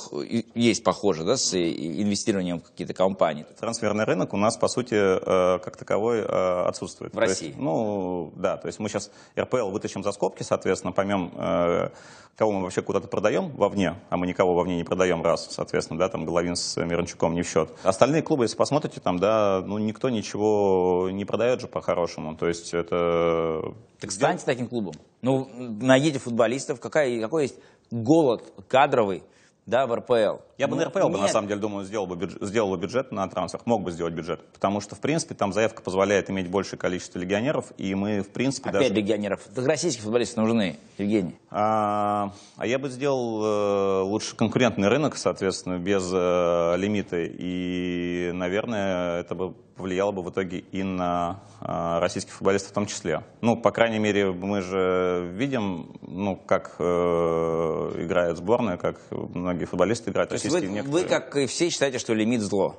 есть 0.54 0.84
похоже, 0.84 1.24
да, 1.24 1.38
с 1.38 1.54
и- 1.54 2.02
инвестированием 2.04 2.60
в 2.60 2.64
какие-то 2.64 2.94
компании. 2.94 3.46
Трансферный 3.58 4.04
рынок 4.04 4.34
у 4.34 4.38
нас, 4.38 4.58
по 4.58 4.68
сути, 4.68 4.96
э, 4.96 5.60
как 5.60 5.78
таковой 5.78 6.20
э, 6.20 6.66
отсутствует. 6.68 7.14
В 7.14 7.16
То 7.16 7.22
есть, 7.24 7.42
России? 7.42 7.56
ну, 7.58 8.34
да, 8.36 8.58
то 8.58 8.68
есть 8.68 8.80
мы 8.80 8.90
сейчас 8.90 9.12
РПЛ 9.40 9.70
вытащим 9.70 10.04
за 10.04 10.12
скобки, 10.12 10.44
соответственно, 10.44 10.92
поймем, 10.92 11.32
э, 11.36 11.90
кого 12.36 12.52
мы 12.52 12.64
вообще 12.64 12.82
куда-то 12.82 13.08
продаем 13.08 13.50
вовне, 13.52 13.96
а 14.10 14.18
мы 14.18 14.28
никого 14.28 14.54
вовне 14.54 14.76
не 14.76 14.84
продаем, 14.84 15.24
раз, 15.24 15.48
соответственно, 15.52 15.98
да, 15.98 16.10
там 16.10 16.26
Головин 16.26 16.58
с 16.58 16.76
Мирончуком 16.84 17.34
не 17.34 17.44
в 17.44 17.48
счет. 17.48 17.70
Остальные 17.84 18.24
клубы, 18.24 18.44
если 18.44 18.58
посмотрите, 18.58 19.00
там, 19.00 19.20
да, 19.20 19.64
ну, 19.66 19.78
никто 19.78 20.10
ничего 20.10 21.08
не 21.12 21.24
продает 21.24 21.62
же 21.62 21.68
по-хорошему, 21.68 22.36
то 22.36 22.48
есть 22.48 22.74
это... 22.74 23.74
Так 24.02 24.12
станьте 24.12 24.44
таким 24.46 24.68
клубом. 24.68 24.94
Ну, 25.26 25.50
найдите 25.82 26.20
футболистов. 26.20 26.80
Какая, 26.80 27.20
какой 27.20 27.44
есть 27.44 27.56
голод 27.90 28.44
кадровый, 28.68 29.24
да, 29.66 29.88
в 29.88 29.96
РПЛ? 29.96 30.44
Я 30.60 30.68
бы 30.68 30.76
Ну, 30.76 30.84
на 30.84 30.86
РПЛ 30.86 31.10
бы, 31.10 31.18
на 31.18 31.28
самом 31.28 31.48
деле, 31.48 31.60
думаю, 31.60 31.84
сделал 31.84 32.06
бы, 32.06 32.16
бюджет, 32.16 32.40
сделал 32.44 32.70
бы 32.70 32.78
бюджет 32.78 33.12
на 33.12 33.28
трансфер, 33.28 33.60
мог 33.66 33.82
бы 33.82 33.92
сделать 33.92 34.14
бюджет. 34.14 34.40
Потому 34.54 34.82
что, 34.82 34.94
в 34.94 35.00
принципе, 35.00 35.34
там 35.34 35.52
заявка 35.52 35.82
позволяет 35.82 36.30
иметь 36.30 36.48
большее 36.48 36.78
количество 36.78 37.18
легионеров, 37.18 37.74
и 37.80 37.96
мы, 37.96 38.22
в 38.22 38.30
принципе, 38.30 38.70
Опять 38.70 38.90
даже... 38.90 38.94
легионеров. 38.94 39.42
Так 39.56 39.66
российские 39.66 40.04
футболисты 40.04 40.40
нужны, 40.40 40.78
Евгений. 41.00 41.36
А, 41.50 42.32
а 42.56 42.68
я 42.68 42.78
бы 42.78 42.90
сделал 42.90 43.44
э, 43.44 44.02
лучше 44.04 44.36
конкурентный 44.36 44.90
рынок, 44.90 45.18
соответственно, 45.18 45.80
без 45.80 46.08
э, 46.14 46.76
лимита. 46.78 47.18
И, 47.20 48.30
наверное, 48.32 49.22
это 49.22 49.34
бы 49.34 49.56
повлияло 49.76 50.12
бы 50.12 50.22
в 50.22 50.30
итоге 50.30 50.60
и 50.60 50.84
на 50.84 51.42
э, 51.62 52.00
российских 52.00 52.34
футболистов 52.34 52.72
в 52.72 52.74
том 52.74 52.86
числе. 52.86 53.24
Ну, 53.42 53.58
по 53.58 53.72
крайней 53.72 54.00
мере, 54.00 54.32
мы 54.32 54.62
же 54.62 55.30
видим, 55.34 55.98
ну, 56.02 56.36
как 56.36 56.76
э, 56.80 56.84
играет 56.84 58.38
сборная, 58.38 58.78
как 58.78 59.00
многие 59.12 59.66
футболисты 59.66 60.12
играют. 60.12 60.30
То 60.30 60.36
есть 60.36 60.50
вы, 60.50 60.62
некоторые. 60.62 60.92
вы, 60.92 61.04
как 61.04 61.36
и 61.36 61.46
все, 61.46 61.70
считаете, 61.70 62.00
что 62.00 62.14
лимит 62.14 62.42
зло. 62.42 62.76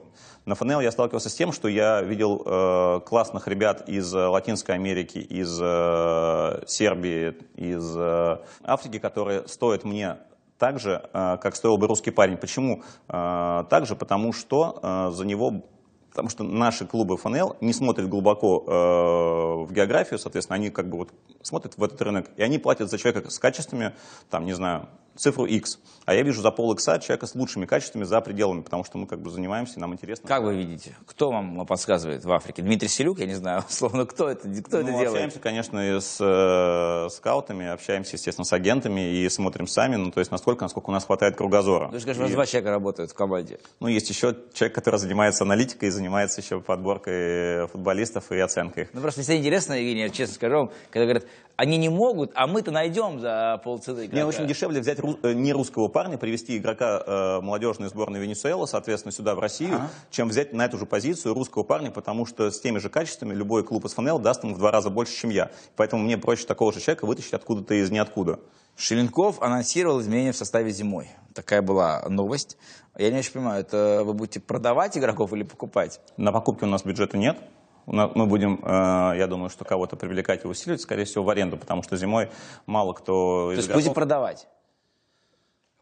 На 0.46 0.54
ФНЛ 0.54 0.80
я 0.80 0.92
сталкивался 0.92 1.28
с 1.28 1.34
тем, 1.34 1.52
что 1.52 1.66
я 1.66 2.00
видел 2.02 2.40
э, 2.46 3.00
классных 3.04 3.48
ребят 3.48 3.88
из 3.88 4.14
э, 4.14 4.26
Латинской 4.26 4.76
Америки, 4.76 5.18
из 5.18 5.58
э, 5.60 6.62
Сербии, 6.68 7.36
из 7.56 7.96
э, 7.96 8.38
Африки, 8.62 9.00
которые 9.00 9.48
стоят 9.48 9.82
мне 9.82 10.18
так 10.56 10.78
же, 10.78 11.02
э, 11.12 11.36
как 11.38 11.56
стоил 11.56 11.78
бы 11.78 11.88
русский 11.88 12.12
парень. 12.12 12.36
Почему 12.36 12.84
э, 13.08 13.64
так 13.68 13.86
же? 13.86 13.96
Потому 13.96 14.32
что 14.32 15.10
за 15.12 15.26
него 15.26 15.64
Потому 16.16 16.30
что 16.30 16.44
наши 16.44 16.86
клубы 16.86 17.18
ФНЛ 17.18 17.58
не 17.60 17.74
смотрят 17.74 18.08
глубоко 18.08 18.64
э, 18.66 19.66
в 19.66 19.70
географию, 19.70 20.18
соответственно, 20.18 20.54
они 20.54 20.70
как 20.70 20.88
бы 20.88 20.96
вот 20.96 21.10
смотрят 21.42 21.76
в 21.76 21.84
этот 21.84 22.00
рынок, 22.00 22.30
и 22.38 22.42
они 22.42 22.56
платят 22.56 22.88
за 22.88 22.96
человека 22.96 23.28
с 23.28 23.38
качествами, 23.38 23.92
там, 24.30 24.46
не 24.46 24.54
знаю, 24.54 24.88
цифру 25.16 25.46
X. 25.46 25.78
А 26.04 26.14
я 26.14 26.22
вижу 26.22 26.40
за 26.40 26.50
пол 26.52 26.72
X 26.72 26.84
человека 26.84 27.26
с 27.26 27.34
лучшими 27.34 27.66
качествами 27.66 28.04
за 28.04 28.20
пределами, 28.20 28.60
потому 28.62 28.84
что 28.84 28.96
мы 28.98 29.06
как 29.06 29.20
бы 29.20 29.30
занимаемся, 29.30 29.80
нам 29.80 29.92
интересно. 29.92 30.28
Как 30.28 30.42
вы 30.44 30.54
видите? 30.54 30.94
Кто 31.06 31.30
вам 31.30 31.66
подсказывает 31.66 32.24
в 32.24 32.32
Африке? 32.32 32.62
Дмитрий 32.62 32.88
Селюк, 32.88 33.18
я 33.18 33.26
не 33.26 33.34
знаю, 33.34 33.64
условно, 33.68 34.06
кто 34.06 34.28
это, 34.28 34.48
кто 34.48 34.78
это 34.78 34.92
ну, 34.92 34.98
делает? 34.98 35.08
общаемся, 35.08 35.40
конечно, 35.40 35.96
и 35.96 36.00
с 36.00 36.18
э, 36.20 37.08
скаутами, 37.10 37.66
общаемся, 37.66 38.16
естественно, 38.16 38.44
с 38.44 38.52
агентами 38.52 39.16
и 39.16 39.28
смотрим 39.28 39.66
сами, 39.66 39.96
ну, 39.96 40.12
то 40.12 40.20
есть 40.20 40.30
насколько, 40.30 40.64
насколько 40.64 40.90
у 40.90 40.92
нас 40.92 41.04
хватает 41.04 41.36
кругозора. 41.36 41.88
Вы 41.88 41.98
же, 41.98 42.04
конечно, 42.04 42.22
у 42.22 42.26
вас 42.26 42.32
два 42.32 42.46
человека 42.46 42.70
работают 42.70 43.10
в 43.10 43.14
команде. 43.14 43.58
ну, 43.80 43.88
есть 43.88 44.08
еще 44.08 44.36
человек, 44.52 44.74
который 44.74 45.00
занимается 45.00 45.42
аналитикой 45.42 45.90
занимается 45.90 46.40
еще 46.40 46.60
подборкой 46.60 47.66
футболистов 47.68 48.30
и 48.30 48.38
оценкой 48.38 48.84
их. 48.84 48.90
Ну, 48.92 49.00
просто 49.00 49.22
всегда 49.22 49.38
интересно, 49.38 49.72
Евгений, 49.74 50.02
я 50.02 50.10
честно 50.10 50.34
скажу 50.34 50.56
вам, 50.56 50.70
когда 50.90 51.04
говорят, 51.04 51.24
они 51.56 51.78
не 51.78 51.88
могут, 51.88 52.32
а 52.34 52.46
мы-то 52.46 52.70
найдем 52.70 53.18
за 53.18 53.60
полцены. 53.64 54.08
Мне 54.12 54.24
очень 54.24 54.46
дешевле 54.46 54.80
взять 54.80 55.00
не 55.22 55.52
русского 55.52 55.88
парня 55.88 56.18
привести 56.18 56.56
игрока 56.56 57.02
э, 57.06 57.40
молодежной 57.40 57.88
сборной 57.88 58.20
Венесуэлы, 58.20 58.66
соответственно, 58.66 59.12
сюда, 59.12 59.34
в 59.34 59.38
Россию, 59.40 59.80
чем 60.10 60.28
взять 60.28 60.52
на 60.52 60.64
эту 60.64 60.78
же 60.78 60.86
позицию 60.86 61.34
русского 61.34 61.62
парня, 61.62 61.90
потому 61.90 62.26
что 62.26 62.50
с 62.50 62.60
теми 62.60 62.78
же 62.78 62.88
качествами 62.88 63.34
любой 63.34 63.64
клуб 63.64 63.84
из 63.84 63.92
ФНЛ 63.94 64.18
даст 64.18 64.44
ему 64.44 64.54
в 64.54 64.58
два 64.58 64.70
раза 64.70 64.90
больше, 64.90 65.14
чем 65.16 65.30
я. 65.30 65.50
Поэтому 65.76 66.02
мне 66.02 66.18
проще 66.18 66.46
такого 66.46 66.72
же 66.72 66.80
человека 66.80 67.06
вытащить 67.06 67.32
откуда-то 67.34 67.74
из 67.74 67.90
ниоткуда. 67.90 68.40
Шеленков 68.76 69.40
анонсировал 69.40 70.00
изменения 70.00 70.32
в 70.32 70.36
составе 70.36 70.70
зимой. 70.70 71.08
Такая 71.34 71.62
была 71.62 72.04
новость. 72.08 72.58
Я 72.98 73.10
не 73.10 73.18
очень 73.18 73.32
понимаю, 73.32 73.60
это 73.62 74.02
вы 74.04 74.12
будете 74.12 74.40
продавать 74.40 74.96
игроков 74.98 75.32
или 75.32 75.42
покупать? 75.42 76.00
На 76.16 76.30
покупки 76.32 76.64
у 76.64 76.66
нас 76.66 76.82
бюджета 76.84 77.16
нет. 77.16 77.38
Мы 77.86 78.26
будем, 78.26 78.60
э, 78.64 79.16
я 79.16 79.26
думаю, 79.28 79.48
что 79.48 79.64
кого-то 79.64 79.94
привлекать 79.96 80.44
и 80.44 80.48
усиливать, 80.48 80.80
скорее 80.80 81.04
всего, 81.04 81.22
в 81.22 81.30
аренду, 81.30 81.56
потому 81.56 81.84
что 81.84 81.96
зимой 81.96 82.30
мало 82.66 82.92
кто 82.94 83.50
То 83.50 83.52
есть 83.52 83.68
будете 83.68 83.90
игроков- 83.90 83.94
продавать? 83.94 84.48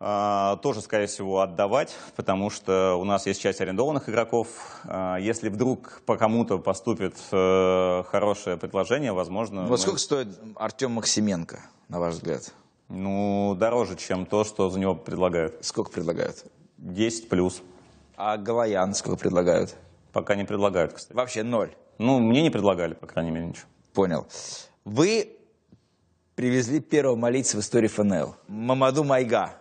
А, 0.01 0.57
тоже, 0.57 0.81
скорее 0.83 1.07
всего, 1.07 1.41
отдавать, 1.41 1.95
потому 2.17 2.51
что 2.51 2.97
у 3.01 3.05
нас 3.05 3.27
есть 3.27 3.41
часть 3.41 3.61
арендованных 3.61 4.09
игроков. 4.09 4.49
А, 4.85 5.17
Если 5.19 5.49
вдруг 5.49 6.03
по 6.05 6.17
кому-то 6.17 6.59
поступит 6.59 7.17
э, 7.31 8.03
хорошее 8.09 8.57
предложение, 8.57 9.13
возможно, 9.13 9.63
Вот 9.63 9.71
мы- 9.71 9.79
сколько 9.79 9.99
стоит 10.01 10.29
Артем 10.57 10.93
Максименко, 10.93 11.61
на 11.89 12.01
ваш 12.01 12.15
взгляд? 12.15 12.53
ну, 12.89 13.55
дороже, 13.59 13.97
чем 13.97 14.27
то, 14.27 14.45
что 14.45 14.69
за 14.69 14.79
него 14.81 14.95
предлагают. 14.95 15.65
Сколько 15.65 15.91
предлагают? 15.93 16.45
10 16.79 17.29
плюс. 17.29 17.63
А 18.17 18.37
Галаян 18.37 18.95
сколько 18.95 19.19
предлагают? 19.19 19.75
Пока 20.13 20.35
не 20.35 20.45
предлагают, 20.45 20.93
кстати. 20.93 21.17
Вообще 21.17 21.43
ноль. 21.45 21.73
Ну, 21.99 22.19
мне 22.19 22.43
не 22.43 22.51
предлагали, 22.51 22.95
по 22.95 23.07
крайней 23.07 23.31
мере, 23.31 23.47
ничего. 23.47 23.67
Понял. 23.95 24.27
Вы 24.85 25.37
привезли 26.35 26.81
первого 26.81 27.17
молиться 27.17 27.57
в 27.57 27.61
истории 27.61 27.89
ФНЛ. 27.89 28.35
Мамаду 28.49 29.03
Майга. 29.05 29.55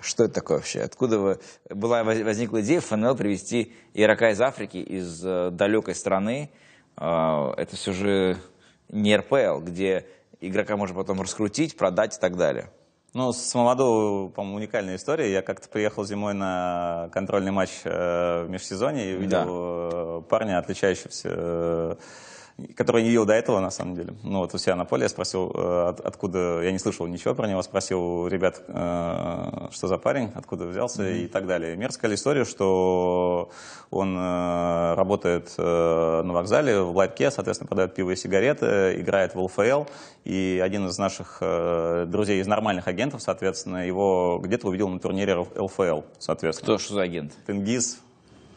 Что 0.00 0.24
это 0.24 0.34
такое 0.34 0.58
вообще? 0.58 0.82
Откуда 0.82 1.18
вы, 1.18 1.38
была 1.70 2.04
воз- 2.04 2.20
возникла 2.20 2.60
идея 2.60 2.80
ФНЛ 2.80 3.16
привезти 3.16 3.72
игрока 3.94 4.30
из 4.30 4.40
Африки, 4.40 4.76
из 4.76 5.22
э, 5.24 5.50
далекой 5.50 5.94
страны? 5.94 6.50
Э, 6.98 7.52
это 7.56 7.76
все 7.76 7.92
же 7.92 8.36
не 8.90 9.16
РПЛ, 9.16 9.60
где 9.60 10.06
игрока 10.40 10.76
можно 10.76 10.94
потом 10.94 11.22
раскрутить, 11.22 11.76
продать 11.76 12.16
и 12.16 12.20
так 12.20 12.36
далее. 12.36 12.70
Ну, 13.14 13.32
с 13.32 13.54
Мамаду, 13.54 14.30
по-моему, 14.36 14.58
уникальная 14.58 14.96
история. 14.96 15.32
Я 15.32 15.40
как-то 15.40 15.70
приехал 15.70 16.04
зимой 16.04 16.34
на 16.34 17.08
контрольный 17.12 17.50
матч 17.50 17.70
э, 17.84 18.44
в 18.44 18.50
межсезонье 18.50 19.12
и 19.12 19.16
увидел 19.16 19.44
э, 19.48 20.22
парня, 20.28 20.58
отличающегося, 20.58 21.96
который 22.74 23.02
не 23.02 23.08
видел 23.10 23.26
до 23.26 23.34
этого, 23.34 23.60
на 23.60 23.70
самом 23.70 23.94
деле. 23.96 24.14
Ну, 24.22 24.38
вот 24.38 24.54
у 24.54 24.58
себя 24.58 24.76
на 24.76 24.84
поле 24.86 25.02
я 25.02 25.08
спросил, 25.10 25.50
э, 25.54 25.88
от- 25.90 26.00
откуда... 26.00 26.62
Я 26.62 26.72
не 26.72 26.78
слышал 26.78 27.06
ничего 27.06 27.34
про 27.34 27.46
него, 27.48 27.60
спросил 27.62 28.26
ребят, 28.28 28.62
э, 28.66 29.68
что 29.72 29.88
за 29.88 29.98
парень, 29.98 30.30
откуда 30.34 30.64
взялся 30.66 31.06
и 31.08 31.26
так 31.26 31.46
далее. 31.46 31.74
И 31.74 31.76
мне 31.76 31.86
рассказали 31.86 32.14
историю, 32.14 32.46
что 32.46 33.50
он 33.90 34.16
э, 34.16 34.94
работает 34.94 35.52
э, 35.58 36.22
на 36.24 36.32
вокзале 36.32 36.80
в 36.80 36.96
ларьке, 36.96 37.30
соответственно, 37.30 37.68
продает 37.68 37.94
пиво 37.94 38.12
и 38.12 38.16
сигареты, 38.16 38.96
играет 39.00 39.34
в 39.34 39.40
ЛФЛ, 39.40 39.84
и 40.24 40.60
один 40.64 40.86
из 40.86 40.96
наших 40.98 41.38
э, 41.42 42.06
друзей 42.08 42.40
из 42.40 42.46
нормальных 42.46 42.88
агентов, 42.88 43.20
соответственно, 43.20 43.86
его 43.86 44.40
где-то 44.42 44.68
увидел 44.68 44.88
на 44.88 44.98
турнире 44.98 45.36
ЛФЛ, 45.36 46.00
соответственно. 46.18 46.64
Кто, 46.64 46.78
что 46.78 46.94
за 46.94 47.02
агент? 47.02 47.32
Тенгиз, 47.46 48.00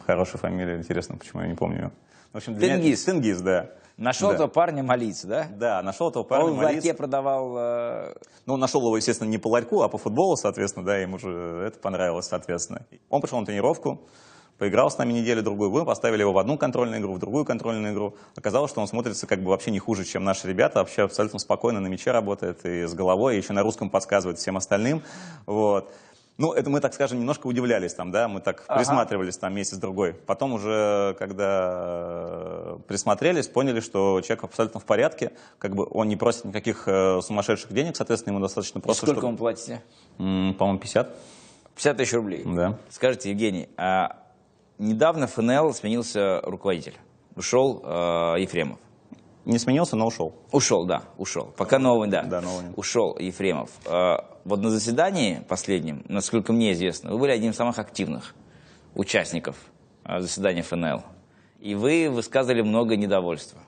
хорошая 0.08 0.38
фамилия, 0.40 0.78
интересно, 0.78 1.18
почему 1.18 1.42
я 1.42 1.48
не 1.50 1.56
помню 1.56 1.78
ее. 1.78 1.92
В 2.32 2.38
общем, 2.38 2.56
для 2.56 2.68
меня- 2.68 2.78
Тенгиз? 2.78 3.04
Тенгиз, 3.04 3.42
да. 3.42 3.72
Нашел 4.00 4.30
Да. 4.30 4.36
этого 4.36 4.48
парня 4.48 4.82
молиться, 4.82 5.28
да? 5.28 5.48
Да, 5.52 5.82
нашел 5.84 6.10
этого 6.10 6.24
парня 6.24 6.46
Он 6.46 6.52
в 6.54 6.56
молиться. 6.56 6.76
ларьке 6.76 6.94
продавал... 6.94 7.56
э, 7.58 8.14
Ну, 8.46 8.56
нашел 8.56 8.82
его, 8.82 8.96
естественно, 8.96 9.28
не 9.28 9.38
по 9.38 9.50
ларьку, 9.50 9.82
а 9.82 9.90
по 9.90 9.98
футболу, 9.98 10.38
соответственно, 10.38 10.86
да, 10.86 10.98
ему 10.98 11.20
же 11.20 11.64
это 11.68 11.80
понравилось, 11.80 12.26
соответственно. 12.28 12.86
Он 13.10 13.20
пришел 13.22 13.38
на 13.42 13.46
тренировку, 13.46 14.00
поиграл 14.58 14.90
с 14.90 14.98
нами 14.98 15.12
неделю-другую, 15.12 15.70
мы 15.70 15.86
поставили 15.86 16.22
его 16.22 16.32
в 16.32 16.38
одну 16.38 16.58
контрольную 16.58 17.02
игру, 17.02 17.14
в 17.14 17.20
другую 17.20 17.44
контрольную 17.44 17.94
игру. 17.94 18.16
Оказалось, 18.38 18.72
что 18.72 18.80
он 18.80 18.88
смотрится 18.88 19.28
как 19.28 19.44
бы 19.44 19.50
вообще 19.50 19.70
не 19.72 19.80
хуже, 19.80 20.06
чем 20.06 20.24
наши 20.24 20.48
ребята, 20.48 20.80
вообще 20.80 21.04
абсолютно 21.04 21.38
спокойно 21.40 21.82
на 21.82 21.88
мяче 21.88 22.12
работает 22.12 22.66
и 22.66 22.86
с 22.88 22.94
головой, 22.94 23.36
и 23.36 23.38
еще 23.38 23.52
на 23.52 23.64
русском 23.64 23.90
подсказывает 23.90 24.40
всем 24.40 24.56
остальным, 24.56 25.04
вот. 25.46 25.92
Ну, 26.40 26.54
это 26.54 26.70
мы, 26.70 26.80
так 26.80 26.94
скажем, 26.94 27.20
немножко 27.20 27.48
удивлялись 27.48 27.94
там, 27.94 28.12
да, 28.12 28.30
мы 28.30 28.40
так 28.40 28.66
присматривались 28.66 29.38
там 29.38 29.54
месяц-другой. 29.54 30.14
Потом 30.14 30.54
уже, 30.54 31.14
когда 31.20 32.78
э, 32.78 32.78
присмотрелись, 32.88 33.50
поняли, 33.50 33.82
что 33.82 34.22
человек 34.22 34.46
абсолютно 34.46 34.80
в 34.80 34.86
порядке, 34.86 35.34
как 35.58 35.76
бы 35.76 35.86
он 35.92 36.08
не 36.08 36.16
просит 36.16 36.46
никаких 36.46 36.88
э, 36.88 37.20
сумасшедших 37.22 37.74
денег, 37.74 37.98
соответственно, 37.98 38.36
ему 38.36 38.42
достаточно 38.42 38.80
И 38.80 38.82
просто... 38.82 39.06
сколько 39.06 39.20
чтобы- 39.20 39.34
вы 39.34 39.38
платите? 39.38 39.82
По-моему, 40.18 40.80
50. 40.80 41.14
50 41.76 41.98
тысяч 41.98 42.14
рублей. 42.14 42.44
Да. 42.46 42.78
Скажите, 42.90 43.32
Евгений, 43.32 43.68
а 43.76 44.16
недавно 44.78 45.28
в 45.28 45.34
ФНЛ 45.34 45.74
сменился 45.74 46.40
руководитель. 46.44 46.96
Ушел 47.36 47.82
э, 47.84 48.36
Ефремов. 48.40 48.80
Не 49.44 49.58
сменился, 49.58 49.98
но 49.98 50.08
ушел. 50.08 50.36
Ушел, 50.54 50.86
да, 50.86 51.04
ушел. 51.18 51.54
Пока 51.58 51.80
новый, 51.80 52.08
да. 52.08 52.24
Да, 52.24 52.40
новый. 52.40 52.66
Ушел 52.78 53.18
Ефремов. 53.18 53.72
Вот 54.50 54.62
на 54.62 54.72
заседании 54.72 55.44
последнем, 55.48 56.04
насколько 56.08 56.52
мне 56.54 56.72
известно, 56.74 57.12
вы 57.12 57.20
были 57.20 57.32
одним 57.34 57.52
из 57.52 57.56
самых 57.56 57.78
активных 57.78 58.34
участников 58.96 59.56
э, 60.06 60.20
заседания 60.22 60.64
ФНЛ. 60.64 61.04
И 61.60 61.76
вы 61.76 62.10
высказывали 62.10 62.64
много 62.64 62.96
недовольства. 62.98 63.60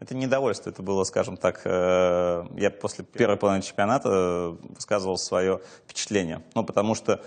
Это 0.00 0.16
недовольство, 0.16 0.68
это 0.70 0.82
было, 0.82 1.04
скажем 1.04 1.36
так, 1.36 1.60
э, 1.64 2.44
я 2.56 2.70
после 2.72 3.04
первой 3.04 3.36
половины 3.36 3.62
чемпионата 3.62 4.56
высказывал 4.74 5.16
свое 5.16 5.60
впечатление. 5.86 6.42
Ну, 6.56 6.64
потому 6.64 6.96
что 6.96 7.22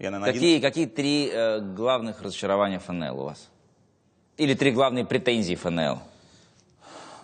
я, 0.00 0.10
наверное, 0.10 0.30
один- 0.30 0.40
Какие, 0.42 0.60
какие 0.60 0.86
три 0.86 1.30
э, 1.32 1.60
главных 1.60 2.20
разочарования 2.20 2.80
ФНЛ 2.80 3.20
у 3.20 3.24
вас? 3.26 3.48
Или 4.38 4.54
три 4.54 4.72
главные 4.72 5.04
претензии 5.06 5.54
ФНЛ? 5.54 6.00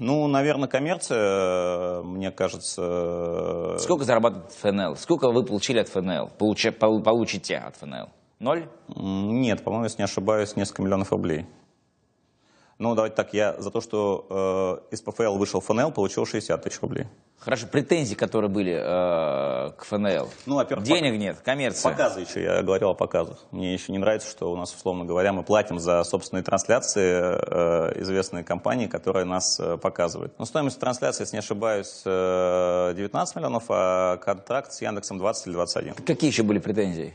Ну, 0.01 0.27
наверное, 0.27 0.69
коммерция, 0.69 1.19
э, 1.19 2.03
мне 2.03 2.31
кажется... 2.31 3.77
Сколько 3.79 4.05
зарабатывает 4.05 4.51
ФНЛ? 4.53 4.97
Сколько 4.97 5.31
вы 5.31 5.45
получили 5.45 5.79
от 5.79 5.89
ФНЛ? 5.89 6.31
Получа- 6.39 6.73
пол- 6.73 7.03
получите 7.03 7.59
от 7.59 7.77
ФНЛ? 7.77 8.09
Ноль? 8.39 8.67
Нет, 8.89 9.63
по-моему, 9.63 9.85
если 9.85 9.99
не 9.99 10.05
ошибаюсь, 10.05 10.57
несколько 10.57 10.83
миллионов 10.83 11.13
рублей. 11.13 11.47
Ну, 12.81 12.95
давайте 12.95 13.14
так, 13.14 13.35
я 13.35 13.57
за 13.59 13.71
то, 13.71 13.83
что 13.83 14.81
э, 14.90 14.95
из 14.95 15.03
ПФЛ 15.03 15.37
вышел 15.37 15.61
ФНЛ, 15.61 15.93
получил 15.93 16.25
60 16.25 16.62
тысяч 16.62 16.81
рублей. 16.81 17.09
Хорошо, 17.38 17.66
претензии, 17.66 18.14
которые 18.14 18.51
были 18.51 18.73
э, 18.73 19.73
к 19.73 19.85
ФНЛ. 19.85 20.31
Ну, 20.47 20.55
во-первых, 20.55 20.87
Денег 20.87 21.21
нет, 21.21 21.37
коммерция. 21.45 21.90
Показы 21.90 22.21
еще, 22.21 22.43
я 22.43 22.62
говорил 22.62 22.88
о 22.88 22.95
показах. 22.95 23.37
Мне 23.51 23.75
еще 23.75 23.93
не 23.93 23.99
нравится, 23.99 24.31
что 24.31 24.51
у 24.51 24.57
нас, 24.57 24.75
условно 24.75 25.05
говоря, 25.05 25.35
мы 25.35 25.43
платим 25.43 25.79
за 25.79 26.03
собственные 26.05 26.43
трансляции 26.43 27.21
э, 27.21 28.01
известной 28.01 28.45
компании, 28.45 28.87
которая 28.87 29.27
нас 29.27 29.61
э, 29.61 29.77
показывает. 29.77 30.38
Но 30.38 30.47
стоимость 30.47 30.81
трансляции, 30.81 31.25
если 31.25 31.37
не 31.37 31.40
ошибаюсь, 31.40 32.01
э, 32.07 32.95
19 32.97 33.37
миллионов, 33.37 33.64
а 33.69 34.16
контракт 34.16 34.73
с 34.73 34.81
Яндексом 34.81 35.19
20 35.19 35.49
или 35.49 35.53
21. 35.53 35.95
Какие 36.07 36.31
еще 36.31 36.45
были 36.45 36.59
претензии? 36.59 37.12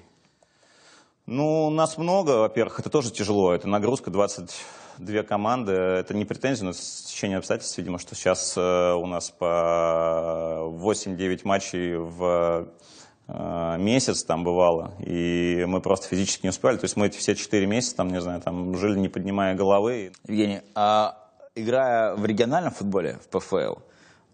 Ну, 1.28 1.72
нас 1.72 1.98
много, 1.98 2.42
во-первых, 2.42 2.80
это 2.80 2.90
тоже 2.90 3.12
тяжело. 3.12 3.54
Это 3.54 3.68
нагрузка 3.68 4.12
22 4.12 5.24
команды. 5.24 5.72
Это 5.72 6.14
не 6.14 6.24
претензия, 6.24 6.66
но 6.66 6.72
течение 6.72 7.40
обстоятельств, 7.40 7.78
видимо, 7.80 7.98
что 7.98 8.14
сейчас 8.14 8.54
э, 8.56 8.94
у 8.94 9.08
нас 9.08 9.32
по 9.32 10.70
8-9 10.84 11.42
матчей 11.44 11.96
в 11.96 12.68
э, 13.28 13.78
месяц 13.80 14.24
там 14.24 14.44
бывало, 14.44 14.94
и 15.00 15.66
мы 15.68 15.82
просто 15.82 16.08
физически 16.08 16.44
не 16.44 16.50
успевали. 16.50 16.78
То 16.78 16.86
есть 16.86 16.96
мы 16.96 17.08
эти 17.08 17.18
все 17.18 17.36
4 17.36 17.66
месяца, 17.66 17.96
там, 17.96 18.12
не 18.12 18.22
знаю, 18.22 18.40
там 18.42 18.78
жили 18.78 19.00
не 19.00 19.10
поднимая 19.10 19.56
головы. 19.56 20.12
Евгений, 20.28 20.62
а 20.76 21.18
играя 21.56 22.14
в 22.16 22.24
региональном 22.24 22.72
футболе, 22.72 23.18
в 23.24 23.40
ПФЛ, 23.40 23.80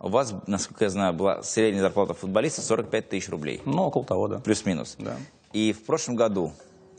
у 0.02 0.10
вас, 0.10 0.34
насколько 0.46 0.84
я 0.84 0.90
знаю, 0.90 1.14
была 1.14 1.42
средняя 1.44 1.84
зарплата 1.84 2.16
футболиста 2.16 2.62
45 2.62 3.08
тысяч 3.08 3.30
рублей. 3.30 3.62
Ну, 3.64 3.84
около 3.84 4.04
того, 4.04 4.28
да. 4.28 4.40
Плюс-минус. 4.40 4.98
Да. 5.00 5.16
И 5.54 5.72
в 5.72 5.86
прошлом 5.86 6.16
году, 6.16 6.52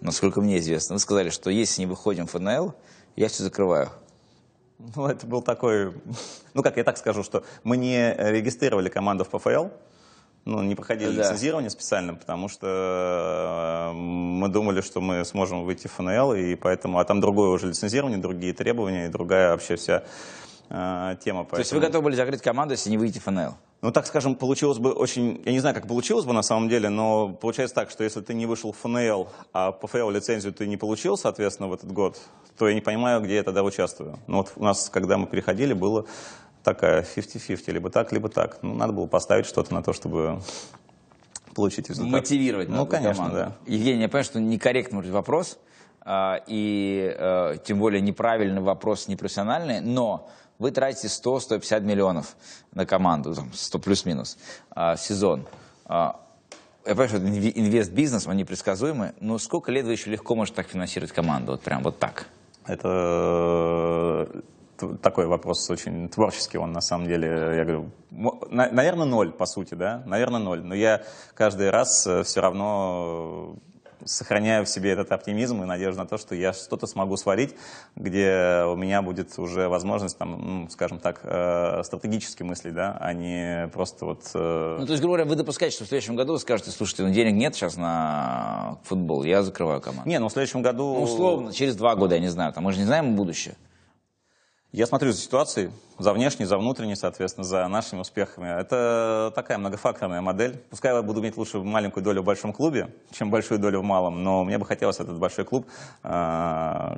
насколько 0.02 0.40
мне 0.40 0.58
известно, 0.58 0.94
вы 0.94 1.00
сказали, 1.00 1.30
что 1.30 1.50
если 1.50 1.82
не 1.82 1.86
выходим 1.86 2.26
в 2.26 2.30
ФНЛ, 2.32 2.74
я 3.16 3.28
все 3.28 3.42
закрываю. 3.42 3.90
Ну, 4.96 5.06
это 5.06 5.26
был 5.26 5.42
такой... 5.42 5.92
Ну, 6.54 6.62
как 6.62 6.76
я 6.76 6.84
так 6.84 6.98
скажу, 6.98 7.22
что 7.22 7.44
мы 7.62 7.76
не 7.76 8.14
регистрировали 8.18 8.88
команду 8.88 9.24
в 9.24 9.28
ПФЛ, 9.28 9.68
ну, 10.44 10.62
не 10.62 10.74
проходили 10.74 11.14
Да. 11.14 11.22
лицензирование 11.22 11.70
специально, 11.70 12.14
потому 12.14 12.48
что 12.48 12.66
э, 12.66 13.96
мы 13.96 14.48
думали, 14.48 14.80
что 14.80 15.00
мы 15.00 15.24
сможем 15.24 15.62
выйти 15.64 15.86
в 15.86 15.92
ФНЛ, 15.92 16.34
и 16.34 16.56
поэтому... 16.56 16.98
А 16.98 17.04
там 17.04 17.20
другое 17.20 17.50
уже 17.50 17.68
лицензирование, 17.68 18.18
другие 18.18 18.52
требования, 18.52 19.06
и 19.06 19.08
другая 19.08 19.52
вообще 19.52 19.76
вся 19.76 20.02
э, 20.68 21.16
тема. 21.24 21.44
То 21.44 21.58
есть 21.58 21.72
вы 21.72 21.78
готовы 21.78 22.04
были 22.04 22.16
закрыть 22.16 22.42
команду, 22.42 22.72
если 22.72 22.90
не 22.90 22.98
выйти 22.98 23.20
в 23.20 23.22
ФНЛ? 23.22 23.54
Ну, 23.82 23.90
так 23.90 24.06
скажем, 24.06 24.36
получилось 24.36 24.78
бы 24.78 24.92
очень... 24.92 25.42
Я 25.44 25.50
не 25.50 25.58
знаю, 25.58 25.74
как 25.74 25.88
получилось 25.88 26.24
бы 26.24 26.32
на 26.32 26.42
самом 26.42 26.68
деле, 26.68 26.88
но 26.88 27.30
получается 27.30 27.74
так, 27.74 27.90
что 27.90 28.04
если 28.04 28.20
ты 28.20 28.32
не 28.32 28.46
вышел 28.46 28.70
в 28.70 28.76
ФНЛ, 28.76 29.28
а 29.52 29.72
ПФЛ 29.72 30.08
лицензию 30.10 30.52
ты 30.52 30.68
не 30.68 30.76
получил, 30.76 31.16
соответственно, 31.16 31.68
в 31.68 31.72
этот 31.72 31.90
год, 31.90 32.16
то 32.56 32.68
я 32.68 32.74
не 32.74 32.80
понимаю, 32.80 33.20
где 33.20 33.34
я 33.34 33.42
тогда 33.42 33.64
участвую. 33.64 34.20
Ну, 34.28 34.36
вот 34.36 34.52
у 34.54 34.62
нас, 34.62 34.88
когда 34.88 35.18
мы 35.18 35.26
переходили, 35.26 35.72
было 35.72 36.06
такая 36.62 37.02
50-50, 37.02 37.72
либо 37.72 37.90
так, 37.90 38.12
либо 38.12 38.28
так. 38.28 38.58
Ну, 38.62 38.72
надо 38.72 38.92
было 38.92 39.06
поставить 39.06 39.46
что-то 39.46 39.74
на 39.74 39.82
то, 39.82 39.92
чтобы 39.92 40.40
получить 41.52 41.88
результат. 41.88 42.12
мотивировать 42.12 42.68
Ну, 42.68 42.86
конечно, 42.86 43.24
команду. 43.24 43.36
да. 43.36 43.52
Евгений, 43.66 44.02
я 44.02 44.08
понимаю, 44.08 44.24
что 44.24 44.40
некорректный 44.40 44.96
может 44.98 45.10
вопрос, 45.12 45.58
а, 46.00 46.40
и 46.46 47.14
э, 47.18 47.56
тем 47.64 47.80
более 47.80 48.00
неправильный 48.00 48.62
вопрос, 48.62 49.08
непрофессиональный, 49.08 49.80
но 49.80 50.28
вы 50.62 50.70
тратите 50.70 51.08
100-150 51.08 51.80
миллионов 51.80 52.36
на 52.72 52.86
команду, 52.86 53.34
там, 53.34 53.52
100 53.52 53.78
плюс-минус, 53.78 54.38
а, 54.70 54.96
в 54.96 55.00
сезон. 55.00 55.46
А, 55.84 56.20
Я 56.84 56.94
понимаю, 56.96 57.08
что 57.08 57.18
инвест-бизнес, 57.18 58.26
он 58.26 58.36
непредсказуемый, 58.36 59.10
но 59.20 59.38
сколько 59.38 59.70
лет 59.70 59.84
вы 59.84 59.92
еще 59.92 60.10
легко 60.10 60.34
можете 60.34 60.56
так 60.56 60.68
финансировать 60.68 61.12
команду, 61.12 61.52
вот 61.52 61.60
прям 61.60 61.82
вот 61.82 61.98
так? 61.98 62.26
Это 62.66 62.88
э, 64.78 64.96
такой 65.00 65.26
вопрос 65.26 65.70
очень 65.70 66.08
творческий, 66.08 66.58
он 66.58 66.72
на 66.72 66.80
самом 66.80 67.06
деле, 67.06 67.28
я 67.28 67.64
говорю, 67.64 67.90
наверное, 68.50 69.06
ноль, 69.06 69.30
по 69.30 69.46
сути, 69.46 69.74
да, 69.74 70.02
наверное, 70.06 70.40
ноль. 70.40 70.62
Но 70.62 70.74
я 70.74 71.02
каждый 71.34 71.70
раз 71.70 72.08
все 72.24 72.40
равно 72.40 73.56
э, 73.56 73.71
сохраняю 74.04 74.64
в 74.64 74.68
себе 74.68 74.90
этот 74.90 75.12
оптимизм 75.12 75.62
и 75.62 75.66
надежду 75.66 76.00
на 76.00 76.06
то, 76.06 76.18
что 76.18 76.34
я 76.34 76.52
что-то 76.52 76.86
смогу 76.86 77.16
сварить, 77.16 77.54
где 77.96 78.64
у 78.66 78.76
меня 78.76 79.02
будет 79.02 79.38
уже 79.38 79.68
возможность, 79.68 80.18
там, 80.18 80.62
ну, 80.62 80.68
скажем 80.70 80.98
так, 80.98 81.20
э, 81.22 81.82
стратегически 81.84 82.42
мыслить, 82.42 82.74
да, 82.74 82.96
а 83.00 83.12
не 83.12 83.68
просто 83.72 84.04
вот... 84.04 84.22
э, 84.34 84.76
Ну, 84.80 84.86
то 84.86 84.92
есть, 84.92 85.02
грубо 85.02 85.16
говоря, 85.16 85.28
вы 85.28 85.36
допускаете, 85.36 85.76
что 85.76 85.84
в 85.84 85.88
следующем 85.88 86.16
году 86.16 86.32
вы 86.32 86.38
скажете, 86.38 86.70
слушайте, 86.70 87.02
ну 87.02 87.10
денег 87.10 87.34
нет 87.34 87.54
сейчас 87.54 87.76
на 87.76 88.78
футбол, 88.84 89.24
я 89.24 89.42
закрываю 89.42 89.80
команду. 89.80 90.08
Не, 90.08 90.18
ну 90.18 90.28
в 90.28 90.32
следующем 90.32 90.62
году... 90.62 90.94
Ну, 90.94 91.02
условно, 91.02 91.52
через 91.52 91.76
два 91.76 91.94
года, 91.94 92.14
я 92.14 92.20
не 92.20 92.28
знаю, 92.28 92.52
там, 92.52 92.64
мы 92.64 92.72
же 92.72 92.78
не 92.78 92.84
знаем 92.84 93.14
будущее. 93.16 93.54
Я 94.72 94.86
смотрю 94.86 95.12
за 95.12 95.20
ситуацией, 95.20 95.70
за 95.98 96.14
внешней, 96.14 96.46
за 96.46 96.56
внутренней, 96.56 96.96
соответственно, 96.96 97.44
за 97.44 97.68
нашими 97.68 98.00
успехами. 98.00 98.58
Это 98.58 99.30
такая 99.34 99.58
многофакторная 99.58 100.22
модель. 100.22 100.64
Пускай 100.70 100.94
я 100.94 101.02
буду 101.02 101.20
иметь 101.20 101.36
лучше 101.36 101.58
маленькую 101.58 102.02
долю 102.02 102.22
в 102.22 102.24
большом 102.24 102.54
клубе, 102.54 102.88
чем 103.10 103.30
большую 103.30 103.60
долю 103.60 103.80
в 103.80 103.82
малом, 103.82 104.24
но 104.24 104.44
мне 104.44 104.56
бы 104.56 104.64
хотелось 104.64 104.98
этот 104.98 105.18
большой 105.18 105.44
клуб 105.44 105.66
э, 106.02 106.08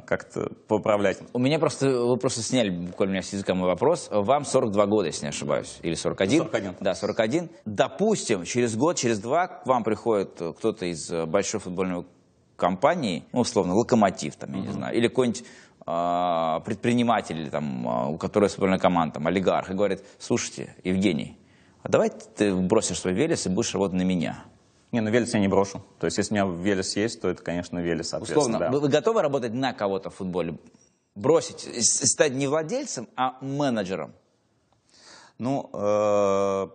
как-то 0.06 0.52
поуправлять. 0.68 1.18
У 1.32 1.40
меня 1.40 1.58
просто, 1.58 1.88
вы 1.88 2.16
просто 2.16 2.42
сняли 2.42 2.70
буквально 2.70 3.10
у 3.10 3.14
меня 3.14 3.22
с 3.22 3.32
языка 3.32 3.56
мой 3.56 3.66
вопрос. 3.66 4.08
Вам 4.08 4.44
42 4.44 4.86
года, 4.86 5.08
если 5.08 5.24
не 5.24 5.30
ошибаюсь, 5.30 5.80
или 5.82 5.94
41? 5.94 6.42
41. 6.44 6.76
Да, 6.78 6.94
41. 6.94 7.50
Допустим, 7.64 8.44
через 8.44 8.76
год, 8.76 8.98
через 8.98 9.18
два 9.18 9.48
к 9.48 9.66
вам 9.66 9.82
приходит 9.82 10.40
кто-то 10.58 10.86
из 10.86 11.10
большой 11.26 11.58
футбольной 11.58 12.04
компании, 12.56 13.24
ну, 13.32 13.40
условно, 13.40 13.74
Локомотив, 13.74 14.36
там, 14.36 14.52
я 14.54 14.60
не 14.60 14.72
знаю, 14.72 14.96
или 14.96 15.08
какой-нибудь 15.08 15.44
предприниматель, 15.84 17.38
или, 17.38 17.50
там, 17.50 17.88
а, 17.88 18.08
у 18.08 18.16
которого 18.16 18.48
футбольная 18.48 18.78
команда, 18.78 19.14
там, 19.14 19.26
олигарх, 19.26 19.70
и 19.70 19.74
говорит, 19.74 20.02
слушайте, 20.18 20.74
Евгений, 20.82 21.36
а 21.82 21.88
давай 21.88 22.10
ты 22.10 22.54
бросишь 22.54 23.00
свой 23.00 23.12
велес 23.12 23.46
и 23.46 23.50
будешь 23.50 23.74
работать 23.74 23.98
на 23.98 24.02
меня. 24.02 24.44
Не, 24.92 25.00
ну 25.00 25.10
Велес 25.10 25.34
я 25.34 25.40
не 25.40 25.48
брошу. 25.48 25.82
То 25.98 26.06
есть, 26.06 26.18
если 26.18 26.38
у 26.38 26.46
меня 26.46 26.62
Велес 26.62 26.94
есть, 26.96 27.20
то 27.20 27.28
это, 27.28 27.42
конечно, 27.42 27.80
Велес, 27.80 28.10
соответственно, 28.10 28.40
Условно, 28.40 28.58
да. 28.60 28.70
вы, 28.70 28.80
вы 28.80 28.88
готовы 28.88 29.22
работать 29.22 29.52
на 29.52 29.72
кого-то 29.72 30.08
в 30.08 30.14
футболе? 30.14 30.56
Бросить, 31.16 31.68
стать 31.84 32.32
не 32.32 32.46
владельцем, 32.46 33.08
а 33.16 33.36
менеджером? 33.40 34.12
Ну, 35.38 35.68
э, 35.72 36.68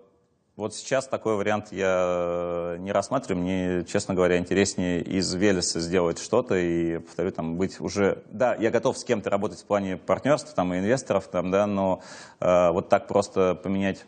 вот 0.60 0.76
сейчас 0.76 1.08
такой 1.08 1.38
вариант 1.38 1.72
я 1.72 2.76
не 2.80 2.92
рассматриваю. 2.92 3.42
Мне, 3.42 3.86
честно 3.86 4.14
говоря, 4.14 4.38
интереснее 4.38 5.02
из 5.02 5.34
Велеса 5.34 5.80
сделать 5.80 6.20
что-то 6.20 6.56
и, 6.56 7.00
повторю, 7.00 7.32
там 7.32 7.56
быть 7.56 7.80
уже... 7.80 8.24
Да, 8.30 8.56
я 8.56 8.70
готов 8.70 8.98
с 8.98 9.06
кем-то 9.06 9.30
работать 9.30 9.62
в 9.62 9.66
плане 9.66 9.96
партнерства 9.96 10.54
там, 10.54 10.74
и 10.74 10.80
инвесторов, 10.80 11.28
там, 11.28 11.50
да, 11.50 11.66
но 11.66 12.02
э, 12.40 12.72
вот 12.72 12.90
так 12.90 13.08
просто 13.08 13.56
поменять... 13.56 14.06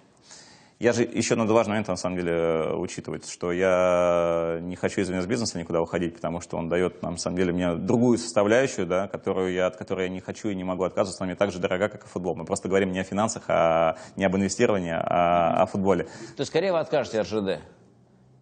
Я 0.81 0.93
же 0.93 1.03
еще 1.03 1.35
надо 1.35 1.53
важный 1.53 1.73
момент, 1.73 1.89
на 1.89 1.95
самом 1.95 2.17
деле, 2.17 2.31
э, 2.31 2.73
учитывать, 2.73 3.29
что 3.29 3.51
я 3.51 4.57
не 4.63 4.75
хочу 4.75 5.01
из 5.01 5.27
бизнеса 5.27 5.59
никуда 5.59 5.79
уходить, 5.79 6.15
потому 6.15 6.41
что 6.41 6.57
он 6.57 6.69
дает, 6.69 7.03
на 7.03 7.15
самом 7.17 7.37
деле, 7.37 7.53
мне 7.53 7.75
другую 7.75 8.17
составляющую, 8.17 8.87
да, 8.87 9.07
которую 9.07 9.53
я, 9.53 9.67
от 9.67 9.77
которой 9.77 10.07
я 10.07 10.09
не 10.09 10.21
хочу 10.21 10.49
и 10.49 10.55
не 10.55 10.63
могу 10.63 10.83
отказываться, 10.83 11.23
она 11.23 11.27
мне 11.27 11.35
так 11.35 11.51
же 11.51 11.59
дорога, 11.59 11.87
как 11.87 12.05
и 12.05 12.07
футбол. 12.07 12.35
Мы 12.35 12.45
просто 12.45 12.67
говорим 12.67 12.91
не 12.93 12.99
о 12.99 13.03
финансах, 13.03 13.43
а 13.47 13.95
не 14.15 14.25
об 14.25 14.35
инвестировании, 14.35 14.95
а 14.95 15.61
о 15.61 15.67
футболе. 15.67 16.05
То 16.35 16.39
есть 16.39 16.49
скорее 16.49 16.71
вы 16.71 16.79
откажете 16.79 17.19
от 17.19 17.27
ЖД? 17.27 17.61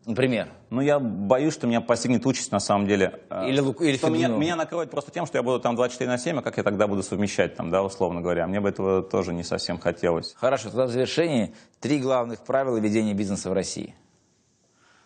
Например. 0.09 0.47
Ну, 0.71 0.81
я 0.81 0.99
боюсь, 0.99 1.53
что 1.53 1.67
меня 1.67 1.81
постигнет 1.81 2.25
участь, 2.25 2.51
на 2.51 2.59
самом 2.59 2.87
деле. 2.87 3.21
Или 3.45 3.59
Лук- 3.59 3.79
или 3.83 3.95
что 3.95 4.09
меня, 4.09 4.27
меня 4.27 4.55
накроет 4.55 4.89
просто 4.89 5.11
тем, 5.11 5.27
что 5.27 5.37
я 5.37 5.43
буду 5.43 5.59
там 5.59 5.75
24 5.75 6.09
на 6.09 6.17
7, 6.17 6.39
а 6.39 6.41
как 6.41 6.57
я 6.57 6.63
тогда 6.63 6.87
буду 6.87 7.03
совмещать, 7.03 7.55
там, 7.55 7.69
да, 7.69 7.83
условно 7.83 8.19
говоря. 8.19 8.47
Мне 8.47 8.59
бы 8.59 8.69
этого 8.69 9.03
тоже 9.03 9.33
не 9.33 9.43
совсем 9.43 9.77
хотелось. 9.77 10.33
Хорошо, 10.35 10.69
тогда 10.69 10.87
в 10.87 10.89
завершении 10.89 11.53
три 11.79 11.99
главных 11.99 12.39
правила 12.39 12.77
ведения 12.77 13.13
бизнеса 13.13 13.51
в 13.51 13.53
России. 13.53 13.93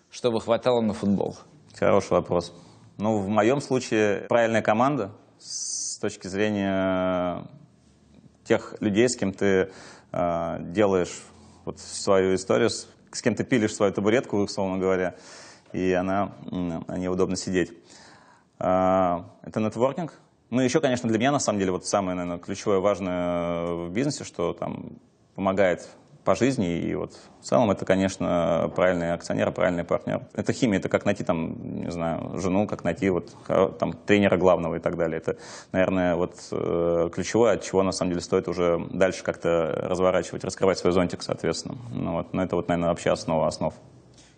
Чтобы 0.09 0.39
хватало 0.39 0.79
на 0.79 0.93
футбол. 0.93 1.35
Хороший 1.77 2.11
вопрос. 2.11 2.53
Ну, 2.97 3.17
в 3.17 3.27
моем 3.27 3.59
случае 3.59 4.21
правильная 4.29 4.61
команда 4.61 5.11
с 5.37 5.97
точки 5.97 6.27
зрения 6.27 7.45
тех 8.45 8.75
людей, 8.79 9.09
с 9.09 9.17
кем 9.17 9.33
ты 9.33 9.69
э, 10.13 10.57
делаешь 10.61 11.23
вот 11.65 11.79
свою 11.79 12.35
историю, 12.35 12.69
с, 13.15 13.21
кем 13.21 13.35
ты 13.35 13.43
пилишь 13.43 13.75
свою 13.75 13.91
табуретку, 13.91 14.37
условно 14.37 14.77
говоря, 14.77 15.15
и 15.71 15.91
она, 15.93 16.33
на 16.51 16.97
ней 16.97 17.07
удобно 17.07 17.35
сидеть. 17.35 17.71
А, 18.59 19.29
это 19.41 19.59
нетворкинг. 19.59 20.13
Ну, 20.49 20.61
еще, 20.61 20.79
конечно, 20.79 21.09
для 21.09 21.17
меня, 21.17 21.31
на 21.31 21.39
самом 21.39 21.59
деле, 21.59 21.71
вот 21.71 21.85
самое, 21.85 22.15
наверное, 22.15 22.39
ключевое, 22.39 22.79
важное 22.79 23.65
в 23.65 23.89
бизнесе, 23.91 24.23
что 24.23 24.53
там 24.53 24.99
помогает 25.35 25.89
по 26.23 26.35
жизни, 26.35 26.77
и 26.77 26.95
вот 26.95 27.11
в 27.41 27.45
целом 27.45 27.69
это, 27.71 27.85
конечно, 27.85 28.71
правильный 28.75 29.13
акционер, 29.13 29.51
правильный 29.51 29.83
партнер. 29.83 30.21
Это 30.33 30.53
химия, 30.53 30.79
это 30.79 30.89
как 30.89 31.05
найти 31.05 31.23
там, 31.23 31.81
не 31.81 31.91
знаю, 31.91 32.39
жену, 32.39 32.65
как 32.67 32.83
найти 32.83 33.09
вот 33.09 33.29
хоро- 33.47 33.77
там 33.77 33.93
тренера 33.93 34.37
главного 34.37 34.75
и 34.75 34.79
так 34.79 34.95
далее. 34.97 35.17
Это, 35.17 35.37
наверное, 35.71 36.15
вот 36.15 36.35
э, 36.51 37.09
ключевое, 37.13 37.53
от 37.53 37.63
чего 37.63 37.83
на 37.83 37.91
самом 37.91 38.11
деле 38.11 38.21
стоит 38.21 38.47
уже 38.47 38.87
дальше 38.91 39.23
как-то 39.23 39.71
разворачивать, 39.83 40.43
раскрывать 40.43 40.77
свой 40.77 40.93
зонтик, 40.93 41.21
соответственно. 41.21 41.77
Ну, 41.91 42.13
вот, 42.13 42.33
но 42.33 42.43
это 42.43 42.55
вот, 42.55 42.67
наверное, 42.69 42.89
вообще 42.89 43.11
основа 43.11 43.47
основ. 43.47 43.73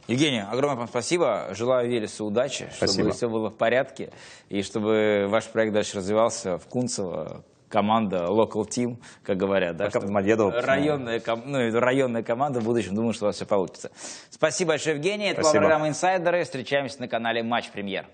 Евгений, 0.08 0.42
огромное 0.42 0.78
вам 0.78 0.88
спасибо. 0.88 1.48
Желаю 1.52 1.90
Велесу 1.90 2.26
удачи, 2.26 2.68
чтобы 2.76 2.92
Спасибо. 2.92 3.12
все 3.12 3.28
было 3.28 3.50
в 3.50 3.56
порядке, 3.56 4.12
и 4.50 4.62
чтобы 4.62 5.26
ваш 5.30 5.46
проект 5.46 5.74
дальше 5.74 5.98
развивался 5.98 6.60
в 6.60 6.68
Кунцево. 6.68 7.44
Команда, 7.76 8.28
local 8.30 8.66
team, 8.66 8.96
как 9.22 9.36
говорят, 9.36 9.76
да? 9.76 9.90
Чтобы 9.90 10.08
Домодедово. 10.08 10.62
Районная, 10.62 11.20
ком- 11.20 11.44
ну, 11.46 11.78
районная 11.78 12.24
команда 12.24 12.62
в 12.62 12.64
будущем. 12.64 12.96
Думаю, 12.96 13.12
что 13.12 13.26
у 13.26 13.28
вас 13.28 13.36
все 13.36 13.46
получится. 13.46 13.92
Спасибо 14.30 14.70
большое, 14.70 14.96
Евгений. 14.96 15.26
Это 15.26 15.42
была 15.42 15.50
Спасибо. 15.50 15.62
программа 15.64 15.90
«Инсайдеры». 15.90 16.46
Встречаемся 16.46 17.02
на 17.02 17.10
канале 17.10 17.44
«Матч 17.44 17.70
Премьер». 17.72 18.06